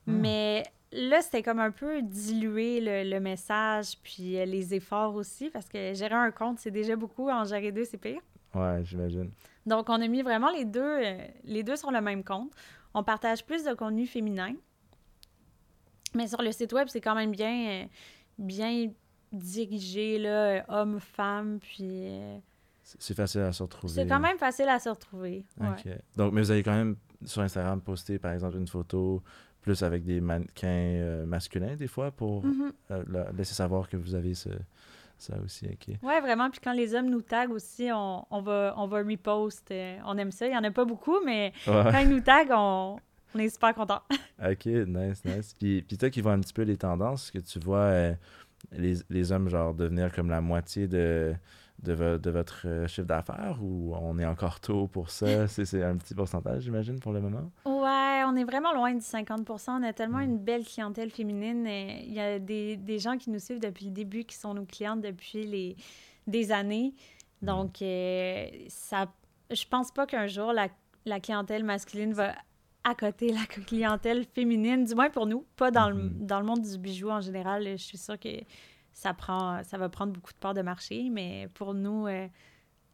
Hmm. 0.05 0.19
Mais 0.19 0.63
là, 0.91 1.21
c'était 1.21 1.41
comme 1.41 1.59
un 1.59 1.71
peu 1.71 2.01
diluer 2.01 2.81
le, 2.81 3.09
le 3.09 3.19
message, 3.21 3.97
puis 4.03 4.37
euh, 4.37 4.45
les 4.45 4.73
efforts 4.73 5.15
aussi, 5.15 5.49
parce 5.49 5.69
que 5.69 5.93
gérer 5.93 6.15
un 6.15 6.31
compte, 6.31 6.59
c'est 6.59 6.71
déjà 6.71 6.95
beaucoup. 6.97 7.29
En 7.29 7.45
gérer 7.45 7.71
deux, 7.71 7.85
c'est 7.85 7.97
pire. 7.97 8.21
Ouais, 8.53 8.81
j'imagine. 8.83 9.31
Donc, 9.65 9.89
on 9.89 10.01
a 10.01 10.07
mis 10.07 10.21
vraiment 10.21 10.49
les 10.51 10.65
deux, 10.65 10.81
euh, 10.81 11.17
les 11.43 11.63
deux 11.63 11.75
sur 11.75 11.91
le 11.91 12.01
même 12.01 12.23
compte. 12.23 12.51
On 12.93 13.03
partage 13.03 13.45
plus 13.45 13.63
de 13.63 13.73
contenu 13.73 14.05
féminin. 14.05 14.53
Mais 16.13 16.27
sur 16.27 16.41
le 16.41 16.51
site 16.51 16.73
web, 16.73 16.87
c'est 16.89 17.01
quand 17.01 17.15
même 17.15 17.31
bien, 17.31 17.83
euh, 17.83 17.85
bien 18.37 18.91
dirigé, 19.31 20.19
là, 20.19 20.29
euh, 20.29 20.61
homme, 20.67 20.99
femme, 20.99 21.59
puis 21.59 22.07
euh, 22.09 22.37
C'est 22.83 23.13
facile 23.15 23.41
à 23.41 23.53
se 23.53 23.63
retrouver. 23.63 23.93
c'est 23.93 24.07
quand 24.07 24.19
même 24.19 24.37
facile 24.37 24.67
à 24.67 24.79
se 24.79 24.89
retrouver. 24.89 25.45
ouais. 25.59 25.67
OK. 25.69 25.91
Donc, 26.17 26.33
mais 26.33 26.41
vous 26.41 26.51
avez 26.51 26.63
quand 26.63 26.75
même 26.75 26.97
sur 27.23 27.41
Instagram 27.41 27.79
posté, 27.79 28.19
par 28.19 28.33
exemple, 28.33 28.57
une 28.57 28.67
photo 28.67 29.21
plus 29.61 29.83
avec 29.83 30.03
des 30.03 30.19
mannequins 30.19 31.23
masculins, 31.25 31.75
des 31.75 31.87
fois, 31.87 32.09
pour 32.11 32.43
leur 32.89 33.31
laisser 33.31 33.53
savoir 33.53 33.87
que 33.87 33.95
vous 33.95 34.15
avez 34.15 34.33
ce, 34.33 34.49
ça 35.21 35.35
aussi. 35.43 35.65
OK. 35.67 35.95
Ouais, 36.03 36.19
vraiment. 36.21 36.49
Puis 36.49 36.59
quand 36.63 36.73
les 36.73 36.93
hommes 36.95 37.09
nous 37.09 37.21
taguent 37.21 37.51
aussi, 37.51 37.89
on, 37.93 38.25
on 38.29 38.41
va, 38.41 38.73
on 38.77 38.87
va 38.87 38.97
repost. 38.99 39.71
euh, 39.71 39.97
on 40.05 40.17
aime 40.17 40.31
ça. 40.31 40.47
Il 40.47 40.53
y 40.53 40.57
en 40.57 40.63
a 40.63 40.71
pas 40.71 40.85
beaucoup, 40.85 41.19
mais 41.25 41.53
Ouais. 41.67 41.83
quand 41.91 41.99
ils 41.99 42.09
nous 42.09 42.21
taguent, 42.21 42.51
on, 42.53 42.97
on 43.35 43.39
est 43.39 43.49
super 43.49 43.73
contents. 43.73 44.01
OK, 44.43 44.65
nice, 44.65 45.23
nice. 45.25 45.55
Puis, 45.59 45.81
puis 45.83 45.97
toi 45.97 46.09
qui 46.09 46.21
vois 46.21 46.33
un 46.33 46.39
petit 46.39 46.53
peu 46.53 46.63
les 46.63 46.77
tendances, 46.77 47.31
que 47.31 47.39
tu 47.39 47.59
vois 47.59 47.77
euh, 47.79 48.13
les, 48.71 48.95
les 49.09 49.31
hommes, 49.31 49.49
genre, 49.49 49.73
devenir 49.73 50.11
comme 50.13 50.29
la 50.29 50.41
moitié 50.41 50.87
de, 50.87 51.33
de, 51.83 51.93
vo- 51.93 52.17
de 52.17 52.29
votre 52.31 52.61
euh, 52.67 52.87
chiffre 52.87 53.07
d'affaires 53.07 53.57
ou 53.61 53.93
on 53.95 54.17
est 54.19 54.25
encore 54.25 54.59
tôt 54.59 54.87
pour 54.87 55.09
ça? 55.09 55.47
C'est 55.47 55.83
un 55.83 55.97
petit 55.97 56.13
pourcentage, 56.13 56.63
j'imagine, 56.63 56.99
pour 56.99 57.11
le 57.13 57.21
moment? 57.21 57.51
Ouais, 57.65 58.21
on 58.25 58.35
est 58.35 58.43
vraiment 58.43 58.73
loin 58.73 58.93
du 58.93 58.99
50% 59.01 59.79
On 59.79 59.83
a 59.83 59.93
tellement 59.93 60.19
une 60.19 60.37
belle 60.37 60.63
clientèle 60.65 61.09
féminine. 61.11 61.65
Il 61.67 62.13
y 62.13 62.19
a 62.19 62.39
des, 62.39 62.77
des 62.77 62.99
gens 62.99 63.17
qui 63.17 63.29
nous 63.29 63.39
suivent 63.39 63.59
depuis 63.59 63.85
le 63.85 63.91
début, 63.91 64.23
qui 64.23 64.35
sont 64.35 64.53
nos 64.53 64.65
clientes 64.65 65.01
depuis 65.01 65.45
les, 65.45 65.75
des 66.27 66.51
années. 66.51 66.93
Donc, 67.41 67.81
euh, 67.81 68.45
ça, 68.67 69.11
je 69.49 69.65
pense 69.67 69.91
pas 69.91 70.05
qu'un 70.05 70.27
jour, 70.27 70.53
la, 70.53 70.67
la 71.05 71.19
clientèle 71.19 71.63
masculine 71.63 72.13
va 72.13 72.33
accoter 72.83 73.31
la 73.31 73.45
clientèle 73.65 74.25
féminine, 74.25 74.83
du 74.85 74.93
moins 74.95 75.09
pour 75.09 75.25
nous, 75.25 75.45
pas 75.55 75.71
dans, 75.71 75.89
le, 75.89 75.95
Mhm. 75.95 76.25
dans 76.27 76.39
le 76.39 76.45
monde 76.45 76.61
du 76.61 76.77
bijou 76.77 77.09
en 77.09 77.21
général. 77.21 77.63
Je 77.67 77.75
suis 77.83 77.97
sûre 77.97 78.19
que 78.19 78.29
ça, 79.01 79.15
prend, 79.15 79.63
ça 79.63 79.77
va 79.79 79.89
prendre 79.89 80.13
beaucoup 80.13 80.31
de 80.31 80.37
parts 80.37 80.53
de 80.53 80.61
marché, 80.61 81.09
mais 81.11 81.49
pour 81.55 81.73
nous, 81.73 82.05
euh, 82.05 82.27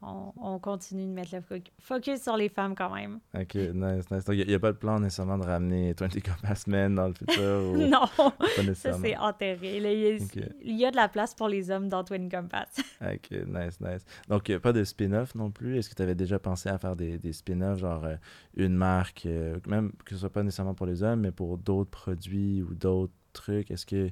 on, 0.02 0.32
on 0.38 0.58
continue 0.60 1.06
de 1.06 1.12
mettre 1.12 1.36
le 1.36 1.42
fo- 1.42 1.62
focus 1.82 2.22
sur 2.22 2.38
les 2.38 2.48
femmes 2.48 2.76
quand 2.76 2.94
même. 2.94 3.20
OK, 3.34 3.56
nice, 3.56 4.10
nice. 4.10 4.24
Donc, 4.24 4.36
il 4.38 4.48
n'y 4.48 4.54
a, 4.54 4.60
pas 4.60 4.72
de 4.72 4.78
plan 4.78 5.00
nécessairement 5.02 5.38
de 5.38 5.44
ramener 5.46 5.94
20 6.00 6.08
Compass 6.24 6.66
Men 6.68 6.96
dans 6.96 7.08
le 7.08 7.14
futur? 7.14 7.36
ou... 7.74 7.78
non, 7.78 8.06
Pas 8.40 8.74
ça 8.74 8.94
c'est 8.94 9.18
enterré. 9.18 9.82
Là, 9.82 9.92
il, 9.92 10.00
y 10.00 10.08
a, 10.08 10.16
Ok. 10.24 10.50
il 10.62 10.76
y 10.78 10.86
a 10.86 10.92
de 10.92 10.96
la 10.96 11.10
place 11.10 11.34
pour 11.36 11.50
les 11.50 11.72
hommes 11.72 11.90
dans 11.90 12.04
Twin 12.06 12.30
Compass. 12.30 12.78
Ok, 13.02 13.32
nice, 13.46 13.82
nice. 13.82 14.06
Donc, 14.30 14.56
pas 14.60 14.72
de 14.74 14.84
spin-off 14.84 15.36
non 15.36 15.52
plus? 15.52 15.78
Est-ce 15.78 15.90
que 15.90 15.96
tu 15.96 16.02
avais 16.02 16.16
déjà 16.16 16.40
pensé 16.40 16.70
à 16.70 16.78
faire 16.78 16.96
des, 16.96 17.18
des 17.20 17.34
spin-offs, 17.34 17.80
genre 17.80 18.06
euh, 18.06 18.16
une 18.56 18.76
marque, 18.76 19.26
euh, 19.26 19.60
même 19.68 19.92
que 20.06 20.16
ce 20.16 20.22
soit 20.22 20.32
pas 20.32 20.42
nécessairement 20.42 20.74
pour 20.74 20.86
les 20.88 21.04
hommes, 21.04 21.20
mais 21.20 21.32
pour 21.32 21.58
d'autres 21.58 21.92
produits 21.92 22.62
ou 22.64 22.74
d'autres 22.74 23.14
trucs? 23.34 23.70
Est-ce 23.72 23.86
que, 23.86 24.10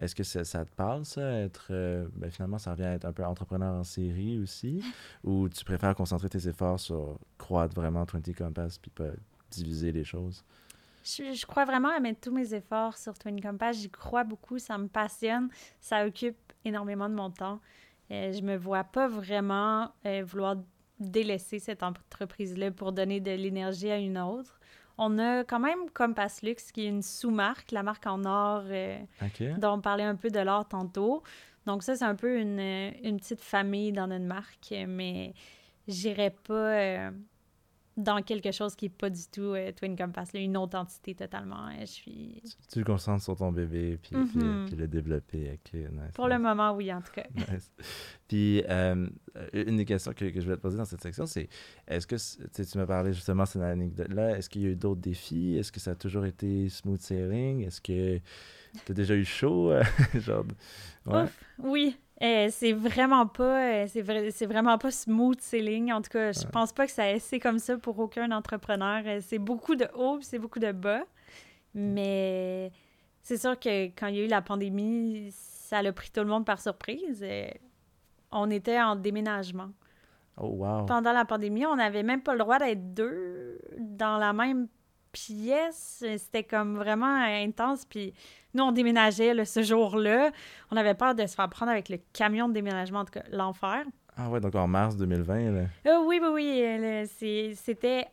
est-ce 0.00 0.14
que 0.14 0.22
ça, 0.22 0.44
ça 0.44 0.64
te 0.64 0.74
parle, 0.74 1.04
ça, 1.04 1.22
être. 1.22 1.68
euh, 1.70 2.08
ben, 2.14 2.30
finalement, 2.30 2.58
ça 2.58 2.72
revient 2.72 2.84
à 2.84 2.94
être 2.94 3.04
un 3.04 3.12
peu 3.12 3.24
entrepreneur 3.24 3.74
en 3.74 3.84
série 3.84 4.38
aussi? 4.38 4.82
Ou 5.24 5.48
tu 5.48 5.64
préfères 5.64 5.94
concentrer 5.94 6.28
tes 6.28 6.48
efforts 6.48 6.80
sur 6.80 7.18
croître 7.38 7.74
vraiment 7.74 8.04
20 8.04 8.34
Compass 8.36 8.78
puis 8.78 8.90
pas 8.90 9.10
diviser 9.50 9.92
les 9.92 10.04
choses? 10.04 10.44
Je, 11.04 11.32
je 11.32 11.46
crois 11.46 11.64
vraiment 11.64 11.90
à 11.90 12.00
mettre 12.00 12.20
tous 12.20 12.32
mes 12.32 12.54
efforts 12.54 12.96
sur 12.96 13.18
Twin 13.18 13.40
Compass. 13.40 13.78
J'y 13.78 13.90
crois 13.90 14.24
beaucoup, 14.24 14.58
ça 14.58 14.76
me 14.78 14.88
passionne, 14.88 15.48
ça 15.80 16.06
occupe 16.06 16.36
énormément 16.64 17.08
de 17.08 17.14
mon 17.14 17.30
temps. 17.30 17.60
Euh, 18.10 18.32
je 18.32 18.42
me 18.42 18.56
vois 18.56 18.84
pas 18.84 19.08
vraiment 19.08 19.92
euh, 20.04 20.22
vouloir 20.24 20.56
délaisser 20.98 21.58
cette 21.58 21.82
entreprise-là 21.82 22.70
pour 22.70 22.92
donner 22.92 23.20
de 23.20 23.30
l'énergie 23.30 23.90
à 23.90 23.98
une 23.98 24.18
autre. 24.18 24.59
On 25.02 25.18
a 25.18 25.44
quand 25.44 25.60
même 25.60 25.88
Compass 25.94 26.42
Luxe, 26.42 26.70
qui 26.72 26.84
est 26.84 26.88
une 26.88 27.00
sous-marque, 27.02 27.72
la 27.72 27.82
marque 27.82 28.06
en 28.06 28.22
or 28.26 28.64
euh, 28.66 28.98
dont 29.56 29.72
on 29.72 29.80
parlait 29.80 30.04
un 30.04 30.14
peu 30.14 30.28
de 30.30 30.38
l'or 30.40 30.68
tantôt. 30.68 31.22
Donc 31.64 31.82
ça, 31.82 31.96
c'est 31.96 32.04
un 32.04 32.14
peu 32.14 32.38
une, 32.38 32.60
une 33.02 33.16
petite 33.18 33.40
famille 33.40 33.92
dans 33.92 34.06
notre 34.06 34.26
marque, 34.26 34.74
mais 34.86 35.32
j'irais 35.88 36.34
pas... 36.46 36.54
euh, 36.54 37.10
dans 37.96 38.22
quelque 38.22 38.52
chose 38.52 38.74
qui 38.76 38.86
n'est 38.86 38.90
pas 38.90 39.10
du 39.10 39.26
tout 39.30 39.42
euh, 39.54 39.72
Twin 39.72 39.96
Compass, 39.96 40.32
là, 40.32 40.40
une 40.40 40.56
autre 40.56 40.78
entité 40.78 41.14
totalement. 41.14 41.66
Euh, 41.68 41.80
je 41.80 41.86
suis... 41.86 42.40
Tu, 42.44 42.66
tu 42.72 42.78
le 42.78 42.84
concentres 42.84 43.22
sur 43.24 43.36
ton 43.36 43.52
bébé, 43.52 43.98
puis, 44.02 44.16
Mhm. 44.16 44.66
puis 44.66 44.76
le 44.76 44.86
développer. 44.88 45.50
Ok, 45.54 45.74
nice, 45.74 46.12
Pour 46.14 46.28
le 46.28 46.38
moment, 46.38 46.72
oui, 46.72 46.92
en 46.92 47.02
tout 47.02 47.12
cas. 47.12 47.24
Nice. 47.34 47.70
Puis, 48.28 48.62
euh, 48.68 49.06
une 49.52 49.76
des 49.76 49.84
questions 49.84 50.12
que, 50.12 50.24
que 50.26 50.40
je 50.40 50.44
voulais 50.44 50.56
te 50.56 50.62
poser 50.62 50.78
dans 50.78 50.84
cette 50.84 51.02
section, 51.02 51.26
c'est 51.26 51.48
est-ce 51.88 52.06
que 52.06 52.16
tu 52.62 52.78
m'as 52.78 52.86
parlé 52.86 53.12
justement 53.12 53.42
de 53.42 53.48
cette 53.48 53.62
anecdote-là 53.62 54.38
Est-ce 54.38 54.48
qu'il 54.48 54.62
y 54.62 54.66
a 54.66 54.68
eu 54.70 54.76
d'autres 54.76 55.00
défis? 55.00 55.56
Est-ce 55.56 55.72
que 55.72 55.80
ça 55.80 55.90
a 55.90 55.94
toujours 55.96 56.24
été 56.24 56.68
smooth 56.68 57.00
sailing? 57.00 57.66
Est-ce 57.66 57.80
que 57.80 58.18
tu 58.86 58.92
as 58.92 58.94
déjà 58.94 59.14
eu 59.16 59.24
chaud? 59.24 59.72
Genre, 60.14 60.44
ouais. 61.06 61.22
Ouf, 61.24 61.44
oui. 61.58 61.96
Euh, 62.22 62.48
c'est 62.50 62.72
vraiment 62.72 63.26
pas 63.26 63.62
euh, 63.84 63.86
c'est 63.88 64.02
vrai, 64.02 64.30
c'est 64.30 64.44
vraiment 64.46 64.76
pas 64.76 64.90
smooth 64.90 65.40
sailing. 65.40 65.90
En 65.90 66.02
tout 66.02 66.10
cas 66.10 66.32
je 66.32 66.40
Ouais. 66.40 66.50
pense 66.52 66.70
pas 66.72 66.84
que 66.86 66.92
ça 66.92 67.18
c'est 67.18 67.40
comme 67.40 67.58
ça 67.58 67.78
pour 67.78 67.98
aucun 67.98 68.30
entrepreneur. 68.30 69.02
Euh, 69.06 69.20
c'est 69.22 69.38
beaucoup 69.38 69.74
de 69.74 69.86
hauts 69.94 70.18
c'est 70.20 70.38
beaucoup 70.38 70.58
de 70.58 70.70
bas. 70.72 71.02
Mais 71.74 72.70
c'est 73.22 73.36
sûr 73.38 73.58
que 73.58 73.86
quand 73.98 74.08
il 74.08 74.16
y 74.16 74.20
a 74.20 74.24
eu 74.24 74.28
la 74.28 74.42
pandémie 74.42 75.28
ça 75.32 75.80
l'a 75.82 75.92
pris 75.92 76.10
tout 76.10 76.20
le 76.20 76.26
monde 76.26 76.44
par 76.44 76.60
surprise. 76.60 77.20
Euh, 77.22 77.48
on 78.32 78.50
était 78.50 78.80
en 78.80 78.96
déménagement. 78.96 79.70
Oh, 80.36 80.46
wow. 80.48 80.86
pendant 80.86 81.12
la 81.12 81.24
pandémie 81.24 81.66
on 81.66 81.76
n'avait 81.76 82.02
même 82.02 82.22
pas 82.22 82.32
le 82.32 82.38
droit 82.38 82.58
d'être 82.58 82.94
deux 82.94 83.58
dans 83.78 84.18
la 84.18 84.32
même 84.32 84.68
pièce. 85.12 86.04
C'était 86.18 86.44
comme 86.44 86.76
vraiment 86.76 87.14
intense 87.14 87.84
puis 87.84 88.12
nous 88.54 88.62
on 88.64 88.72
déménageait 88.72 89.34
là, 89.34 89.44
ce 89.44 89.62
jour-là 89.62 90.30
on 90.70 90.76
avait 90.76 90.94
peur 90.94 91.14
de 91.14 91.26
se 91.26 91.34
faire 91.34 91.48
prendre 91.48 91.70
avec 91.72 91.88
le 91.88 91.98
camion 92.12 92.48
de 92.48 92.54
déménagement 92.54 93.00
en 93.00 93.04
tout 93.04 93.12
cas 93.12 93.22
l'enfer 93.30 93.84
Ah, 94.16 94.28
ouais, 94.28 94.40
donc 94.40 94.54
en 94.54 94.66
mars 94.66 94.96
2020. 94.96 95.50
Là. 95.52 95.60
Euh, 95.86 96.04
oui 96.06 96.18
oui 96.22 96.28
oui 96.32 96.62
euh, 96.64 97.04
c'était 97.54 98.06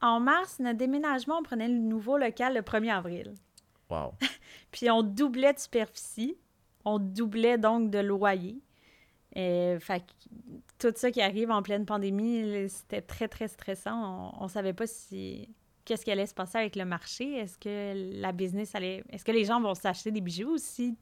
en 0.00 0.20
mars 0.20 0.58
notre 0.60 0.78
déménagement 0.78 1.38
on 1.38 1.42
prenait 1.42 1.68
le 1.68 1.78
nouveau 1.78 2.18
local 2.18 2.54
le 2.54 2.60
1er 2.62 2.92
avril 2.92 3.34
Wow. 3.90 4.12
puis 4.72 4.90
on 4.90 5.02
doublait 5.02 5.52
de 5.52 5.58
superficie 5.58 6.36
on 6.84 6.98
doublait 6.98 7.58
donc 7.58 7.90
de 7.90 7.98
loyer 7.98 8.60
Euh, 9.36 9.80
fait 9.80 10.00
que 10.00 10.04
tout 10.78 10.92
ça 10.96 11.10
qui 11.10 11.20
arrive 11.20 11.50
en 11.50 11.60
pleine 11.62 11.84
pandémie, 11.86 12.68
c'était 12.68 13.00
très, 13.02 13.26
très 13.26 13.48
stressant. 13.48 14.32
On, 14.38 14.44
on 14.44 14.48
savait 14.48 14.72
pas 14.74 14.86
si 14.86 15.48
qu'est-ce 15.84 16.04
qui 16.04 16.10
allait 16.10 16.26
se 16.26 16.34
passer 16.34 16.58
avec 16.58 16.76
le 16.76 16.84
marché? 16.84 17.34
Est-ce 17.36 17.58
que 17.58 18.20
la 18.20 18.32
business 18.32 18.74
allait... 18.74 19.04
Est-ce 19.10 19.24
que 19.24 19.32
les 19.32 19.44
gens 19.44 19.60
vont 19.60 19.74
s'acheter 19.74 20.10
des 20.10 20.20
bijoux 20.20 20.56
si 20.58 20.96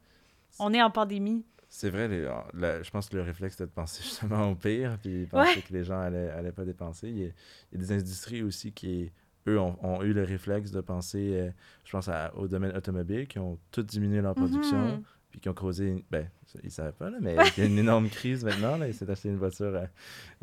on 0.59 0.73
est 0.75 0.83
en 0.83 0.90
pandémie? 0.90 1.45
C'est 1.68 1.88
vrai, 1.88 2.07
les- 2.09 2.27
ah, 2.27 2.47
la- 2.53 2.83
je 2.83 2.90
pense 2.90 3.09
que 3.09 3.16
le 3.16 3.23
réflexe 3.23 3.57
de 3.57 3.64
penser 3.64 4.03
justement 4.03 4.51
au 4.51 4.55
pire, 4.55 4.99
puis 5.01 5.27
penser 5.27 5.62
que 5.62 5.73
les 5.73 5.85
gens 5.85 5.99
allaient, 6.01 6.31
allaient 6.31 6.53
pas 6.53 6.64
dépenser. 6.64 7.09
Il 7.09 7.18
y, 7.18 7.25
a, 7.25 7.29
il 7.29 7.33
y 7.73 7.77
a 7.77 7.79
des 7.79 7.92
industries 7.92 8.42
aussi 8.42 8.73
qui, 8.73 9.11
eux, 9.49 9.59
ont, 9.59 9.77
ont 9.83 10.03
eu 10.03 10.12
le 10.12 10.23
réflexe 10.25 10.71
de 10.71 10.81
penser, 10.83 11.31
euh, 11.33 11.51
je 11.85 11.92
pense 11.92 12.09
à- 12.09 12.33
au 12.37 12.47
domaine 12.47 12.77
automobile, 12.77 13.27
qui 13.27 13.38
ont 13.38 13.59
tout 13.71 13.83
diminué 13.83 14.21
leur 14.21 14.35
production, 14.35 14.97
Mhm. 14.97 15.03
puis 15.31 15.40
qui 15.40 15.49
ont 15.49 15.55
causé, 15.55 15.88
une- 15.88 16.03
ben, 16.11 16.29
ils 16.62 16.71
savaient 16.71 16.92
pas, 16.92 17.09
là, 17.09 17.16
mais 17.23 17.37
il 17.57 17.61
y 17.61 17.62
a 17.62 17.66
une 17.66 17.79
énorme 17.79 18.11
crise 18.11 18.45
maintenant. 18.45 18.77
Là, 18.77 18.87
ils 18.88 18.92
s'est 18.95 19.11
acheté 19.11 19.31
une 19.31 19.38
voiture 19.38 19.75
euh, 19.75 19.87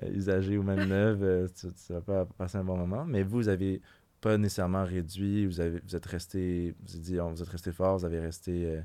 euh, 0.02 0.10
usagée 0.12 0.58
ou 0.58 0.64
même 0.64 0.88
neuve, 0.88 1.22
euh, 1.22 1.48
tu, 1.48 1.68
tu 1.72 1.94
vas 1.94 2.02
pas 2.02 2.26
passer 2.26 2.58
un 2.58 2.64
bon 2.64 2.76
moment. 2.76 3.06
Mais 3.06 3.22
vous 3.22 3.48
avez 3.50 3.82
pas 4.22 4.38
nécessairement 4.38 4.84
réduit, 4.84 5.46
vous, 5.46 5.62
êtes 5.62 6.06
resté, 6.06 6.76
vous 6.82 7.44
resté 7.46 7.72
fort, 7.72 7.98
vous 7.98 8.06
avez 8.06 8.20
resté 8.20 8.66
euh, 8.66 8.82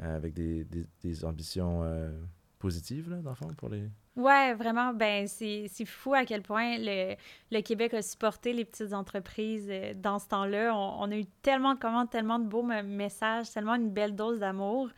euh, 0.00 0.16
avec 0.16 0.34
des, 0.34 0.66
des, 1.02 1.24
ambitions 1.24 1.82
euh, 1.82 2.10
positives, 2.58 3.10
là, 3.10 3.16
dans 3.16 3.30
le 3.30 3.36
fond, 3.36 3.48
pour 3.56 3.68
les... 3.68 3.88
Ouais, 4.16 4.54
vraiment, 4.54 4.94
ben 4.94 5.26
c'est 5.26 5.68
fou 5.84 6.14
à 6.14 6.24
quel 6.24 6.40
point 6.40 6.78
le, 6.78 7.14
le 7.50 7.60
Québec 7.60 7.92
a 7.92 8.00
supporté 8.00 8.54
les 8.54 8.64
petites 8.64 8.94
entreprises 8.94 9.70
dans 9.96 10.18
ce 10.18 10.28
temps-là. 10.28 10.74
On, 10.74 11.10
a 11.10 11.16
eu 11.16 11.26
tellement 11.42 11.74
de 11.74 11.78
commandes, 11.78 12.08
tellement 12.08 12.38
de 12.38 12.46
beaux 12.46 12.62
me- 12.62 12.82
messages, 12.82 13.50
tellement 13.50 13.74
une 13.74 13.90
belle 13.90 14.16
dose 14.16 14.38
d'amour. 14.38 14.88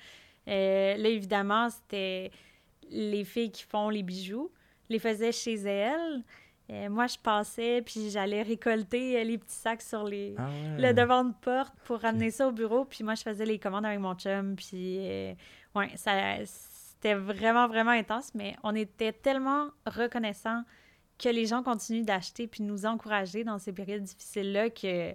Là, 0.46 0.96
évidemment, 0.96 1.68
c'était 1.68 2.30
les 2.90 3.24
filles 3.24 3.50
qui 3.50 3.64
font 3.64 3.90
les 3.90 4.04
bijoux, 4.04 4.52
les 4.88 5.00
faisaient 5.00 5.32
chez 5.32 5.56
elles. 5.56 6.22
Euh, 6.70 6.90
moi, 6.90 7.06
je 7.06 7.16
passais, 7.16 7.80
puis 7.80 8.10
j'allais 8.10 8.42
récolter 8.42 9.18
euh, 9.18 9.24
les 9.24 9.38
petits 9.38 9.54
sacs 9.54 9.80
sur 9.80 10.04
les, 10.04 10.34
Ah 10.36 10.48
ouais. 10.48 10.88
le 10.88 10.92
devant 10.92 11.24
de 11.24 11.32
porte 11.40 11.72
pour 11.84 11.98
ramener 12.00 12.30
ça 12.30 12.46
au 12.46 12.52
bureau. 12.52 12.84
Puis 12.84 13.04
moi, 13.04 13.14
je 13.14 13.22
faisais 13.22 13.46
les 13.46 13.58
commandes 13.58 13.86
avec 13.86 13.98
mon 14.00 14.14
chum. 14.14 14.54
Puis, 14.54 14.98
euh, 15.00 15.32
ouais, 15.74 15.90
ça, 15.96 16.12
c'était 16.44 17.14
vraiment, 17.14 17.68
vraiment 17.68 17.92
intense. 17.92 18.34
Mais 18.34 18.54
on 18.62 18.74
était 18.74 19.12
tellement 19.12 19.68
reconnaissants 19.86 20.62
que 21.18 21.30
les 21.30 21.46
gens 21.46 21.62
continuent 21.62 22.04
d'acheter 22.04 22.46
puis 22.46 22.62
de 22.62 22.68
nous 22.68 22.84
encourager 22.84 23.44
dans 23.44 23.58
ces 23.58 23.72
périodes 23.72 24.02
difficiles-là 24.02 24.70
que 24.70 25.14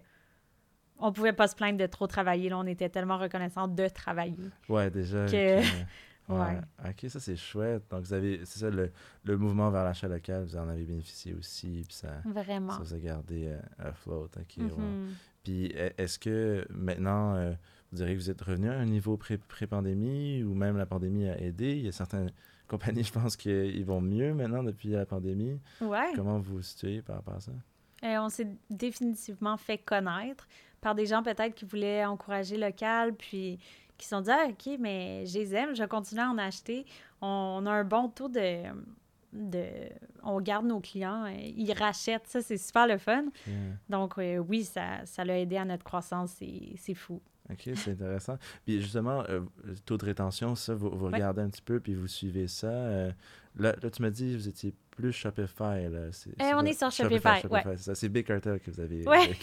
on 0.99 1.11
pouvait 1.11 1.33
pas 1.33 1.47
se 1.47 1.55
plaindre 1.55 1.77
de 1.77 1.85
trop 1.85 2.07
travailler. 2.07 2.49
Là. 2.49 2.57
On 2.57 2.65
était 2.65 2.89
tellement 2.89 3.17
reconnaissants 3.17 3.67
de 3.67 3.87
travailler. 3.89 4.35
Ouais, 4.69 4.89
déjà. 4.89 5.25
que- 5.27 5.61
ouais. 6.29 6.35
Ouais. 6.37 6.61
Ok, 6.89 7.09
ça 7.09 7.19
c'est 7.19 7.35
chouette. 7.35 7.83
Donc, 7.91 8.01
vous 8.03 8.13
avez, 8.13 8.41
c'est 8.45 8.59
ça, 8.59 8.69
le, 8.69 8.91
le 9.23 9.37
mouvement 9.37 9.69
vers 9.71 9.83
l'achat 9.83 10.07
local, 10.07 10.43
vous 10.43 10.55
en 10.57 10.67
avez 10.69 10.83
bénéficié 10.83 11.33
aussi, 11.33 11.83
puis 11.87 11.95
ça, 11.95 12.09
Vraiment. 12.25 12.71
ça 12.73 12.79
vous 12.79 12.93
a 12.93 12.99
gardé 12.99 13.47
euh, 13.47 13.59
à 13.79 13.93
float. 13.93 14.29
Ok. 14.37 14.57
Mhm. 14.57 15.09
Puis, 15.43 15.73
e- 15.75 15.91
est-ce 15.97 16.17
que 16.19 16.65
maintenant, 16.69 17.35
euh, 17.35 17.51
vous 17.91 17.97
diriez 17.97 18.15
que 18.15 18.19
vous 18.19 18.29
êtes 18.29 18.41
revenu 18.41 18.69
à 18.69 18.73
un 18.79 18.85
niveau 18.85 19.17
pré- 19.17 19.37
pré-pandémie 19.37 20.43
ou 20.43 20.53
même 20.53 20.77
la 20.77 20.85
pandémie 20.85 21.27
a 21.29 21.39
aidé? 21.41 21.71
Il 21.77 21.85
y 21.85 21.87
a 21.87 21.91
certaines 21.91 22.31
compagnies, 22.67 23.03
je 23.03 23.11
pense, 23.11 23.35
qu'ils 23.35 23.85
vont 23.85 24.01
mieux 24.01 24.33
maintenant 24.33 24.63
depuis 24.63 24.89
la 24.89 25.05
pandémie. 25.05 25.59
Ouais. 25.81 26.11
Comment 26.15 26.39
vous 26.39 26.55
vous 26.55 26.61
situez 26.61 27.01
par 27.01 27.17
rapport 27.17 27.35
à 27.35 27.39
ça? 27.41 27.51
Euh, 28.03 28.17
on 28.19 28.29
s'est 28.29 28.47
définitivement 28.69 29.55
fait 29.57 29.77
connaître 29.77 30.47
par 30.81 30.93
des 30.95 31.05
gens 31.05 31.23
peut-être 31.23 31.55
qui 31.55 31.63
voulaient 31.65 32.03
encourager 32.05 32.57
local, 32.57 33.13
puis 33.13 33.57
qui 33.97 34.05
se 34.05 34.15
sont 34.15 34.21
dit 34.21 34.31
ah, 34.31 34.47
OK, 34.49 34.77
mais 34.79 35.25
je 35.25 35.39
les 35.39 35.55
aime, 35.55 35.75
je 35.75 35.81
vais 35.83 35.87
continuer 35.89 36.21
à 36.21 36.29
en 36.29 36.37
acheter. 36.37 36.85
On, 37.21 37.59
on 37.61 37.65
a 37.65 37.71
un 37.71 37.83
bon 37.83 38.09
taux 38.09 38.29
de. 38.29 38.63
de 39.31 39.63
on 40.23 40.39
garde 40.39 40.65
nos 40.65 40.79
clients, 40.79 41.25
euh, 41.25 41.33
ils 41.33 41.73
rachètent, 41.73 42.27
ça, 42.27 42.41
c'est 42.41 42.57
super 42.57 42.87
le 42.87 42.97
fun. 42.97 43.25
Donc, 43.89 44.17
euh, 44.17 44.37
oui, 44.37 44.63
ça, 44.63 45.05
ça 45.05 45.25
l'a 45.25 45.37
aidé 45.39 45.57
à 45.57 45.65
notre 45.65 45.83
croissance, 45.83 46.31
c'est 46.77 46.93
fou. 46.93 47.21
Ok, 47.51 47.69
c'est 47.75 47.91
intéressant. 47.91 48.37
Puis 48.65 48.81
justement, 48.81 49.23
euh, 49.29 49.41
le 49.65 49.75
taux 49.75 49.97
de 49.97 50.05
rétention, 50.05 50.55
ça, 50.55 50.73
vous, 50.73 50.89
vous 50.89 51.07
Ouais. 51.07 51.13
regardez 51.13 51.41
un 51.41 51.49
petit 51.49 51.61
peu, 51.61 51.79
puis 51.79 51.93
vous 51.93 52.07
suivez 52.07 52.47
ça. 52.47 52.67
euh, 52.67 53.11
là, 53.57 53.75
là, 53.81 53.89
tu 53.89 54.01
m'as 54.01 54.09
dit 54.09 54.31
que 54.31 54.37
vous 54.37 54.47
étiez 54.47 54.73
plus 54.91 55.11
Shopify. 55.11 55.89
Là. 55.89 56.11
C'est, 56.11 56.31
Eh, 56.39 56.53
on 56.55 56.61
est 56.63 56.73
sur 56.73 56.89
Shopify, 56.91 57.45
ouais. 57.49 57.63
c'est 57.77 58.09
Big 58.09 58.25
Cartel 58.25 58.59
que 58.61 58.71
vous 58.71 58.79
avez. 58.79 59.05
Ouais. 59.07 59.35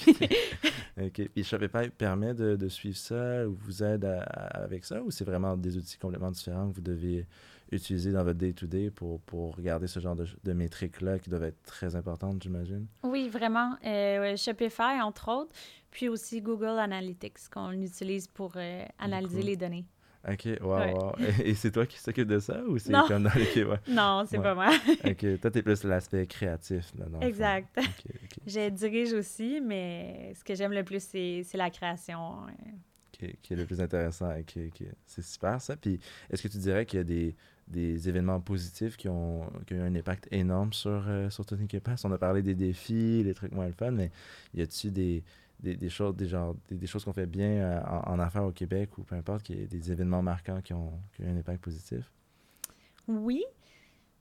euh, 0.98 1.06
ok. 1.08 1.28
Puis 1.34 1.44
Shopify 1.44 1.90
permet 1.90 2.32
de, 2.34 2.56
de 2.56 2.68
suivre 2.68 2.96
ça, 2.96 3.46
ou 3.46 3.54
vous 3.54 3.82
aide 3.82 4.04
à- 4.06 4.22
à- 4.22 4.62
avec 4.64 4.84
ça, 4.84 5.02
ou 5.02 5.10
c'est 5.10 5.24
vraiment 5.24 5.56
des 5.56 5.76
outils 5.76 5.98
complètement 5.98 6.30
différents 6.30 6.70
que 6.70 6.76
vous 6.76 6.80
devez 6.82 7.26
utiliser 7.72 8.12
dans 8.12 8.24
votre 8.24 8.38
day-to-day 8.38 8.90
pour, 8.90 9.20
pour 9.20 9.56
regarder 9.56 9.86
ce 9.86 10.00
genre 10.00 10.16
de, 10.16 10.26
de 10.44 10.52
métriques-là 10.52 11.18
qui 11.18 11.30
doivent 11.30 11.44
être 11.44 11.62
très 11.62 11.94
importantes, 11.96 12.42
j'imagine? 12.42 12.86
Oui, 13.02 13.28
vraiment. 13.28 13.76
Euh, 13.84 14.36
Shopify, 14.36 15.00
entre 15.02 15.28
autres, 15.30 15.52
puis 15.90 16.08
aussi 16.08 16.40
Google 16.40 16.78
Analytics, 16.78 17.48
qu'on 17.52 17.72
utilise 17.72 18.26
pour 18.28 18.52
euh, 18.56 18.84
analyser 18.98 19.38
Cool. 19.40 19.46
les 19.46 19.56
données. 19.56 19.84
Ok, 20.28 20.46
wow, 20.60 20.74
Ouais. 20.76 20.92
wow. 20.92 21.12
Et, 21.42 21.50
et 21.50 21.54
c'est 21.54 21.70
toi 21.70 21.86
qui 21.86 21.98
s'occupe 21.98 22.28
de 22.28 22.38
ça, 22.40 22.62
ou 22.68 22.76
c'est 22.78 22.92
comme 23.08 23.22
dans 23.22 23.32
l'équipe? 23.34 23.66
Ouais. 23.66 23.78
Non, 23.88 24.24
c'est 24.28 24.36
Ouais. 24.36 24.42
pas 24.42 24.54
moi. 24.54 24.68
Ok, 25.04 25.40
toi, 25.40 25.50
t'es 25.50 25.62
plus 25.62 25.82
l'aspect 25.84 26.26
créatif. 26.26 26.92
Là, 26.98 27.06
dans. 27.06 27.20
Exact. 27.20 27.78
Ok, 27.78 28.04
ok. 28.24 28.38
Je 28.46 28.68
dirige 28.68 29.14
aussi, 29.14 29.62
mais 29.62 30.32
ce 30.34 30.44
que 30.44 30.54
j'aime 30.54 30.72
le 30.72 30.84
plus, 30.84 31.02
c'est 31.02 31.42
la 31.54 31.70
création. 31.70 32.40
qui, 33.12 33.24
est- 33.26 33.36
qui 33.42 33.52
est 33.54 33.56
le 33.56 33.64
plus 33.64 33.80
intéressant. 33.80 34.30
et 34.34 34.44
qui- 34.44 34.70
qui- 34.70 34.88
c'est 35.06 35.22
super 35.22 35.58
ça. 35.60 35.74
Puis 35.76 35.98
est-ce 36.30 36.42
que 36.42 36.48
tu 36.48 36.58
dirais 36.58 36.84
qu'il 36.84 36.98
y 36.98 37.00
a 37.00 37.04
des, 37.04 37.34
des 37.70 38.08
événements 38.08 38.40
positifs 38.40 38.96
qui 38.96 39.08
ont, 39.08 39.42
qui 39.66 39.74
ont 39.74 39.78
eu 39.78 39.80
un 39.80 39.94
impact 39.94 40.28
énorme 40.32 40.72
sur, 40.72 41.04
euh, 41.08 41.30
sur 41.30 41.46
Tony 41.46 41.66
Pass? 41.66 42.04
On 42.04 42.12
a 42.12 42.18
parlé 42.18 42.42
des 42.42 42.54
défis, 42.54 43.22
les 43.22 43.34
trucs 43.34 43.52
moins 43.52 43.66
le 43.66 43.72
fun, 43.72 43.92
mais 43.92 44.10
y 44.54 44.60
a-tu 44.60 44.90
des, 44.90 45.22
des, 45.60 45.76
des 45.76 45.88
choses, 45.88 46.16
des, 46.16 46.26
genres- 46.26 46.56
des, 46.68 46.76
des 46.76 46.86
choses 46.86 47.04
qu'on 47.04 47.12
fait 47.12 47.26
bien 47.26 47.48
euh, 47.50 47.80
en, 47.84 48.14
en 48.14 48.18
affaires 48.18 48.44
au 48.44 48.52
Québec 48.52 48.98
ou 48.98 49.02
peu 49.02 49.14
importe, 49.14 49.44
qui 49.44 49.54
des 49.54 49.92
événements 49.92 50.22
marquants 50.22 50.60
qui 50.60 50.74
ont, 50.74 50.92
qui 51.14 51.22
ont 51.22 51.26
eu 51.26 51.30
un 51.30 51.36
impact 51.38 51.62
positif? 51.62 52.10
Oui, 53.08 53.42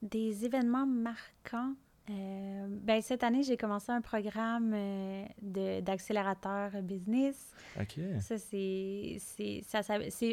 des 0.01 0.45
événements 0.45 0.85
marquants. 0.85 1.73
Euh, 2.11 2.65
ben, 2.81 3.03
cette 3.03 3.23
année, 3.23 3.43
j'ai 3.43 3.55
commencé 3.55 3.91
un 3.91 4.01
programme 4.01 4.71
euh, 4.73 5.81
d'accélérateur 5.81 6.71
business. 6.81 7.53
OK. 7.79 7.99
Ça- 8.19 8.39
c'est 8.39 9.19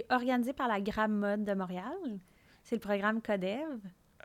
organisé 0.08 0.54
par 0.54 0.68
la 0.68 0.80
Grab 0.80 1.10
Mode 1.10 1.44
de 1.44 1.52
Montréal. 1.52 1.92
C'est 2.68 2.74
le 2.76 2.80
programme 2.80 3.22
Codev. 3.22 3.78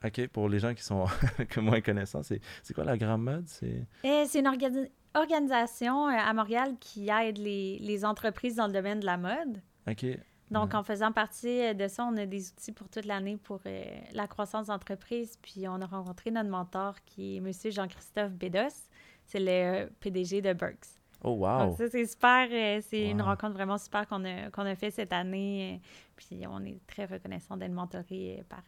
OK, 0.04 0.28
pour 0.30 0.50
les 0.50 0.58
gens 0.58 0.74
qui 0.74 0.82
sont 0.82 1.06
moins 1.58 1.80
connaissants, 1.80 2.24
c'est, 2.24 2.42
c'est 2.64 2.74
quoi 2.74 2.84
la 2.84 2.98
grande 2.98 3.22
mode? 3.24 3.48
C'est... 3.48 3.86
Et 4.04 4.26
C'est 4.26 4.40
une 4.40 4.48
organi- 4.48 4.90
organisation 5.14 6.08
euh, 6.08 6.14
à 6.18 6.34
Montréal 6.34 6.74
qui 6.80 7.10
aide 7.10 7.38
les, 7.38 7.78
les 7.80 8.04
entreprises 8.04 8.56
dans 8.56 8.66
le 8.66 8.74
domaine 8.74 9.00
de 9.00 9.06
la 9.06 9.18
mode. 9.18 9.62
OK. 9.88 10.06
Donc, 10.50 10.74
en 10.74 10.82
faisant 10.84 11.12
partie 11.12 11.62
euh, 11.62 11.74
de 11.76 11.88
ça, 11.88 12.04
on 12.04 12.18
a 12.18 12.26
des 12.26 12.50
outils 12.50 12.72
pour 12.72 12.90
toute 12.90 13.06
l'année 13.06 13.38
pour 13.38 13.60
euh, 13.68 13.84
la 14.14 14.28
croissance 14.28 14.68
d'entreprise. 14.68 15.38
Puis, 15.42 15.68
on 15.68 15.80
a 15.80 15.86
rencontré 15.86 16.32
notre 16.32 16.50
mentor 16.50 16.96
qui 17.06 17.36
est 17.36 17.38
M. 17.38 17.52
Jean-Christophe 17.72 18.32
Bédos. 18.34 18.88
c'est 19.26 19.40
le 19.40 19.88
PDG 20.00 20.42
de 20.42 20.54
Burks. 20.54 21.00
Oh, 21.24 21.32
wow! 21.34 21.76
C'est 21.78 22.06
super. 22.06 22.48
euh, 22.52 22.82
c'est 22.90 23.10
une 23.10 23.22
rencontre 23.22 23.54
vraiment 23.54 23.78
super 23.78 24.08
qu'on 24.08 24.24
a, 24.26 24.50
qu'on 24.50 24.66
a 24.66 24.76
fait 24.76 24.90
cette 24.92 25.14
année. 25.14 25.76
euh, 25.76 25.88
puis 26.16 26.42
on 26.50 26.64
est 26.66 26.80
très 26.88 27.06
reconnaissant 27.06 27.58
d'être 27.58 27.72
mentoré 27.72 28.38
euh, 28.40 28.44
par, 28.50 28.64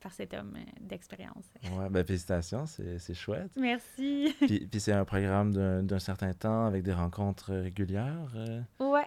par 0.00 0.12
cet 0.12 0.34
homme 0.34 0.56
d'expérience. 0.80 1.44
Ouais, 1.76 1.88
ben 1.90 2.04
félicitations, 2.04 2.66
c'est 2.66 2.98
c'est 2.98 3.14
chouette. 3.14 3.52
Merci. 3.56 4.34
Puis, 4.40 4.66
puis 4.66 4.80
c'est 4.80 4.92
un 4.92 5.04
programme 5.04 5.52
d'un 5.86 5.98
certain 5.98 6.32
temps 6.32 6.66
avec 6.66 6.82
des 6.82 6.92
rencontres 6.92 7.52
régulières? 7.54 8.32
euh? 8.36 8.60
ouais, 8.80 9.06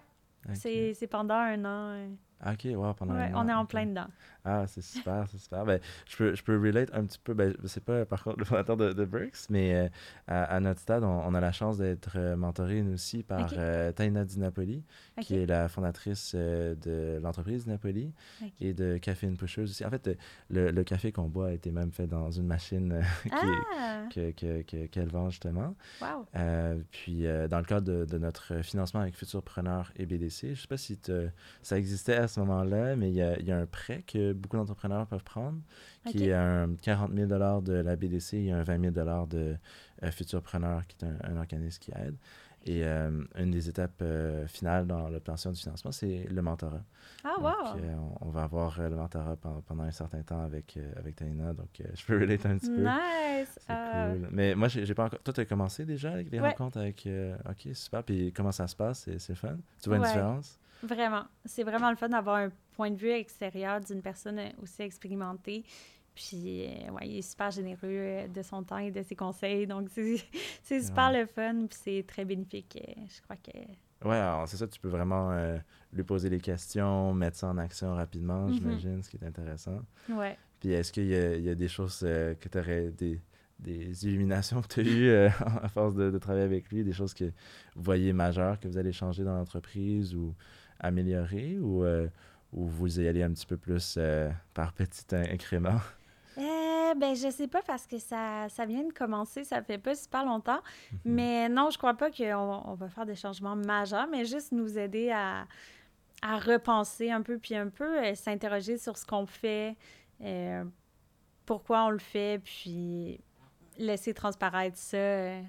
c'est 0.54 1.08
pendant 1.08 1.36
un 1.36 1.66
an. 1.66 2.08
Ah, 2.42 2.54
Ok, 2.54 2.66
ouais, 2.66 2.76
pendant 2.98 3.16
ouais, 3.16 3.32
on 3.34 3.48
est 3.48 3.54
en 3.54 3.66
plein 3.66 3.86
dedans. 3.86 4.08
Ah, 4.44 4.66
c'est 4.68 4.82
super, 4.84 5.26
c'est 5.32 5.40
super. 5.40 5.66
Ben, 5.66 5.80
je 6.08 6.18
peux, 6.18 6.36
je 6.36 6.44
peux 6.44 6.60
relate 6.60 6.90
un 6.94 7.06
petit 7.06 7.18
peu. 7.18 7.34
Ben, 7.34 7.56
c'est 7.66 7.84
pas 7.84 8.06
par 8.06 8.24
contre 8.24 8.38
le 8.40 8.46
fondateur 8.46 8.78
de, 8.78 8.94
de 8.94 9.06
mais 9.50 9.74
euh, 9.76 9.88
à, 10.28 10.44
à 10.44 10.60
notre 10.60 10.80
stade, 10.82 11.04
on, 11.04 11.08
on 11.26 11.34
a 11.34 11.40
la 11.40 11.52
chance 11.52 11.78
d'être 11.78 12.14
euh, 12.18 12.36
mentoré 12.36 12.82
nous 12.82 12.94
aussi 12.94 13.24
par 13.24 13.52
Ok. 13.52 13.58
euh, 13.58 13.92
Taina 13.92 14.24
Di 14.26 14.40
Napoli, 14.40 14.84
Ok. 15.18 15.24
qui 15.24 15.38
est 15.38 15.46
la 15.46 15.68
fondatrice 15.70 16.34
euh, 16.36 16.76
de 16.76 17.20
l'entreprise 17.24 17.64
Di 17.64 17.70
Napoli 17.72 18.14
Ok. 18.44 18.52
et 18.62 18.74
de 18.74 18.98
Café 18.98 19.28
Pusheuse 19.30 19.72
aussi. 19.72 19.86
En 19.86 19.90
fait, 19.90 20.10
le, 20.50 20.70
le 20.72 20.84
café 20.84 21.12
qu'on 21.12 21.28
boit 21.30 21.48
a 21.48 21.52
été 21.52 21.72
même 21.72 21.92
fait 21.92 22.06
dans 22.08 22.30
une 22.30 22.46
machine 22.48 22.92
euh, 22.92 23.02
Ah, 23.32 24.04
que- 24.14 24.32
que- 24.32 24.62
que- 24.62 24.86
qu'elle 24.88 25.10
vend 25.10 25.30
justement. 25.30 25.76
wow. 26.02 26.26
Euh, 26.36 26.78
puis, 26.92 27.24
dans 27.50 27.60
le 27.60 27.66
cadre 27.66 27.86
de, 27.88 28.06
de 28.06 28.18
notre 28.20 28.62
financement 28.62 29.00
avec 29.02 29.16
Futurpreneur 29.16 29.92
et 29.96 30.06
BDC, 30.06 30.54
je 30.54 30.62
sais 30.62 30.68
pas 30.68 30.78
si 30.78 31.00
ça 31.64 31.78
existait 31.78 32.16
à 32.16 32.28
ce 32.36 32.40
moment-là, 32.42 32.96
mais 32.96 33.10
il 33.10 33.16
y 33.16 33.22
a, 33.22 33.40
il 33.40 33.46
y 33.48 33.52
a 33.52 33.58
un 33.58 33.66
prêt 33.66 34.04
que 34.06 34.34
beaucoup 34.34 34.58
d'entrepreneurs 34.58 35.08
peuvent 35.08 35.24
prendre, 35.24 35.60
qui 36.08 36.30
est 36.30 36.34
un 36.34 36.76
40 36.82 37.12
000 37.14 37.62
de 37.62 37.74
la 37.74 37.96
BDC 37.96 38.34
et 38.38 38.52
un 38.52 38.64
20 38.64 38.94
000 38.94 39.26
de 39.28 39.56
euh, 40.04 40.12
Futurpreneur, 40.12 40.86
qui 40.88 40.98
est 41.04 41.08
un, 41.08 41.18
un 41.34 41.38
organisme 41.38 41.80
qui 41.80 41.92
aide. 41.92 42.16
Et 42.68 42.84
euh, 42.84 43.24
une 43.38 43.52
des 43.52 43.70
étapes 43.70 44.02
euh, 44.02 44.48
finales 44.48 44.88
dans 44.88 45.08
l'obtention 45.08 45.52
du 45.52 45.60
financement, 45.60 45.92
c'est 45.92 46.26
le 46.28 46.42
mentorat. 46.42 46.82
Ah, 47.24 47.36
wow. 47.40 47.78
euh, 47.78 47.96
on, 48.22 48.28
on 48.28 48.30
va 48.32 48.42
avoir 48.44 48.82
le 48.82 48.96
mentorat 48.96 49.36
pen- 49.36 49.62
pendant 49.68 49.84
un 49.84 49.92
certain 49.92 50.24
temps 50.24 50.44
avec, 50.44 50.78
avec 50.98 51.16
Taina, 51.16 51.54
donc 51.54 51.70
je 51.94 52.06
peux 52.06 52.20
relate 52.20 52.44
un 52.48 52.58
petit 52.58 52.72
peu. 52.72 52.82
Nice. 52.84 53.60
C'est 53.60 53.68
cool. 53.92 54.30
Mais 54.32 54.56
moi, 54.56 54.68
j'ai 54.68 54.94
pas 54.96 55.06
encore. 55.06 55.20
Toi, 55.20 55.34
tu 55.34 55.42
as 55.42 55.46
commencé 55.46 55.86
déjà 55.86 56.14
avec 56.14 56.32
les 56.32 56.40
Ouais. 56.40 56.50
rencontres 56.50 56.80
avec. 56.80 57.08
Ok, 57.48 57.68
super. 57.76 58.04
Puis 58.04 58.34
comment 58.34 58.52
ça 58.52 58.66
se 58.68 58.76
passe? 58.76 59.08
C'est 59.20 59.30
le 59.30 59.36
fun? 59.36 59.58
Tu 59.82 59.90
vois 59.90 59.98
une 60.00 60.04
différence? 60.04 60.58
Vraiment. 60.84 61.24
C'est 61.46 61.64
vraiment 61.64 61.90
le 61.90 61.96
fun 61.96 62.10
d'avoir 62.10 62.38
un 62.38 62.50
point 62.74 62.92
de 62.92 62.98
vue 62.98 63.10
extérieur 63.12 63.80
d'une 63.82 64.02
personne 64.02 64.40
aussi 64.62 64.82
expérimentée. 64.82 65.64
Puis, 66.14 66.64
euh, 66.66 66.92
ouais, 66.92 67.08
il 67.10 67.18
est 67.18 67.22
super 67.30 67.52
généreux 67.52 67.80
euh, 67.84 68.28
de 68.28 68.42
son 68.42 68.64
temps 68.64 68.78
et 68.78 68.90
de 68.92 69.02
ses 69.04 69.16
conseils. 69.16 69.68
Donc, 69.68 69.90
c'est 70.64 70.82
super 70.82 71.12
le 71.12 71.26
fun. 71.26 71.66
Puis, 71.70 71.78
c'est 71.84 72.06
très 72.08 72.24
bénéfique. 72.24 72.82
euh, 72.88 73.02
Je 73.14 73.22
crois 73.22 73.36
que. 73.36 74.08
Ouais, 74.08 74.16
alors 74.18 74.48
c'est 74.48 74.58
ça, 74.58 74.68
tu 74.68 74.80
peux 74.80 74.88
vraiment 74.90 75.32
euh, 75.32 75.58
lui 75.92 76.04
poser 76.04 76.30
des 76.30 76.40
questions, 76.40 77.14
mettre 77.14 77.38
ça 77.38 77.48
en 77.48 77.58
action 77.58 77.96
rapidement, 77.96 78.48
Mhm. 78.48 78.54
j'imagine, 78.54 79.04
ce 79.04 79.10
qui 79.10 79.18
est 79.18 79.26
intéressant. 79.26 79.80
Ouais. 80.10 80.38
Puis 80.60 80.72
est-ce 80.74 80.92
qu'il 80.92 81.06
y, 81.06 81.42
y 81.42 81.50
a 81.50 81.56
des 81.56 81.68
choses 81.68 82.02
euh, 82.04 82.34
que 82.36 82.48
tu 82.50 82.60
aurais. 82.60 82.92
Des, 82.92 83.20
des 83.58 84.06
illuminations 84.06 84.62
que 84.62 84.68
tu 84.68 84.80
as 84.82 84.84
eues 84.84 85.10
à 85.64 85.70
force 85.70 85.96
de, 85.96 86.12
de 86.12 86.18
travailler 86.18 86.44
avec 86.44 86.70
lui, 86.70 86.84
des 86.84 86.92
choses 86.92 87.14
que 87.14 87.24
vous 87.76 87.84
voyez 87.84 88.12
majeures 88.12 88.60
que 88.60 88.68
vous 88.68 88.78
allez 88.78 88.92
changer 88.92 89.24
dans 89.24 89.34
l'entreprise 89.34 90.14
ou 90.14 90.36
améliorer 90.80 91.58
ou, 91.60 91.84
euh, 91.84 92.08
ou 92.54 92.66
vous 92.66 93.00
y 93.00 93.08
allez 93.08 93.24
un 93.24 93.32
petit 93.32 93.46
peu 93.46 93.58
plus 93.58 93.96
euh, 93.98 94.30
par 94.54 94.74
petits 94.74 95.04
in- 95.16 95.24
incréments? 95.34 95.80
Euh, 96.38 96.94
ben, 96.96 97.16
je 97.16 97.32
sais 97.32 97.48
pas 97.48 97.62
parce 97.62 97.88
que 97.88 97.98
ça, 97.98 98.48
ça 98.50 98.66
vient 98.66 98.84
de 98.84 98.92
commencer, 98.92 99.46
ça 99.46 99.62
fait 99.64 99.78
pas 99.78 99.96
super 99.96 100.26
longtemps. 100.26 100.60
Mhm. 100.92 101.00
Mais 101.06 101.48
non, 101.48 101.70
je 101.70 101.78
crois 101.78 101.94
pas 101.94 102.12
qu'on 102.12 102.62
on 102.66 102.74
va 102.74 102.90
faire 102.90 103.06
des 103.06 103.16
changements 103.16 103.56
majeurs, 103.56 104.08
mais 104.12 104.26
juste 104.26 104.52
nous 104.52 104.78
aider 104.78 105.12
à, 105.12 105.48
à 106.22 106.38
repenser 106.38 107.10
un 107.10 107.22
peu, 107.22 107.38
puis 107.38 107.56
un 107.56 107.70
peu 107.70 108.04
euh, 108.04 108.16
s'interroger 108.16 108.78
sur 108.78 108.98
ce 108.98 109.06
qu'on 109.06 109.26
fait, 109.26 109.78
euh, 110.22 110.66
pourquoi 111.46 111.86
on 111.86 111.90
le 111.92 112.00
fait, 112.00 112.42
puis 112.44 113.22
laisser 113.78 114.14
transparaître 114.14 114.78
ça 114.78 114.98
euh, 114.98 115.42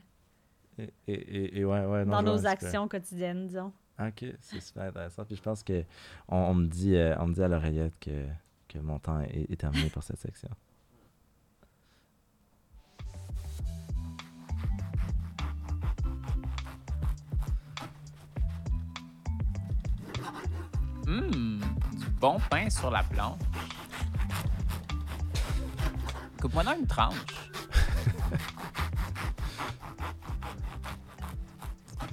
Et, 1.08 1.58
et, 1.58 1.64
ouais, 1.64 1.84
ouais, 1.84 2.04
non, 2.04 2.22
dans 2.22 2.22
nos 2.22 2.36
petit 2.38 2.46
actions 2.46 2.86
quotidiennes, 2.86 3.48
disons. 3.48 3.72
Ok, 3.98 4.24
c'est 4.40 4.60
super 4.60 4.84
intéressant. 4.84 5.24
Puis 5.24 5.36
je 5.36 5.42
pense 5.42 5.62
que 5.62 5.84
on, 6.28 6.36
on 6.36 6.54
me 6.54 6.66
dit, 6.66 6.96
euh, 6.96 7.16
on 7.18 7.26
me 7.28 7.34
dit 7.34 7.42
à 7.42 7.48
l'oreillette 7.48 7.94
que, 7.98 8.26
que 8.68 8.78
mon 8.78 8.98
temps 8.98 9.20
est, 9.20 9.50
est 9.50 9.56
terminé 9.56 9.88
pour 9.90 10.02
cette 10.02 10.18
section. 10.18 10.50
Hum, 21.06 21.60
du 21.92 22.08
bon 22.20 22.38
pain 22.50 22.68
sur 22.68 22.90
la 22.90 23.02
planche. 23.04 23.38
Coupe-moi 26.40 26.64
dans 26.64 26.76
une 26.76 26.86
tranche. 26.86 27.14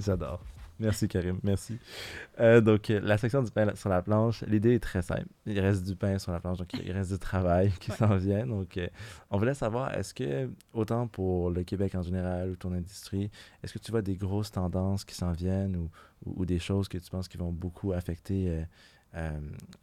J'adore. 0.00 0.40
Merci 0.80 1.06
Karim, 1.06 1.38
merci. 1.44 1.78
Euh, 2.40 2.60
donc 2.60 2.90
euh, 2.90 3.00
la 3.00 3.16
section 3.16 3.42
du 3.42 3.50
pain 3.52 3.74
sur 3.76 3.88
la 3.88 4.02
planche, 4.02 4.42
l'idée 4.48 4.74
est 4.74 4.80
très 4.82 5.02
simple. 5.02 5.26
Il 5.46 5.58
reste 5.60 5.84
du 5.84 5.94
pain 5.94 6.18
sur 6.18 6.32
la 6.32 6.40
planche, 6.40 6.58
donc 6.58 6.72
il 6.74 6.90
reste 6.90 7.12
du 7.12 7.18
travail 7.18 7.70
qui 7.80 7.92
Ouais. 7.92 7.96
s'en 7.96 8.16
vient. 8.16 8.44
Donc 8.46 8.76
euh, 8.76 8.88
on 9.30 9.38
voulait 9.38 9.54
savoir, 9.54 9.94
est-ce 9.94 10.12
que, 10.12 10.50
autant 10.72 11.06
pour 11.06 11.50
le 11.50 11.62
Québec 11.62 11.94
en 11.94 12.02
général 12.02 12.50
ou 12.50 12.56
ton 12.56 12.72
industrie, 12.72 13.30
est-ce 13.62 13.72
que 13.72 13.78
tu 13.78 13.92
vois 13.92 14.02
des 14.02 14.16
grosses 14.16 14.50
tendances 14.50 15.04
qui 15.04 15.14
s'en 15.14 15.30
viennent 15.32 15.76
ou, 15.76 15.90
ou, 16.26 16.40
ou 16.42 16.44
des 16.46 16.58
choses 16.58 16.88
que 16.88 16.98
tu 16.98 17.08
penses 17.08 17.28
qui 17.28 17.36
vont 17.38 17.52
beaucoup 17.52 17.92
affecter 17.92 18.64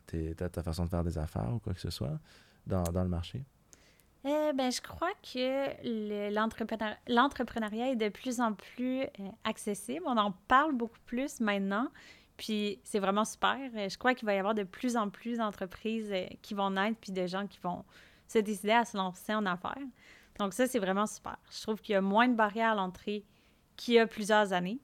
tes- 0.08 0.36
ta, 0.36 0.50
ta 0.50 0.62
façon 0.62 0.84
de 0.86 0.90
faire 0.90 1.04
des 1.06 1.18
affaires 1.18 1.54
ou 1.54 1.60
quoi 1.60 1.74
que 1.74 1.80
ce 1.80 1.90
soit 1.90 2.20
dans, 2.68 2.84
dans 2.84 3.04
le 3.04 3.10
marché? 3.10 3.44
Ben, 4.54 4.72
je 4.72 4.82
crois 4.82 5.12
que 5.22 5.68
le- 5.84 6.34
l'entrepreneur- 6.34 6.96
l'entrepreneuriat 7.08 7.92
est 7.92 7.96
de 7.96 8.10
plus 8.10 8.40
en 8.40 8.54
plus 8.54 9.02
euh, 9.02 9.08
accessible. 9.44 10.04
On 10.06 10.18
en 10.18 10.32
parle 10.48 10.74
beaucoup 10.74 11.00
plus 11.06 11.40
maintenant. 11.40 11.88
Puis 12.38 12.80
c'est 12.84 13.00
vraiment 13.00 13.26
super. 13.26 13.58
Euh, 13.76 13.88
Je 13.90 13.98
crois 13.98 14.14
qu'il 14.16 14.26
va 14.26 14.34
y 14.34 14.38
avoir 14.40 14.56
de 14.56 14.64
plus 14.64 14.98
en 14.98 15.10
plus 15.10 15.38
d'entreprises 15.38 16.12
euh, 16.12 16.26
qui 16.42 16.54
vont 16.54 16.72
naître, 16.72 16.98
puis 17.00 17.12
de 17.12 17.28
gens 17.28 17.46
qui 17.48 17.60
vont 17.60 17.84
se 18.28 18.40
décider 18.40 18.72
à 18.72 18.86
se 18.86 18.98
lancer 18.98 19.34
en 19.36 19.46
affaires. 19.46 19.76
Donc 20.40 20.54
ça, 20.54 20.66
c'est 20.68 20.80
vraiment 20.80 21.06
super. 21.06 21.38
Je 21.52 21.62
trouve 21.62 21.82
qu'il 21.82 21.94
y 21.94 21.96
a 21.96 22.02
moins 22.02 22.28
de 22.28 22.34
barrières 22.34 22.72
à 22.72 22.76
l'entrée 22.76 23.26
qu'il 23.76 23.96
y 23.96 24.00
a 24.00 24.08
plusieurs 24.08 24.54
années. 24.54 24.80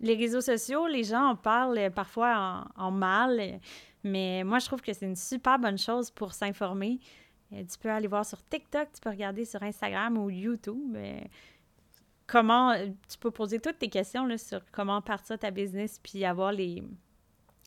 Les 0.00 0.14
réseaux 0.14 0.40
sociaux, 0.40 0.86
les 0.86 1.04
gens 1.04 1.24
en 1.30 1.36
parlent 1.36 1.90
parfois 1.94 2.64
en, 2.76 2.84
en 2.86 2.90
mal, 2.90 3.60
mais 4.04 4.44
moi, 4.44 4.58
je 4.58 4.66
trouve 4.66 4.80
que 4.82 4.92
c'est 4.92 5.06
une 5.06 5.16
super 5.16 5.58
bonne 5.58 5.78
chose 5.78 6.10
pour 6.10 6.32
s'informer. 6.32 7.00
Euh, 7.52 7.62
tu 7.70 7.78
peux 7.78 7.90
aller 7.90 8.08
voir 8.08 8.24
sur 8.26 8.42
TikTok, 8.44 8.88
tu 8.92 9.00
peux 9.00 9.10
regarder 9.10 9.44
sur 9.44 9.62
Instagram 9.62 10.18
ou 10.18 10.30
YouTube. 10.30 10.94
euh, 10.96 11.20
comment 12.26 12.72
euh, 12.72 12.88
tu 13.08 13.18
peux 13.18 13.30
poser 13.30 13.60
toutes 13.60 13.78
tes 13.78 13.88
questions 13.88 14.26
là, 14.26 14.36
sur 14.36 14.60
comment 14.72 15.00
partir 15.00 15.38
ta 15.38 15.50
business 15.50 16.00
puis 16.02 16.24
avoir 16.24 16.52
les, 16.52 16.82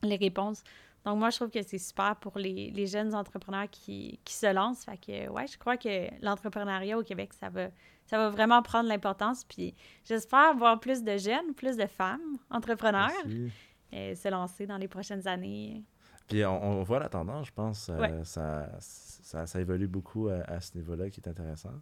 les 0.03 0.15
réponses. 0.17 0.63
Donc, 1.05 1.17
moi, 1.17 1.29
je 1.29 1.37
trouve 1.37 1.49
que 1.49 1.61
c'est 1.61 1.77
super 1.77 2.17
pour 2.17 2.37
les, 2.37 2.71
les 2.71 2.85
jeunes 2.85 3.15
entrepreneurs 3.15 3.69
qui, 3.71 4.19
qui 4.25 4.33
se 4.33 4.53
lancent. 4.53 4.83
Fait 4.83 4.97
que, 4.97 5.29
ouais, 5.29 5.47
je 5.47 5.57
crois 5.57 5.77
que 5.77 6.09
l'entrepreneuriat 6.21 6.97
au 6.97 7.03
Québec, 7.03 7.33
ça 7.33 7.47
va, 7.47 7.69
ça 8.05 8.17
va 8.17 8.29
vraiment 8.29 8.61
prendre 8.61 8.89
l'importance. 8.89 9.45
Puis, 9.45 9.73
j'espère 10.03 10.57
voir 10.57 10.77
plus 10.81 11.01
de 11.01 11.17
jeunes, 11.17 11.53
plus 11.55 11.77
de 11.77 11.85
femmes 11.85 12.37
entrepreneurs 12.49 13.11
euh, 13.93 14.13
se 14.13 14.27
lancer 14.27 14.67
dans 14.67 14.77
les 14.77 14.89
prochaines 14.89 15.25
années. 15.25 15.83
Puis 16.29 16.45
on, 16.45 16.63
on 16.79 16.83
voit 16.83 16.99
la 16.99 17.09
tendance, 17.09 17.47
je 17.47 17.53
pense. 17.53 17.89
euh, 17.89 18.23
ça, 18.23 18.69
ça, 18.79 19.45
ça 19.47 19.59
évolue 19.61 19.87
beaucoup 19.87 20.29
à, 20.29 20.41
à 20.47 20.59
ce 20.61 20.77
niveau-là 20.77 21.09
qui 21.09 21.19
est 21.21 21.27
intéressant. 21.29 21.73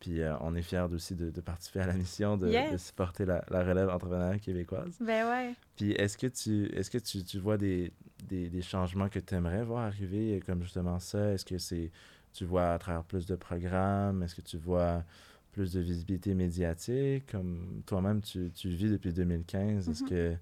Puis 0.00 0.20
euh, 0.20 0.34
on 0.40 0.54
est 0.56 0.62
fiers 0.62 0.86
aussi 0.92 1.14
de, 1.14 1.30
de 1.30 1.40
participer 1.40 1.80
à 1.80 1.86
la 1.86 1.92
mission 1.92 2.36
de, 2.36 2.48
supporter 2.76 3.24
la, 3.24 3.44
la 3.50 3.62
relève 3.62 3.88
entrepreneuriale 3.88 4.40
québécoise. 4.40 4.96
Ben 5.00 5.28
ouais. 5.28 5.54
Puis 5.76 5.92
est-ce 5.92 6.18
que 6.18 6.26
tu 6.26 6.66
est-ce 6.76 6.90
que 6.90 6.98
tu, 6.98 7.22
tu 7.22 7.38
vois 7.38 7.56
des, 7.56 7.92
des, 8.28 8.48
des 8.48 8.62
changements 8.62 9.08
que 9.08 9.20
tu 9.20 9.34
aimerais 9.34 9.62
voir 9.62 9.84
arriver 9.84 10.38
euh, 10.38 10.40
comme 10.44 10.62
justement 10.62 10.98
ça? 10.98 11.32
Est-ce 11.34 11.44
que 11.44 11.58
c'est 11.58 11.92
tu 12.32 12.44
vois 12.44 12.72
à 12.72 12.78
travers 12.78 13.04
plus 13.04 13.26
de 13.26 13.36
programmes? 13.36 14.22
Est-ce 14.24 14.34
que 14.34 14.40
tu 14.40 14.56
vois 14.56 15.04
plus 15.52 15.72
de 15.74 15.80
visibilité 15.80 16.34
médiatique? 16.34 17.30
Comme 17.30 17.82
toi-même, 17.86 18.22
tu, 18.22 18.50
tu 18.52 18.70
vis 18.70 18.90
depuis 18.90 19.12
2015. 19.12 19.88
Est-ce 19.88 20.02
Mhm. 20.02 20.08
que 20.08 20.34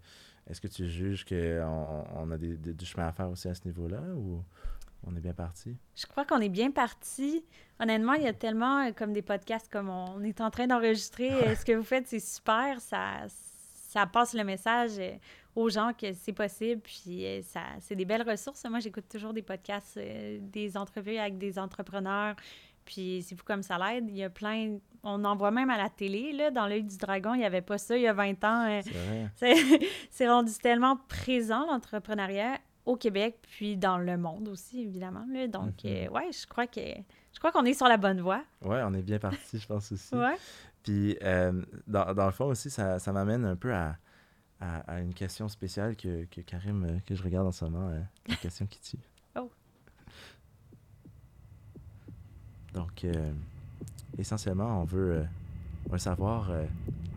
est-ce 0.49 0.61
que 0.61 0.69
tu 0.69 0.89
juges 0.89 1.25
qu'on 1.25 2.05
on 2.15 2.31
a 2.31 2.39
des, 2.39 2.57
du 2.57 2.85
chemin 2.85 3.07
à 3.09 3.13
faire 3.13 3.31
aussi 3.31 3.49
à 3.49 3.55
ce 3.55 3.65
niveau-là 3.67 4.01
ou 4.17 4.43
on 5.07 5.15
est 5.17 5.21
bien 5.21 5.33
parti? 5.35 5.77
Je 5.97 6.07
crois 6.07 6.25
qu'on 6.25 6.41
est 6.41 6.49
bien 6.49 6.71
parti. 6.71 7.45
Honnêtement, 7.79 8.15
il 8.15 8.23
y 8.25 8.27
a 8.29 8.33
tellement 8.33 8.87
euh, 8.87 8.93
comme 8.93 9.13
des 9.13 9.23
podcasts 9.23 9.71
comme 9.71 9.89
on 9.89 10.23
est 10.23 10.41
en 10.41 10.51
train 10.51 10.67
d'enregistrer. 10.67 11.33
euh, 11.33 11.55
Ce 11.55 11.65
que 11.65 11.73
vous 11.73 11.85
faites, 11.85 12.07
c'est 12.07 12.21
super. 12.21 12.81
Ça, 12.81 13.27
ça 13.29 14.07
passe 14.07 14.35
le 14.35 14.45
message 14.45 14.99
euh, 14.99 15.17
aux 15.57 15.69
gens 15.71 15.93
que 15.99 16.13
c'est 16.13 16.33
possible. 16.33 16.81
Puis 16.83 17.25
ça, 17.45 17.63
c'est 17.81 17.97
des 17.97 18.05
belles 18.05 18.29
ressources. 18.29 18.65
Moi, 18.69 18.81
j'écoute 18.81 19.09
toujours 19.09 19.33
des 19.33 19.43
podcasts, 19.43 19.99
des 19.99 20.77
entrevues 20.77 21.17
avec 21.17 21.39
des 21.39 21.59
entrepreneurs. 21.59 22.37
Puis 22.85 23.25
c'est 23.27 23.37
fou 23.37 23.45
comme 23.45 23.63
ça 23.63 23.79
l'aide. 23.79 24.09
Il 24.09 24.17
y 24.17 24.25
a 24.25 24.31
plein, 24.31 24.79
on 25.03 25.25
en 25.25 25.35
voit 25.37 25.51
même 25.51 25.71
à 25.71 25.77
la 25.79 25.89
télé, 25.89 26.33
là, 26.33 26.51
dans 26.51 26.67
l'œil 26.67 26.85
du 26.85 26.97
dragon, 26.99 27.35
il 27.35 27.39
n'y 27.39 27.45
avait 27.45 27.63
pas 27.63 27.79
ça 27.79 27.97
il 27.97 28.03
y 28.03 28.07
a 28.07 28.13
20 28.13 28.45
ans. 28.45 28.67
euh, 28.69 28.81
C'est 28.85 28.93
vrai. 28.93 29.31
c'est 29.37 29.81
c'est 30.11 30.29
rendu 30.29 30.53
tellement 30.63 30.97
présent, 31.09 31.67
l'entrepreneuriat, 31.67 32.59
au 32.87 32.97
Québec, 32.97 33.39
puis 33.43 33.77
dans 33.77 33.99
le 33.99 34.17
monde 34.17 34.49
aussi, 34.49 34.83
évidemment. 34.83 35.25
là. 35.33 35.47
Donc, 35.49 35.85
Mhm. 35.85 35.91
euh, 35.91 36.09
ouais, 36.09 36.31
je 36.33 36.47
crois 36.47 36.67
que 36.67 36.81
je 36.81 37.39
crois 37.39 37.53
qu'on 37.53 37.65
est 37.65 37.75
sur 37.75 37.87
la 37.87 37.97
bonne 37.97 38.21
voie. 38.21 38.43
Ouais, 38.63 38.83
on 38.85 38.93
est 38.95 39.03
bien 39.03 39.19
parti, 39.19 39.59
je 39.59 39.67
pense 39.67 39.93
aussi. 39.93 40.15
Ouais. 40.15 40.37
Puis, 40.83 41.17
euh, 41.23 41.63
dans, 41.87 42.13
dans 42.15 42.27
le 42.27 42.33
fond 42.33 42.47
aussi, 42.47 42.71
ça, 42.71 42.99
ça 42.99 43.13
m'amène 43.13 43.45
un 43.45 43.55
peu 43.57 43.73
à, 43.75 43.97
à, 44.61 44.79
à 44.95 45.01
une 45.01 45.15
question 45.15 45.49
spéciale 45.49 45.95
que, 45.95 46.25
que 46.25 46.41
Karim, 46.41 47.01
que 47.07 47.15
je 47.15 47.23
regarde 47.23 47.47
en 47.47 47.53
ce 47.53 47.65
moment, 47.67 47.89
euh, 47.91 48.01
la 48.29 48.37
question 48.37 48.67
qui 48.67 48.81
tue. 48.81 48.99
Oh. 49.39 49.51
Donc, 52.73 53.05
euh, 53.05 53.33
essentiellement, 54.19 54.81
on 54.83 54.85
veut, 54.85 55.13
euh, 55.13 55.23
on 55.89 55.93
veut 55.93 55.99
savoir, 55.99 56.51
euh, 56.51 56.65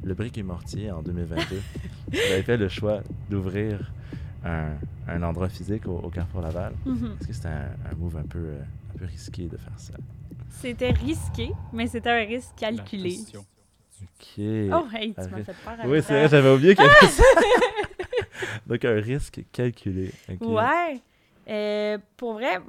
le 0.04 0.14
brick 0.14 0.38
et 0.38 0.44
mortier 0.44 0.92
en 0.92 1.02
2022, 1.02 1.44
vous 2.12 2.18
avez 2.18 2.44
fait 2.44 2.58
le 2.58 2.68
choix 2.70 3.02
d'ouvrir 3.30 3.92
un, 4.46 4.74
un 5.08 5.24
endroit 5.24 5.50
physique 5.50 5.88
au, 5.88 5.98
au 6.00 6.10
Carrefour 6.10 6.42
Laval. 6.42 6.74
Mhm. 6.86 7.16
Est-ce 7.20 7.28
que 7.28 7.34
c'était 7.34 7.48
un, 7.50 7.70
un 7.92 7.96
move 7.98 8.18
un 8.18 8.24
peu, 8.24 8.40
euh, 8.40 8.62
un 8.94 8.98
peu 8.98 9.06
risqué 9.06 9.44
de 9.48 9.58
faire 9.58 9.78
ça? 9.80 9.94
C'était 10.50 10.92
risqué, 10.92 11.52
mais 11.72 11.88
c'était 11.88 12.10
un 12.12 12.26
risque 12.26 12.52
calculé. 12.56 13.18
Ok. 13.36 14.40
Oh, 14.72 14.86
hey, 14.94 15.14
tu 15.14 15.22
m'as 15.30 15.44
fait 15.44 15.54
peur. 15.64 15.74
Oui, 15.86 15.92
avec 15.92 16.04
c'est 16.04 16.14
vrai, 16.14 16.30
j'avais 16.30 16.54
oublié 16.54 16.76
qu'il 16.76 16.84
y 16.86 16.88
avait 16.88 17.08
ça. 17.08 17.24
Donc, 18.68 18.86
un 18.86 19.00
risque 19.02 19.42
calculé. 19.52 20.12
ok. 20.30 20.42
Ouais. 20.48 21.02
Euh, 21.50 21.98
pour 22.18 22.34
vrai, 22.34 22.60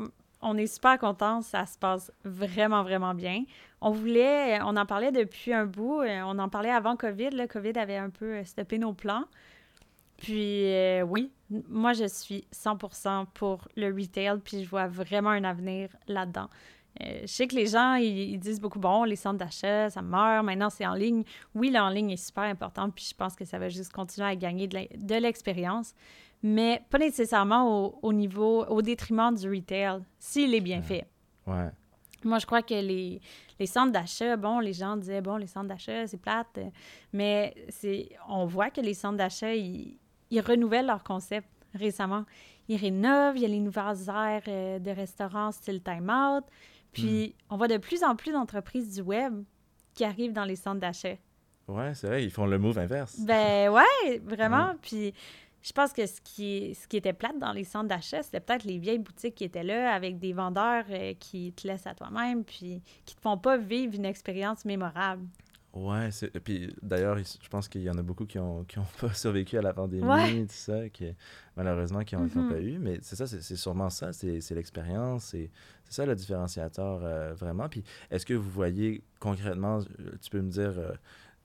on 0.42 0.56
est 0.56 0.66
super 0.66 0.98
contents. 0.98 1.42
Ça 1.42 1.66
se 1.66 1.78
passe 1.78 2.10
vraiment, 2.24 2.82
vraiment 2.82 3.14
bien. 3.14 3.44
On 3.84 3.90
voulait, 3.90 4.58
on 4.62 4.76
en 4.76 4.86
parlait 4.86 5.12
depuis 5.12 5.52
un 5.52 5.66
bout. 5.66 6.00
euh, 6.00 6.22
On 6.24 6.38
en 6.38 6.48
parlait 6.48 6.70
avant 6.70 6.96
COVID. 6.96 7.30
Le 7.30 7.46
COVID 7.46 7.78
avait 7.78 7.96
un 7.98 8.10
peu 8.10 8.36
euh, 8.36 8.44
stoppé 8.44 8.78
nos 8.78 8.92
plans. 8.94 9.24
Puis 10.16 10.72
euh, 10.72 11.02
oui, 11.02 11.30
moi, 11.68 11.92
je 11.92 12.06
suis 12.06 12.46
100% 12.52 13.26
pour 13.34 13.68
le 13.76 13.88
retail. 13.94 14.38
Puis 14.42 14.64
je 14.64 14.68
vois 14.70 14.86
vraiment 14.86 15.30
un 15.30 15.44
avenir 15.44 15.88
là-dedans. 16.08 16.48
Euh, 17.02 17.20
je 17.22 17.26
sais 17.26 17.46
que 17.46 17.56
les 17.56 17.66
gens, 17.66 17.94
ils, 17.96 18.32
ils 18.32 18.38
disent 18.38 18.60
beaucoup, 18.60 18.78
bon, 18.78 19.04
les 19.04 19.16
centres 19.16 19.38
d'achat, 19.38 19.90
ça 19.90 20.00
meurt. 20.00 20.44
Maintenant, 20.44 20.70
c'est 20.70 20.86
en 20.86 20.94
ligne. 20.94 21.24
Oui, 21.54 21.70
le 21.70 21.78
en 21.80 21.88
ligne 21.90 22.10
est 22.12 22.24
super 22.24 22.44
important. 22.44 22.88
Puis 22.90 23.08
je 23.10 23.14
pense 23.14 23.34
que 23.34 23.44
ça 23.44 23.58
va 23.58 23.68
juste 23.68 23.92
continuer 23.92 24.28
à 24.28 24.36
gagner 24.36 24.66
de 24.68 25.14
l'expérience 25.16 25.94
mais 26.46 26.82
pas 26.90 26.98
nécessairement 26.98 27.86
au, 27.86 27.98
au 28.02 28.12
niveau, 28.12 28.66
au 28.66 28.82
détriment 28.82 29.34
du 29.34 29.48
retail, 29.48 30.00
s'il 30.18 30.54
est 30.54 30.60
bien 30.60 30.82
fait. 30.82 31.06
Ouais. 31.46 31.70
Moi, 32.24 32.38
je 32.38 32.46
crois 32.46 32.62
que 32.62 32.74
les, 32.74 33.20
les 33.58 33.66
centres 33.66 33.92
d'achat, 33.92 34.36
bon, 34.36 34.60
les 34.60 34.72
gens 34.72 34.96
disaient, 34.96 35.20
bon, 35.20 35.36
les 35.36 35.46
centres 35.46 35.68
d'achat, 35.68 36.06
c'est 36.06 36.20
plate, 36.20 36.58
mais 37.12 37.54
c'est, 37.68 38.10
on 38.28 38.46
voit 38.46 38.70
que 38.70 38.80
les 38.80 38.94
centres 38.94 39.18
d'achat, 39.18 39.54
ils, 39.54 39.98
ils 40.30 40.40
renouvellent 40.40 40.86
leur 40.86 41.04
concept 41.04 41.48
récemment. 41.74 42.24
Ils 42.68 42.76
rénovent, 42.76 43.36
il 43.36 43.42
y 43.42 43.44
a 43.44 43.48
les 43.48 43.60
nouvelles 43.60 44.08
aires 44.08 44.42
euh, 44.48 44.78
de 44.78 44.90
restaurants 44.90 45.52
style 45.52 45.82
Time 45.82 46.10
Out, 46.10 46.44
puis 46.92 47.34
on 47.50 47.56
voit 47.56 47.68
de 47.68 47.76
plus 47.76 48.02
en 48.04 48.16
plus 48.16 48.32
d'entreprises 48.32 48.94
du 48.94 49.02
web 49.02 49.42
qui 49.94 50.04
arrivent 50.04 50.32
dans 50.32 50.44
les 50.44 50.56
centres 50.56 50.80
d'achat. 50.80 51.16
Ouais, 51.66 51.94
c'est 51.94 52.06
vrai, 52.08 52.22
ils 52.24 52.30
font 52.30 52.46
le 52.46 52.58
move 52.58 52.78
inverse. 52.78 53.18
Ben 53.20 53.70
ouais, 53.70 54.18
vraiment. 54.24 54.74
Puis 54.82 55.14
je 55.64 55.72
pense 55.72 55.92
que 55.94 56.04
ce 56.06 56.20
qui, 56.20 56.74
ce 56.74 56.86
qui 56.86 56.98
était 56.98 57.12
plate 57.14 57.38
dans 57.38 57.52
les 57.52 57.64
centres 57.64 57.88
d'achat, 57.88 58.22
c'était 58.22 58.40
peut-être 58.40 58.64
les 58.64 58.78
vieilles 58.78 58.98
boutiques 58.98 59.34
qui 59.34 59.44
étaient 59.44 59.64
là 59.64 59.94
avec 59.94 60.18
des 60.18 60.32
vendeurs 60.34 60.84
euh, 60.90 61.14
qui 61.18 61.52
te 61.54 61.66
laissent 61.66 61.86
à 61.86 61.94
toi-même 61.94 62.44
puis 62.44 62.82
qui 63.06 63.16
te 63.16 63.20
font 63.22 63.38
pas 63.38 63.56
vivre 63.56 63.94
une 63.94 64.04
expérience 64.04 64.64
mémorable. 64.66 65.24
Ouais, 65.72 66.10
c'est... 66.12 66.28
puis 66.38 66.72
d'ailleurs, 66.82 67.18
il- 67.18 67.24
je 67.26 67.48
pense 67.48 67.66
qu'il 67.66 67.80
y 67.82 67.90
en 67.90 67.98
a 67.98 68.02
beaucoup 68.02 68.26
qui 68.26 68.38
ont, 68.38 68.62
qui 68.64 68.78
ont 68.78 68.86
pas 69.00 69.12
survécu 69.12 69.58
à 69.58 69.62
la 69.62 69.72
pandémie, 69.72 70.06
Ouais. 70.06 70.42
tout 70.46 70.52
ça, 70.52 70.88
qui, 70.88 71.06
malheureusement, 71.56 72.04
qui 72.04 72.14
n'ont 72.14 72.22
Mhm. 72.32 72.48
pas 72.48 72.60
eu. 72.60 72.78
Mais 72.78 72.98
c'est 73.02 73.16
ça, 73.16 73.26
c'est, 73.26 73.40
sûrement 73.56 73.90
ça, 73.90 74.12
c'est, 74.12 74.40
c'est 74.40 74.54
l'expérience, 74.54 75.24
c'est, 75.24 75.50
c'est 75.84 75.94
ça 75.94 76.06
le 76.06 76.14
différenciateur, 76.14 77.00
euh, 77.02 77.34
vraiment. 77.34 77.68
Puis 77.68 77.82
est-ce 78.10 78.24
que 78.24 78.34
vous 78.34 78.50
voyez 78.50 79.02
concrètement, 79.18 79.78
euh, 79.78 80.12
tu 80.22 80.30
peux 80.30 80.42
me 80.42 80.50
dire 80.50 80.74
euh, 80.78 80.92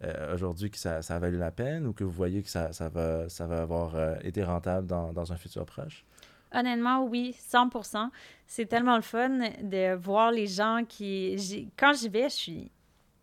euh, 0.02 0.34
aujourd'hui 0.34 0.72
que 0.72 0.78
ça, 0.78 0.97
a 0.97 1.20
valu 1.20 1.38
la 1.38 1.52
peine 1.52 1.86
ou 1.86 1.91
que 1.91 2.06
vous 2.06 2.12
voyez 2.12 2.41
que 2.41 2.50
ça, 2.50 2.70
va, 2.89 3.26
avoir 3.62 3.95
euh, 3.95 4.16
été 4.24 4.43
rentable 4.43 4.88
dans, 4.88 5.32
un 5.32 5.36
futur 5.36 5.66
proche? 5.66 6.06
Honnêtement, 6.54 7.04
oui, 7.04 7.36
100% 7.52 8.10
C'est 8.47 8.66
tellement 8.66 8.95
le 8.95 9.02
fun 9.02 9.39
de 9.62 9.95
voir 9.95 10.32
les 10.32 10.47
gens 10.47 10.84
qui... 10.88 11.70
Quand 11.78 11.93
j'y 11.93 12.10
vais, 12.10 12.30
je 12.30 12.36
suis 12.36 12.72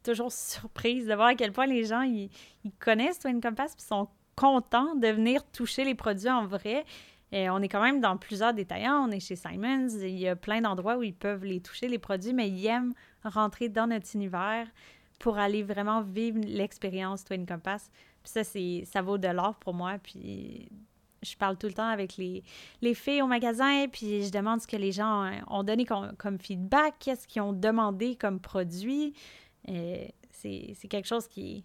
toujours 0.05 0.31
surprise 0.33 1.07
de 1.07 1.15
voir 1.15 1.29
à 1.29 1.35
quel 1.35 1.53
point 1.53 1.67
les 1.67 1.85
gens, 1.85 2.03
ils, 2.03 2.31
connaissent 2.79 3.21
Twin 3.21 3.41
Compass 3.41 3.75
puis 3.75 3.85
sont 3.85 4.09
contents 4.37 4.95
de 4.97 5.09
venir 5.09 5.43
toucher 5.51 5.85
les 5.85 5.95
produits 5.95 6.29
en 6.29 6.47
vrai. 6.47 6.85
Et 7.33 7.49
on 7.49 7.59
est 7.61 7.69
quand 7.69 7.83
même 7.83 8.01
dans 8.01 8.19
plusieurs 8.19 8.53
détaillants. 8.53 9.09
On 9.09 9.11
est 9.11 9.19
chez 9.19 9.35
Simons. 9.35 9.89
Il 10.03 10.19
y 10.19 10.29
a 10.29 10.37
plein 10.37 10.61
d'endroits 10.61 10.99
où 10.99 11.03
ils 11.03 11.15
peuvent 11.15 11.45
les 11.45 11.61
toucher, 11.61 11.89
les 11.89 11.99
produits, 11.99 12.35
mais 12.35 12.49
ils 12.49 12.67
aiment 12.67 12.93
rentrer 13.25 13.69
dans 13.71 13.87
notre 13.87 14.15
univers 14.15 14.69
pour 15.19 15.39
aller 15.39 15.63
vraiment 15.63 16.03
vivre 16.03 16.39
l'expérience 16.45 17.25
Twin 17.25 17.47
Compass. 17.47 17.91
Puis 18.23 18.33
ça, 18.33 18.45
c'est, 18.45 18.83
ça 18.85 19.03
vaut 19.03 19.19
de 19.19 19.29
l'or 19.29 19.55
pour 19.57 19.75
moi. 19.75 19.99
Puis 20.03 20.69
je 21.23 21.37
parle 21.37 21.57
tout 21.57 21.67
le 21.67 21.73
temps 21.73 21.89
avec 21.89 22.17
les, 22.17 22.43
les 22.83 22.95
filles 22.95 23.23
au 23.23 23.27
magasin, 23.27 23.87
puis 23.89 24.23
je 24.25 24.31
demande 24.31 24.61
ce 24.61 24.67
que 24.67 24.77
les 24.77 24.93
gens 24.93 25.31
ont 25.49 25.63
donné 25.65 25.85
com- 25.85 26.13
comme 26.19 26.39
feedback, 26.39 26.95
qu'est-ce 27.01 27.27
qu'ils 27.27 27.43
ont 27.43 27.53
demandé 27.53 28.17
comme 28.17 28.39
produit. 28.41 29.15
Euh, 29.69 30.05
c'est 30.31 30.73
c'est 30.77 30.87
quelque 30.89 31.07
chose 31.09 31.27
qui 31.27 31.57
est 31.57 31.65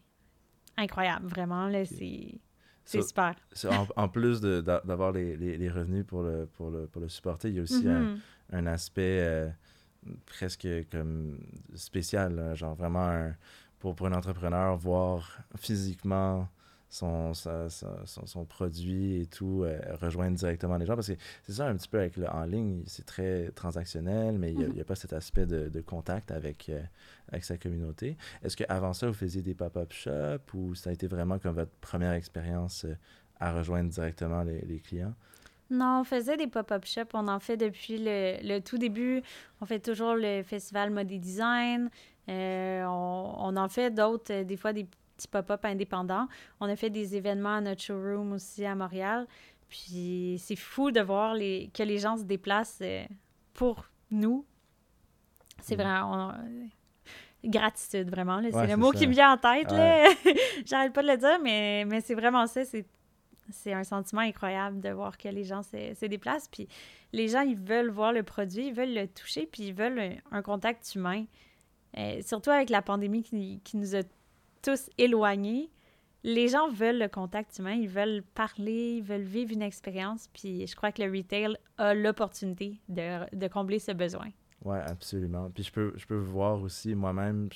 incroyable, 0.81 1.27
vraiment. 1.27 1.67
Là, 1.67 1.85
c'est 1.85 2.39
c'est 2.85 3.01
super. 3.03 3.35
en, 3.69 3.85
en 4.03 4.09
plus 4.09 4.41
d'avoir 4.41 5.11
les, 5.11 5.37
les, 5.37 5.57
les 5.57 5.69
revenus 5.69 6.05
pour 6.05 6.23
le, 6.23 6.47
pour, 6.47 6.71
le, 6.71 6.87
pour 6.87 7.01
le 7.01 7.07
supporter, 7.09 7.49
il 7.49 7.55
y 7.55 7.59
a 7.59 7.63
aussi 7.63 7.87
un, 7.87 7.99
Mhm. 8.01 8.19
un 8.53 8.65
aspect 8.67 9.19
euh, 9.21 9.49
presque 10.25 10.67
comme 10.91 11.39
spécial, 11.75 12.35
là, 12.35 12.55
genre 12.55 12.75
vraiment 12.75 13.07
un- 13.07 13.35
pour, 13.79 13.95
pour 13.95 14.07
un 14.07 14.13
entrepreneur, 14.13 14.77
voir 14.77 15.39
physiquement 15.57 16.47
son, 16.89 17.33
sa- 17.33 17.69
sa- 17.69 18.05
son, 18.05 18.25
son 18.25 18.43
produit 18.45 19.21
et 19.21 19.25
tout, 19.25 19.63
euh, 19.63 19.79
rejoindre 20.01 20.35
directement 20.37 20.75
les 20.77 20.85
gens. 20.85 20.95
Parce 20.95 21.07
que 21.07 21.13
c'est 21.43 21.53
ça 21.53 21.67
un 21.67 21.75
petit 21.77 21.87
peu 21.87 21.97
avec 21.99 22.17
le 22.17 22.27
en 22.29 22.43
ligne, 22.43 22.83
c'est 22.85 23.05
très 23.05 23.49
transactionnel, 23.51 24.37
mais 24.37 24.51
il 24.51 24.57
n'y 24.57 24.65
a, 24.65 24.67
Mhm. 24.67 24.79
a 24.81 24.83
pas 24.83 24.95
cet 24.95 25.13
aspect 25.13 25.45
de, 25.45 25.69
de 25.69 25.81
contact 25.81 26.31
avec, 26.31 26.67
euh, 26.69 26.81
avec 27.29 27.43
sa 27.45 27.57
communauté. 27.57 28.17
Est-ce 28.43 28.57
qu'avant 28.57 28.93
ça, 28.93 29.07
vous 29.07 29.13
faisiez 29.13 29.41
des 29.41 29.55
pop-up 29.55 29.93
shops 29.93 30.53
ou 30.53 30.75
ça 30.75 30.89
a 30.89 30.93
été 30.93 31.07
vraiment 31.07 31.39
comme 31.39 31.55
votre 31.55 31.71
première 31.79 32.13
expérience 32.13 32.83
euh, 32.85 32.95
à 33.39 33.53
rejoindre 33.53 33.89
directement 33.89 34.43
les, 34.43 34.59
les 34.61 34.79
clients? 34.79 35.15
Non, 35.71 36.01
on 36.01 36.03
faisait 36.03 36.37
des 36.37 36.47
pop-up 36.47 36.85
shops. 36.85 37.13
On 37.13 37.27
en 37.27 37.39
fait 37.39 37.57
depuis 37.57 37.97
le, 37.97 38.35
le 38.43 38.59
tout 38.59 38.77
début. 38.77 39.21
On 39.61 39.65
fait 39.65 39.79
toujours 39.79 40.13
le 40.15 40.43
festival 40.43 40.91
Mode 40.91 41.11
et 41.11 41.17
Design. 41.17 41.89
Euh, 42.29 42.83
on, 42.85 43.33
on 43.37 43.57
en 43.57 43.69
fait 43.69 43.89
d'autres, 43.89 44.31
euh, 44.33 44.43
des 44.43 44.57
fois 44.57 44.73
des 44.73 44.85
petits 45.17 45.27
pop-up 45.27 45.63
indépendants. 45.65 46.27
On 46.59 46.67
a 46.69 46.75
fait 46.75 46.89
des 46.89 47.15
événements 47.15 47.55
à 47.55 47.61
notre 47.61 47.81
showroom 47.81 48.33
aussi 48.33 48.65
à 48.65 48.75
Montréal. 48.75 49.25
Puis 49.69 50.35
c'est 50.43 50.57
fou 50.57 50.91
de 50.91 50.99
voir 51.01 51.33
les, 51.33 51.71
que 51.73 51.83
les 51.83 51.97
gens 51.99 52.17
se 52.17 52.23
déplacent 52.23 52.79
euh, 52.81 53.05
pour 53.53 53.85
nous. 54.11 54.45
C'est 55.61 55.75
Mm. 55.75 55.79
vraiment... 55.81 56.31
on- 56.31 56.69
gratitude, 57.43 58.09
vraiment. 58.11 58.37
Ouais, 58.39 58.51
c'est 58.51 58.67
le 58.67 58.77
mot 58.77 58.91
ça. 58.93 58.99
qui 58.99 59.07
me 59.07 59.13
vient 59.13 59.33
en 59.33 59.37
tête. 59.37 59.71
là. 59.71 60.05
J'arrête 60.65 60.93
pas 60.93 61.01
de 61.01 61.07
le 61.07 61.17
dire, 61.17 61.39
mais, 61.41 61.85
mais 61.87 61.99
c'est 62.01 62.13
vraiment 62.13 62.45
ça. 62.45 62.63
C'est 62.65 62.85
c'est 63.51 63.73
un 63.73 63.83
sentiment 63.83 64.21
incroyable 64.21 64.79
de 64.79 64.89
voir 64.89 65.17
que 65.17 65.27
les 65.27 65.43
gens 65.43 65.63
se, 65.63 66.05
déplacent. 66.05 66.47
Puis 66.47 66.67
les 67.13 67.27
gens, 67.27 67.41
ils 67.41 67.55
veulent 67.55 67.89
voir 67.89 68.13
le 68.13 68.23
produit, 68.23 68.67
ils 68.67 68.73
veulent 68.73 68.93
le 68.93 69.07
toucher, 69.07 69.47
puis 69.51 69.63
ils 69.63 69.73
veulent 69.73 70.17
un, 70.31 70.41
contact 70.41 70.95
humain. 70.95 71.25
Euh, 71.97 72.21
surtout 72.21 72.51
avec 72.51 72.69
la 72.69 72.81
pandémie 72.81 73.23
qui, 73.23 73.77
nous 73.77 73.95
a 73.95 74.01
tous 74.61 74.89
éloignés, 74.97 75.69
les 76.23 76.47
gens 76.47 76.69
veulent 76.69 76.99
le 76.99 77.07
contact 77.07 77.57
humain, 77.57 77.73
ils 77.73 77.89
veulent 77.89 78.23
parler, 78.35 78.97
ils 78.97 79.03
veulent 79.03 79.21
vivre 79.21 79.51
une 79.51 79.63
expérience. 79.63 80.29
Puis 80.33 80.67
je 80.67 80.75
crois 80.75 80.91
que 80.91 81.01
le 81.01 81.11
retail 81.11 81.57
a 81.77 81.93
l'opportunité 81.93 82.79
de 82.87 83.47
combler 83.47 83.79
ce 83.79 83.91
besoin. 83.91 84.29
Ouais, 84.63 84.79
absolument. 84.79 85.49
Puis 85.49 85.63
je 85.63 85.71
peux, 85.71 85.93
je 85.95 86.05
peux 86.05 86.17
voir 86.17 86.61
aussi 86.61 86.93
moi-même, 86.93 87.49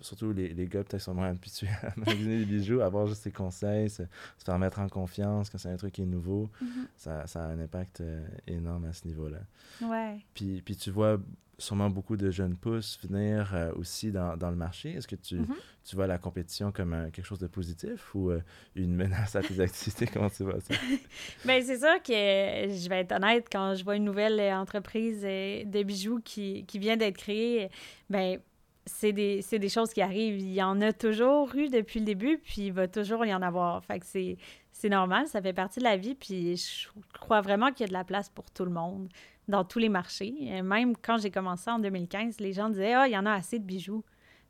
surtout 0.00 0.32
les, 0.32 0.54
les 0.54 0.66
gars 0.66 0.82
peut-être 0.82 1.02
sont 1.02 1.14
moins 1.14 1.28
habitués 1.28 1.68
à 1.82 1.92
magasiner 1.98 2.38
des 2.38 2.44
bijoux, 2.46 2.80
avoir 2.80 3.06
juste 3.06 3.24
des 3.24 3.30
conseils, 3.30 3.90
se, 3.90 4.02
se 4.38 4.44
faire 4.44 4.58
mettre 4.58 4.78
en 4.78 4.88
confiance 4.88 5.50
quand 5.50 5.58
c'est 5.58 5.68
un 5.68 5.76
truc 5.76 5.92
qui 5.92 6.02
est 6.02 6.06
nouveau, 6.06 6.48
ça, 6.96 7.26
ça 7.26 7.44
a 7.44 7.48
un 7.48 7.60
impact 7.60 8.00
euh, 8.00 8.26
énorme 8.46 8.86
à 8.86 8.92
ce 8.94 9.06
niveau-là. 9.06 9.40
Ouais. 9.82 10.18
Puis, 10.32 10.62
puis 10.62 10.76
tu 10.76 10.90
vois 10.90 11.18
sûrement 11.60 11.88
beaucoup 11.90 12.16
de 12.16 12.30
jeunes 12.30 12.56
pousses 12.56 12.98
venir 13.06 13.54
euh, 13.54 13.72
aussi 13.76 14.10
dans, 14.10 14.36
dans 14.36 14.50
le 14.50 14.56
marché. 14.56 14.90
Est-ce 14.94 15.06
que 15.06 15.14
tu, 15.16 15.36
Mhm. 15.36 15.54
tu 15.84 15.94
vois 15.94 16.06
la 16.08 16.18
compétition 16.18 16.72
comme 16.72 16.92
un- 16.92 17.10
quelque 17.10 17.24
chose 17.26 17.38
de 17.38 17.46
positif 17.46 18.14
ou 18.14 18.30
euh, 18.30 18.40
une 18.74 18.94
menace 18.96 19.36
à 19.36 19.42
tes 19.42 19.60
activités? 19.60 20.06
Comment 20.06 20.30
tu 20.30 20.42
vois 20.42 20.60
ça? 20.60 20.74
Bien, 21.44 21.60
c'est 21.62 21.78
sûr 21.78 22.02
que 22.02 22.12
euh, 22.12 22.74
je 22.74 22.88
vais 22.88 23.00
être 23.00 23.12
honnête, 23.12 23.46
quand 23.52 23.74
je 23.74 23.84
vois 23.84 23.96
une 23.96 24.04
nouvelle 24.04 24.40
euh, 24.40 24.56
entreprise 24.56 25.22
euh, 25.24 25.64
de 25.64 25.82
bijoux 25.84 26.20
qui, 26.24 26.64
qui 26.66 26.78
vient 26.78 26.96
d'être 26.96 27.18
créée, 27.18 27.68
ben 28.08 28.38
c'est 28.86 29.12
des, 29.12 29.40
des 29.52 29.68
choses 29.68 29.92
qui 29.92 30.00
arrivent. 30.02 30.40
Il 30.40 30.52
y 30.52 30.62
en 30.62 30.80
a 30.80 30.92
toujours 30.92 31.54
eu 31.54 31.68
depuis 31.68 32.00
le 32.00 32.06
début, 32.06 32.38
puis 32.38 32.66
il 32.68 32.72
va 32.72 32.88
toujours 32.88 33.24
y 33.24 33.32
en 33.32 33.42
avoir. 33.42 33.84
Fait 33.84 34.00
que 34.00 34.06
c'est, 34.06 34.36
c'est 34.72 34.88
normal, 34.88 35.28
ça 35.28 35.40
fait 35.40 35.52
partie 35.52 35.78
de 35.78 35.84
la 35.84 35.96
vie, 35.96 36.14
puis 36.14 36.56
je 36.56 36.88
crois 37.12 37.40
vraiment 37.42 37.70
qu'il 37.70 37.82
y 37.82 37.84
a 37.84 37.88
de 37.88 37.92
la 37.92 38.04
place 38.04 38.28
pour 38.30 38.50
tout 38.50 38.64
le 38.64 38.70
monde 38.72 39.08
dans 39.50 39.64
tous 39.64 39.78
les 39.78 39.88
marchés. 39.90 40.32
Même 40.62 40.96
quand 40.96 41.18
j'ai 41.18 41.30
commencé 41.30 41.70
en 41.70 41.78
2015, 41.78 42.40
les 42.40 42.52
gens 42.52 42.70
disaient 42.70 42.92
«Ah, 42.94 43.06
il 43.08 43.12
y 43.12 43.18
en 43.18 43.26
a 43.26 43.32
assez 43.32 43.58
de 43.58 43.64
bijoux». 43.64 44.02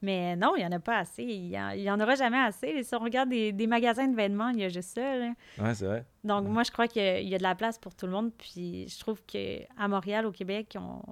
Mais 0.03 0.35
non, 0.37 0.55
il 0.57 0.61
n'y 0.61 0.67
en 0.67 0.73
a 0.73 0.79
pas 0.79 0.97
assez. 0.99 1.23
Il 1.25 1.49
n'y 1.51 1.91
en, 1.91 2.01
aura 2.01 2.15
jamais 2.15 2.39
assez. 2.39 2.83
Si 2.85 2.95
on 2.95 3.01
regarde 3.01 3.29
des, 3.29 3.53
des 3.53 3.67
magasins 3.67 4.09
de 4.09 4.17
vêtements, 4.17 4.49
il 4.49 4.61
y 4.61 4.65
a 4.65 4.69
juste 4.71 4.95
ça. 4.95 5.03
Ouais, 5.59 5.75
c'est 5.75 5.85
vrai. 5.85 6.07
Donc, 6.25 6.47
moi, 6.47 6.63
je 6.63 6.71
crois 6.71 6.89
qu'il 6.89 7.03
y 7.03 7.05
a- 7.07 7.21
il 7.21 7.29
y 7.29 7.35
a 7.35 7.39
de 7.39 7.43
la 7.43 7.55
place 7.55 7.79
pour 7.79 7.95
tout 7.95 8.07
le 8.07 8.13
monde. 8.13 8.31
Puis, 8.39 8.89
je 8.89 8.99
trouve 8.99 9.23
qu'à 9.27 9.89
Montréal, 9.89 10.25
au 10.25 10.33
Québec, 10.33 10.75
on- 10.81 11.03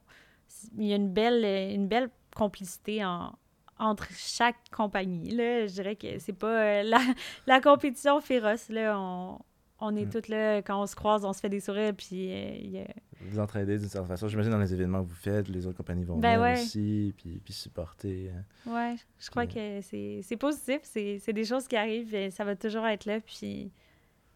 il 0.78 0.86
y 0.86 0.93
a 0.95 0.97
une 0.97 1.12
belle, 1.12 1.45
une 1.74 1.86
belle 1.86 2.09
complicité 2.34 3.05
en- 3.05 3.32
entre 3.78 4.07
chaque 4.12 4.57
compagnie. 4.74 5.32
Là. 5.32 5.66
Je 5.66 5.72
dirais 5.74 5.95
que 5.97 6.18
c'est 6.18 6.32
pas 6.32 6.47
euh, 6.62 6.82
la, 6.82 6.99
la 7.47 7.61
compétition 7.61 8.20
féroce. 8.22 8.70
Là. 8.70 8.99
On, 8.99 9.39
on 9.81 9.95
est 9.97 10.07
Mm. 10.07 10.11
toutes 10.11 10.29
là, 10.29 10.59
quand 10.62 10.83
on 10.83 10.87
se 10.87 10.97
croise, 10.97 11.24
on 11.24 11.33
se 11.33 11.41
fait 11.41 11.49
des 11.49 11.61
sourires. 11.61 11.95
Puis, 11.97 12.29
euh, 12.76 12.85
Vous 13.20 13.39
entraidez 13.39 13.79
d'une 13.79 13.89
certaine 13.89 14.09
façon. 14.09 14.29
J'imagine 14.29 14.51
dans 14.53 14.59
les 14.59 14.72
événements 14.72 15.03
que 15.05 15.09
vous 15.09 15.14
faites, 15.14 15.49
les 15.49 15.66
autres 15.66 15.76
compagnies 15.76 16.05
vont 16.05 16.18
Ben 16.18 16.37
venir 16.37 16.41
ouais. 16.43 16.61
aussi, 16.61 17.14
puis, 17.16 17.41
puis 17.45 17.53
supporter. 17.53 18.31
hein. 18.31 18.72
ouais, 18.72 18.97
je 19.20 19.31
crois 19.31 19.47
que 19.47 19.81
c'est 19.83 20.37
positif. 20.39 20.81
C'est 20.85 21.33
des 21.33 21.45
choses 21.45 21.66
qui 21.68 21.76
arrivent. 21.76 22.14
et 22.14 22.31
Ça 22.31 22.45
va 22.45 22.57
toujours 22.57 22.87
être 22.87 23.05
là. 23.07 23.20
Puis, 23.20 23.70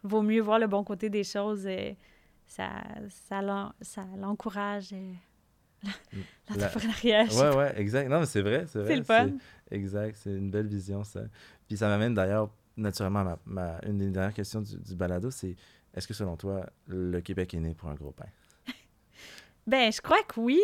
vaut 0.03 0.21
mieux 0.21 0.41
voir 0.41 0.59
le 0.59 0.67
bon 0.67 0.83
côté 0.83 1.09
des 1.09 1.23
choses. 1.23 1.65
euh, 1.65 1.91
Ça, 2.45 2.69
ça, 3.09 3.41
l'en- 3.41 3.71
ça 3.81 4.03
l'encourage. 4.17 4.93
La- 5.83 6.55
L'entrepreneuriat. 6.55 7.27
sais 7.29 7.41
Ouais, 7.49 7.55
ouais, 7.55 7.73
exact. 7.81 8.09
Non, 8.09 8.19
mais 8.19 8.25
c'est 8.25 8.41
vrai, 8.41 8.65
c'est 8.67 8.79
vrai. 8.79 8.87
C'est 8.89 8.95
le 8.97 9.03
fun. 9.03 9.29
Exact, 9.71 10.15
c'est 10.17 10.29
une 10.35 10.51
belle 10.51 10.67
vision, 10.67 11.03
ça. 11.03 11.21
Puis 11.67 11.77
ça 11.77 11.87
m'amène 11.87 12.13
d'ailleurs, 12.13 12.49
naturellement, 12.77 13.23
ma, 13.23 13.37
ma- 13.45 13.79
une 13.85 13.97
des 13.97 14.09
dernières 14.09 14.33
questions 14.33 14.61
du, 14.61 14.77
du 14.77 14.95
balado, 14.95 15.31
c'est 15.31 15.55
est-ce 15.93 16.07
que 16.07 16.13
selon 16.13 16.35
toi, 16.37 16.65
le 16.87 17.21
Québec 17.21 17.53
est 17.53 17.59
né 17.59 17.73
pour 17.75 17.89
un 17.89 17.95
gros 17.95 18.11
pain? 18.11 18.25
Ben, 19.65 19.91
je 19.93 20.01
crois 20.01 20.21
que 20.23 20.39
oui. 20.41 20.59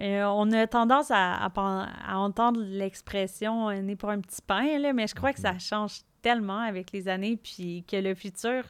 Euh, 0.00 0.24
on 0.24 0.50
a 0.52 0.66
tendance 0.66 1.10
à, 1.10 1.34
à 1.44 2.16
entendre 2.16 2.60
l'expression 2.62 3.68
euh, 3.68 3.82
né 3.82 3.94
pour 3.94 4.08
un 4.08 4.20
petit 4.20 4.40
pain, 4.40 4.78
là, 4.78 4.92
mais 4.94 5.06
je 5.06 5.14
crois 5.14 5.32
que 5.34 5.40
ça 5.40 5.58
change 5.58 6.00
tellement 6.22 6.60
avec 6.60 6.92
les 6.92 7.08
années, 7.08 7.36
puis 7.36 7.84
que 7.86 7.96
le 7.96 8.14
futur, 8.14 8.62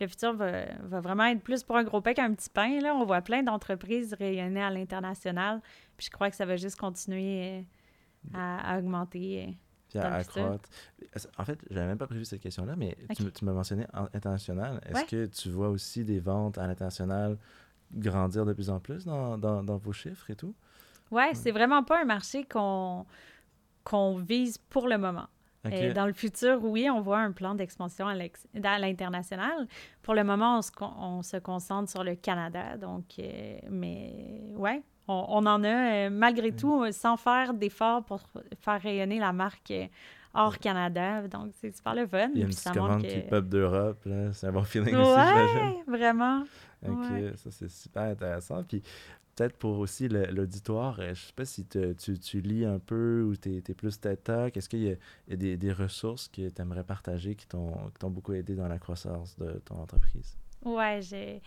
le 0.00 0.06
futur 0.06 0.34
va, 0.34 0.64
va 0.82 1.00
vraiment 1.00 1.24
être 1.24 1.40
plus 1.42 1.62
pour 1.62 1.76
un 1.78 1.84
gros 1.84 2.00
pain 2.02 2.12
qu'un 2.12 2.34
petit 2.34 2.50
pain. 2.50 2.78
Là. 2.80 2.94
On 2.94 3.06
voit 3.06 3.22
plein 3.22 3.42
d'entreprises 3.42 4.12
rayonner 4.12 4.62
à 4.62 4.68
l'international, 4.70 5.62
puis 5.96 6.06
je 6.06 6.10
crois 6.10 6.28
que 6.28 6.36
ça 6.36 6.44
va 6.44 6.56
juste 6.56 6.78
continuer 6.78 7.40
euh, 7.42 7.62
à, 8.34 8.74
à 8.74 8.78
augmenter. 8.80 9.56
Puis 10.00 10.08
à 10.08 10.22
futur. 10.22 10.42
accroître. 10.42 10.68
En 11.38 11.44
fait, 11.44 11.58
j'avais 11.70 11.86
même 11.86 11.98
pas 11.98 12.06
prévu 12.06 12.24
cette 12.24 12.40
question-là, 12.40 12.74
mais 12.76 12.96
tu 13.16 13.30
tu, 13.32 13.44
m'as 13.44 13.52
mentionné 13.52 13.86
en- 13.92 14.04
international. 14.14 14.80
Est-ce 14.86 15.00
Ouais. 15.00 15.06
que 15.06 15.26
tu 15.26 15.50
vois 15.50 15.68
aussi 15.68 16.04
des 16.04 16.20
ventes 16.20 16.58
à 16.58 16.66
l'international 16.66 17.36
grandir 17.94 18.46
de 18.46 18.52
plus 18.52 18.70
en 18.70 18.80
plus 18.80 19.04
dans, 19.04 19.36
dans, 19.36 19.62
dans 19.62 19.76
vos 19.76 19.92
chiffres 19.92 20.30
et 20.30 20.36
tout? 20.36 20.54
Ouais, 21.10 21.34
c'est 21.34 21.50
vraiment 21.50 21.82
pas 21.84 22.00
un 22.00 22.04
marché 22.06 22.44
qu'on 22.44 23.04
qu'on 23.84 24.16
vise 24.16 24.58
pour 24.58 24.88
le 24.88 24.96
moment. 24.96 25.26
Et 25.70 25.92
dans 25.92 26.06
le 26.06 26.12
futur, 26.12 26.64
oui, 26.64 26.88
on 26.90 27.00
voit 27.00 27.18
un 27.20 27.30
plan 27.30 27.54
d'expansion 27.54 28.08
à 28.08 28.14
à 28.14 28.78
l'international. 28.80 29.68
Pour 30.02 30.14
le 30.14 30.24
moment, 30.24 30.58
on 30.58 30.62
se, 30.62 30.72
con- 30.72 30.92
on 30.98 31.22
se 31.22 31.36
concentre 31.36 31.88
sur 31.90 32.02
le 32.02 32.16
Canada. 32.16 32.76
Donc, 32.78 33.04
euh, 33.20 33.58
mais 33.70 34.40
ouais, 34.56 34.82
on, 35.08 35.24
on 35.28 35.46
en 35.46 35.64
a, 35.64 36.06
euh, 36.06 36.10
malgré 36.10 36.52
tout, 36.52 36.84
sans 36.92 37.16
faire 37.16 37.54
d'efforts 37.54 38.04
pour 38.04 38.20
faire 38.60 38.80
rayonner 38.80 39.18
la 39.18 39.32
marque 39.32 39.70
euh, 39.70 39.86
hors 40.34 40.58
Canada. 40.58 41.26
Donc, 41.28 41.52
c'est 41.60 41.74
super 41.76 41.94
le 41.94 42.06
fun. 42.06 42.28
Il 42.34 42.38
y 42.38 42.42
a 42.42 42.44
une 42.46 42.50
petite 42.50 42.72
commande 42.72 43.06
qui 43.06 43.20
pop 43.28 43.44
d'Europe. 43.46 44.08
C'est 44.32 44.46
un 44.46 44.52
bon 44.52 44.64
feeling 44.64 44.94
aussi, 44.94 45.28
j'imagine. 45.28 45.56
Ouais, 45.58 45.82
vraiment. 45.86 46.44
Ok, 46.86 47.10
Ouais. 47.10 47.32
ça 47.36 47.50
c'est 47.50 47.68
super 47.70 48.02
intéressant. 48.02 48.62
Puis 48.64 48.82
peut-être 49.36 49.56
pour 49.56 49.78
aussi 49.78 50.08
l'auditoire, 50.08 50.98
euh, 51.00 51.14
je 51.14 51.20
sais 51.26 51.32
pas 51.32 51.44
si 51.44 51.64
te- 51.64 51.92
tu, 51.92 52.18
tu 52.18 52.40
lis 52.40 52.64
un 52.64 52.78
peu 52.78 53.22
ou 53.22 53.36
tu 53.36 53.56
es, 53.56 53.74
plus 53.74 54.00
Talk. 54.00 54.56
Est-ce 54.56 54.68
qu'il 54.68 54.82
y 54.82 54.90
a, 54.90 54.94
il 55.26 55.30
y 55.30 55.32
a 55.34 55.36
des, 55.36 55.56
des 55.56 55.72
ressources 55.72 56.28
que 56.28 56.48
tu 56.48 56.62
aimerais 56.62 56.84
partager 56.84 57.34
qui 57.34 57.46
t'ont 57.46 57.72
qui 57.90 57.98
t'ont 58.00 58.10
beaucoup 58.10 58.32
aidé 58.32 58.54
dans 58.54 58.68
la 58.68 58.78
croissance 58.78 59.36
de 59.38 59.60
ton 59.64 59.76
entreprise? 59.76 60.36
Ouais, 60.64 61.00
je 61.02 61.38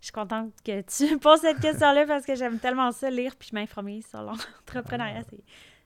suis 0.00 0.12
contente 0.12 0.52
que 0.64 0.80
tu 0.82 1.18
poses 1.20 1.40
cette 1.40 1.60
question-là 1.60 2.06
parce 2.06 2.24
que 2.26 2.34
j'aime 2.34 2.58
tellement 2.58 2.90
ça, 2.92 3.10
lire 3.10 3.36
puis 3.36 3.50
m'informer 3.52 4.02
sur 4.02 4.22
l'entrepreneuriat. 4.22 5.22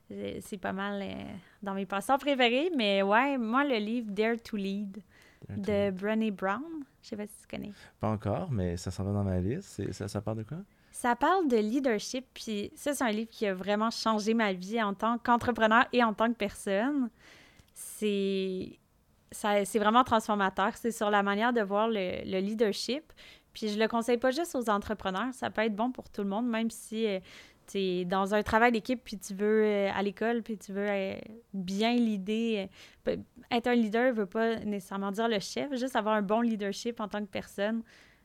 C'est- 0.09 0.41
c'est- 0.41 0.57
pas 0.59 0.72
mal 0.72 1.03
euh, 1.03 1.14
dans 1.62 1.74
mes 1.74 1.84
passe-temps 1.87 2.18
préférés. 2.18 2.70
Mais 2.76 3.03
ouais, 3.03 3.37
moi, 3.39 3.64
le 3.64 3.76
livre 3.76 4.11
Dare 4.12 4.37
to 4.43 4.57
Lead 4.57 5.03
de 5.49 5.91
Brené 5.91 6.30
Brown, 6.30 6.62
je 7.03 7.09
sais 7.09 7.16
pas 7.16 7.26
si 7.26 7.34
tu 7.43 7.47
connais. 7.57 7.72
Pas 8.01 8.09
encore, 8.09 8.51
mais 8.51 8.76
ça 8.76 8.91
s'en 8.91 9.05
va 9.05 9.12
dans 9.12 9.24
ma 9.24 9.39
liste. 9.41 9.68
C'est- 9.68 9.93
Ça, 9.93 10.07
ça 10.09 10.20
parle 10.20 10.39
de 10.39 10.43
quoi? 10.45 10.59
Ça 10.93 11.14
parle 11.14 11.47
de 11.49 11.57
leadership, 11.59 12.24
puis 12.32 12.72
ça, 12.74 12.95
c'est 12.95 13.05
un 13.05 13.11
livre 13.11 13.28
qui 13.30 13.47
a 13.47 13.53
vraiment 13.55 13.91
changé 13.91 14.32
ma 14.32 14.53
vie 14.55 14.82
en 14.82 14.95
tant 14.95 15.18
qu'entrepreneur 15.18 15.87
et 15.93 16.03
en 16.03 16.14
tant 16.14 16.28
que 16.28 16.37
personne. 16.39 17.11
C'est 17.74 18.78
c'est 19.31 19.79
vraiment 19.79 20.05
transformateur. 20.05 20.77
C'est 20.77 20.93
sur 20.93 21.11
la 21.11 21.22
manière 21.22 21.53
de 21.53 21.61
voir 21.61 21.89
le, 21.89 22.24
le 22.24 22.39
leadership. 22.39 23.12
Puis 23.53 23.68
je 23.68 23.79
le 23.79 23.89
conseille 23.89 24.18
pas 24.18 24.31
juste 24.31 24.55
aux 24.55 24.68
entrepreneurs, 24.68 25.33
ça 25.33 25.49
peut 25.51 25.62
être 25.62 25.74
bon 25.74 25.91
pour 25.91 26.11
tout 26.11 26.22
le 26.22 26.29
monde, 26.29 26.47
même 26.47 26.70
si 26.70 27.07
tu 27.66 27.79
es 27.79 28.05
dans 28.05 28.35
un 28.35 28.43
travail 28.43 28.72
d'équipe, 28.72 29.03
puis 29.03 29.18
tu 29.18 29.35
veux 29.35 29.64
euh, 29.64 29.91
à 29.95 30.03
l'école, 30.03 30.43
puis 30.43 30.57
tu 30.57 30.72
veux 30.72 30.87
euh, 30.89 31.16
bien 31.53 31.95
l'idée. 31.95 32.68
être 33.51 33.66
un 33.66 33.74
leader 33.74 34.12
veut 34.12 34.27
pas 34.27 34.57
nécessairement 34.57 35.11
dire 35.11 35.29
le 35.29 35.41
chef, 35.41 35.74
juste 35.74 35.97
avoir 35.97 36.14
un 36.14 36.22
bon 36.22 36.41
leadership 36.41 37.01
en 37.01 37.09
tant 37.09 37.20
que 37.20 37.31
personne. 37.31 37.83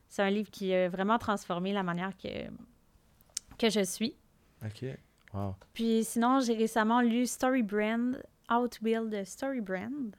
C'est 0.08 0.22
un 0.22 0.30
livre 0.30 0.50
qui 0.50 0.74
a 0.74 0.88
vraiment 0.88 1.18
transformé 1.18 1.72
la 1.72 1.82
manière 1.82 2.16
que, 2.16 2.28
que 3.58 3.70
je 3.70 3.82
suis. 3.84 4.14
Ok. 4.64 4.84
Wow. 5.32 5.54
Puis 5.72 6.04
sinon, 6.04 6.40
j'ai 6.40 6.54
récemment 6.54 7.00
lu 7.00 7.26
Story 7.26 7.62
Brand, 7.62 8.22
How 8.50 8.68
to 8.68 8.78
Build 8.82 9.14
a 9.14 9.24
Story 9.24 9.62
Brand. 9.62 10.14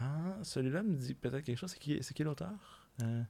Ah, 0.00 0.36
celui-là 0.42 0.82
me 0.82 0.94
dit 0.94 1.14
peut-être 1.14 1.42
quelque 1.44 1.58
chose. 1.58 1.70
C'est 1.70 1.78
qui, 1.78 1.98
c'est 2.02 2.14
qui 2.14 2.22
l'auteur? 2.24 2.50
Euh, 3.02 3.22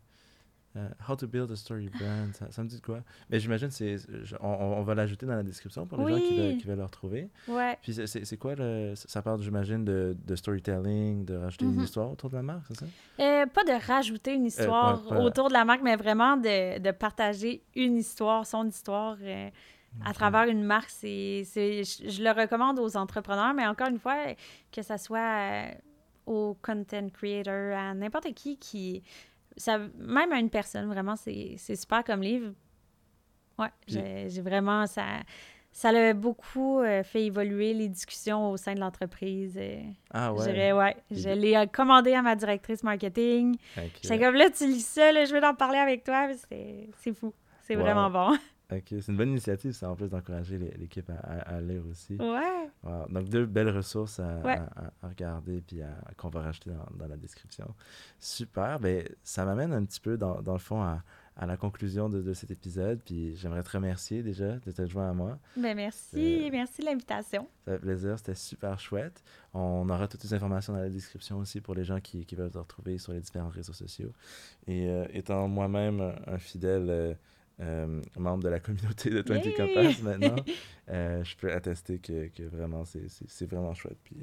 euh, 0.76 0.88
How 1.08 1.16
to 1.16 1.26
Build 1.26 1.50
a 1.50 1.56
Story 1.56 1.88
Brand. 1.88 2.34
Ça, 2.34 2.50
ça 2.52 2.62
me 2.62 2.68
dit 2.68 2.76
de 2.76 2.84
quoi? 2.84 3.00
Mais 3.30 3.40
j'imagine 3.40 3.70
c'est 3.70 3.96
on, 4.40 4.46
on 4.48 4.82
va 4.82 4.94
l'ajouter 4.94 5.24
dans 5.24 5.34
la 5.34 5.42
description 5.42 5.86
pour 5.86 5.98
les 6.06 6.14
gens 6.14 6.20
qui 6.20 6.36
veulent, 6.36 6.56
qui 6.58 6.66
veulent 6.66 6.76
le 6.78 6.84
retrouver. 6.84 7.30
Ouais. 7.48 7.78
Puis 7.80 7.94
c'est- 8.06 8.36
quoi 8.36 8.54
le. 8.54 8.92
Ça 8.94 9.22
parle, 9.22 9.40
j'imagine, 9.42 9.82
de, 9.84 10.14
de 10.26 10.36
storytelling, 10.36 11.24
de 11.24 11.36
rajouter 11.36 11.64
une 11.64 11.76
Mhm. 11.76 11.84
histoire 11.84 12.10
autour 12.12 12.28
de 12.28 12.36
la 12.36 12.42
marque, 12.42 12.64
c'est 12.68 12.80
ça? 12.80 12.86
Euh, 13.20 13.46
pas 13.46 13.64
de 13.64 13.86
rajouter 13.86 14.34
une 14.34 14.44
histoire 14.44 15.10
ouais, 15.10 15.18
autour 15.24 15.48
de 15.48 15.54
la 15.54 15.64
marque, 15.64 15.80
mais 15.82 15.96
vraiment 15.96 16.36
de, 16.36 16.78
de 16.78 16.90
partager 16.90 17.62
une 17.74 17.96
histoire, 17.96 18.44
son 18.46 18.66
histoire 18.68 19.16
à 20.04 20.12
travers 20.12 20.44
une 20.44 20.62
marque. 20.64 20.90
C'est, 20.90 21.42
c'est- 21.46 21.82
je, 21.82 22.10
je 22.10 22.22
le 22.22 22.30
recommande 22.30 22.78
aux 22.78 22.94
entrepreneurs, 22.96 23.54
mais 23.54 23.66
encore 23.66 23.88
une 23.88 23.98
fois, 23.98 24.34
que 24.70 24.82
ce 24.82 24.96
soit 24.98 25.70
aux 26.28 26.56
content 26.62 27.08
creators, 27.10 27.76
à 27.76 27.94
n'importe 27.94 28.32
qui 28.34 28.56
qui. 28.58 29.02
Ça, 29.56 29.78
même 29.96 30.30
à 30.32 30.38
une 30.38 30.50
personne, 30.50 30.86
vraiment, 30.86 31.16
c'est, 31.16 31.54
c'est 31.58 31.74
super 31.76 32.04
comme 32.04 32.22
livre. 32.22 32.52
Ouais, 33.58 33.68
j'ai, 33.88 34.40
vraiment. 34.40 34.86
Ça, 34.86 35.04
ça 35.72 35.90
l'a 35.90 36.14
beaucoup 36.14 36.78
euh, 36.80 37.02
fait 37.02 37.24
évoluer 37.24 37.74
les 37.74 37.88
discussions 37.88 38.50
au 38.52 38.56
sein 38.56 38.74
de 38.74 38.80
l'entreprise. 38.80 39.56
euh, 39.60 39.80
Ah 40.10 40.32
Je 40.32 40.38
ouais. 40.40 40.52
dirais, 40.52 40.72
ouais. 40.72 40.96
Je 41.10 41.28
l'ai 41.30 41.56
euh, 41.56 41.66
commandé 41.66 42.14
à 42.14 42.22
ma 42.22 42.36
directrice 42.36 42.82
marketing. 42.84 43.56
J'étais 44.02 44.18
comme 44.20 44.34
là, 44.36 44.48
tu 44.50 44.66
lis 44.66 44.80
ça, 44.86 45.10
là, 45.12 45.24
je 45.24 45.34
veux 45.34 45.42
en 45.44 45.54
parler 45.54 45.78
avec 45.78 46.04
toi. 46.04 46.28
C'est 46.48 46.88
c'est 46.98 47.12
fou. 47.12 47.34
C'est 47.62 47.74
Wow. 47.76 47.82
vraiment 47.82 48.10
bon. 48.10 48.38
Ok, 48.70 48.82
c'est 48.90 49.08
une 49.08 49.16
bonne 49.16 49.30
initiative, 49.30 49.72
ça, 49.72 49.90
en 49.90 49.96
plus 49.96 50.10
d'encourager 50.10 50.58
l'é- 50.58 50.74
l'équipe 50.78 51.08
à, 51.08 51.14
à- 51.14 51.56
à 51.56 51.60
lire 51.62 51.82
aussi. 51.90 52.16
Ouais. 52.16 52.68
Wow. 52.82 53.06
Donc, 53.08 53.28
deux 53.30 53.46
belles 53.46 53.70
ressources 53.70 54.20
à, 54.20 54.38
Ouais. 54.40 54.58
regarder 55.02 55.62
puis 55.62 55.80
qu'on 56.18 56.28
va 56.28 56.42
rajouter 56.42 56.70
dans, 56.70 56.96
dans 56.98 57.08
la 57.08 57.16
description. 57.16 57.74
Super. 58.20 58.78
Ben, 58.78 59.08
ça 59.22 59.44
m'amène 59.46 59.72
un 59.72 59.84
petit 59.84 60.00
peu, 60.00 60.16
dans, 60.18 60.42
dans 60.42 60.52
le 60.52 60.58
fond, 60.58 60.82
à, 60.82 61.02
à 61.36 61.46
la 61.46 61.56
conclusion 61.56 62.08
de, 62.10 62.20
de 62.20 62.32
cet 62.34 62.50
épisode. 62.50 63.00
Puis 63.04 63.34
j'aimerais 63.36 63.62
te 63.62 63.70
remercier 63.70 64.22
déjà 64.22 64.58
de 64.58 64.70
t'être 64.70 64.86
joint 64.90 65.08
à 65.10 65.12
moi. 65.14 65.38
Ben 65.56 65.74
merci. 65.74 66.44
Euh, 66.46 66.48
Merci 66.52 66.82
de 66.82 66.86
l'invitation. 66.86 67.48
Ça 67.64 67.72
fait 67.72 67.78
plaisir, 67.78 68.18
c'était 68.18 68.34
super 68.34 68.78
chouette. 68.78 69.22
On 69.54 69.88
aura 69.88 70.08
toutes 70.08 70.24
les 70.24 70.34
informations 70.34 70.72
dans 70.74 70.80
la 70.80 70.90
description 70.90 71.38
aussi 71.38 71.60
pour 71.62 71.74
les 71.74 71.84
gens 71.84 72.00
qui, 72.00 72.26
qui 72.26 72.34
veulent 72.34 72.50
te 72.50 72.58
retrouver 72.58 72.98
sur 72.98 73.12
les 73.12 73.20
différents 73.20 73.48
réseaux 73.48 73.72
sociaux. 73.72 74.12
Et 74.66 74.88
euh, 74.90 75.06
étant 75.12 75.48
moi-même 75.48 76.00
un, 76.00 76.14
un 76.34 76.38
fidèle 76.38 76.86
euh, 76.90 77.14
euh, 77.60 78.00
membre 78.16 78.44
de 78.44 78.48
la 78.48 78.60
communauté 78.60 79.10
de 79.10 79.22
20 79.26 79.34
Yay! 79.44 79.54
Compass 79.54 80.02
maintenant, 80.02 80.36
euh, 80.90 81.24
je 81.24 81.36
peux 81.36 81.52
attester 81.52 81.98
que, 81.98 82.28
que 82.28 82.42
vraiment 82.44 82.84
c'est- 82.84 83.46
vraiment 83.46 83.74
chouette. 83.74 83.98
Puis 84.04 84.16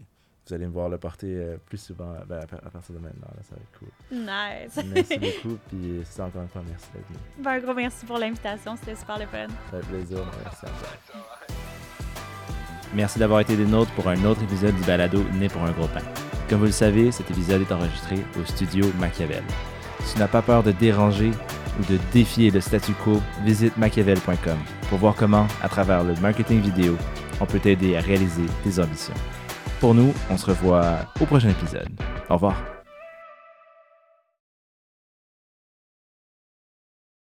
vous 0.47 0.53
allez 0.53 0.67
me 0.67 0.71
voir 0.71 0.89
le 0.89 0.97
porter 0.97 1.27
euh, 1.35 1.57
plus 1.65 1.77
souvent 1.79 2.13
ben, 2.27 2.37
à, 2.39 2.45
par- 2.45 2.65
à 2.65 2.69
partir 2.69 2.93
de 2.95 2.99
maintenant. 2.99 3.27
là, 3.35 3.41
ça 3.43 3.55
va 3.55 3.61
être 3.61 3.79
cool. 3.79 3.89
Nice. 4.11 4.93
Merci 4.93 5.17
beaucoup. 5.43 5.57
Puis 5.67 6.01
c'est 6.05 6.21
encore 6.21 6.43
une 6.43 6.47
fois, 6.49 6.61
merci 6.67 6.87
d'être 6.93 7.07
venu. 7.07 7.17
Ben, 7.43 7.51
un 7.51 7.59
gros 7.59 7.73
merci 7.73 8.05
pour 8.05 8.17
l'invitation. 8.19 8.75
C'était 8.77 8.95
super 8.95 9.17
le 9.19 9.25
fun. 9.25 9.47
Ça 9.71 9.81
fait 9.81 9.87
plaisir. 9.87 10.19
Merci 10.43 10.65
encore. 10.65 11.39
Merci 12.93 13.19
d'avoir 13.19 13.41
été 13.41 13.57
des 13.57 13.65
nôtres 13.65 13.91
pour 13.93 14.07
un 14.07 14.23
autre 14.23 14.41
épisode 14.43 14.73
du 14.75 14.83
balado 14.83 15.23
Né 15.33 15.49
pour 15.49 15.63
un 15.63 15.71
gros 15.71 15.87
pain. 15.87 16.01
Comme 16.49 16.59
vous 16.59 16.65
le 16.65 16.71
savez, 16.71 17.11
cet 17.11 17.29
épisode 17.31 17.61
est 17.61 17.71
enregistré 17.71 18.17
au 18.39 18.45
studio 18.45 18.85
Machiavel. 18.99 19.43
Si 20.01 20.13
tu 20.13 20.19
n'as 20.19 20.27
pas 20.27 20.41
peur 20.43 20.63
de 20.63 20.71
déranger 20.71 21.31
ou 21.79 21.91
de 21.91 21.99
défier 22.13 22.51
le 22.51 22.61
statu 22.61 22.93
quo, 22.93 23.21
visite 23.43 23.77
machiavel.com 23.77 24.57
pour 24.89 24.99
voir 24.99 25.15
comment, 25.15 25.47
à 25.61 25.69
travers 25.69 26.03
le 26.03 26.13
marketing 26.15 26.61
vidéo, 26.61 26.97
on 27.39 27.45
peut 27.45 27.59
t'aider 27.59 27.97
à 27.97 28.01
réaliser 28.01 28.45
tes 28.63 28.81
ambitions. 28.81 29.13
Pour 29.79 29.93
nous, 29.93 30.13
on 30.29 30.37
se 30.37 30.45
revoit 30.45 30.99
au 31.19 31.25
prochain 31.25 31.49
épisode. 31.49 31.89
Au 32.29 32.35
revoir. 32.35 32.74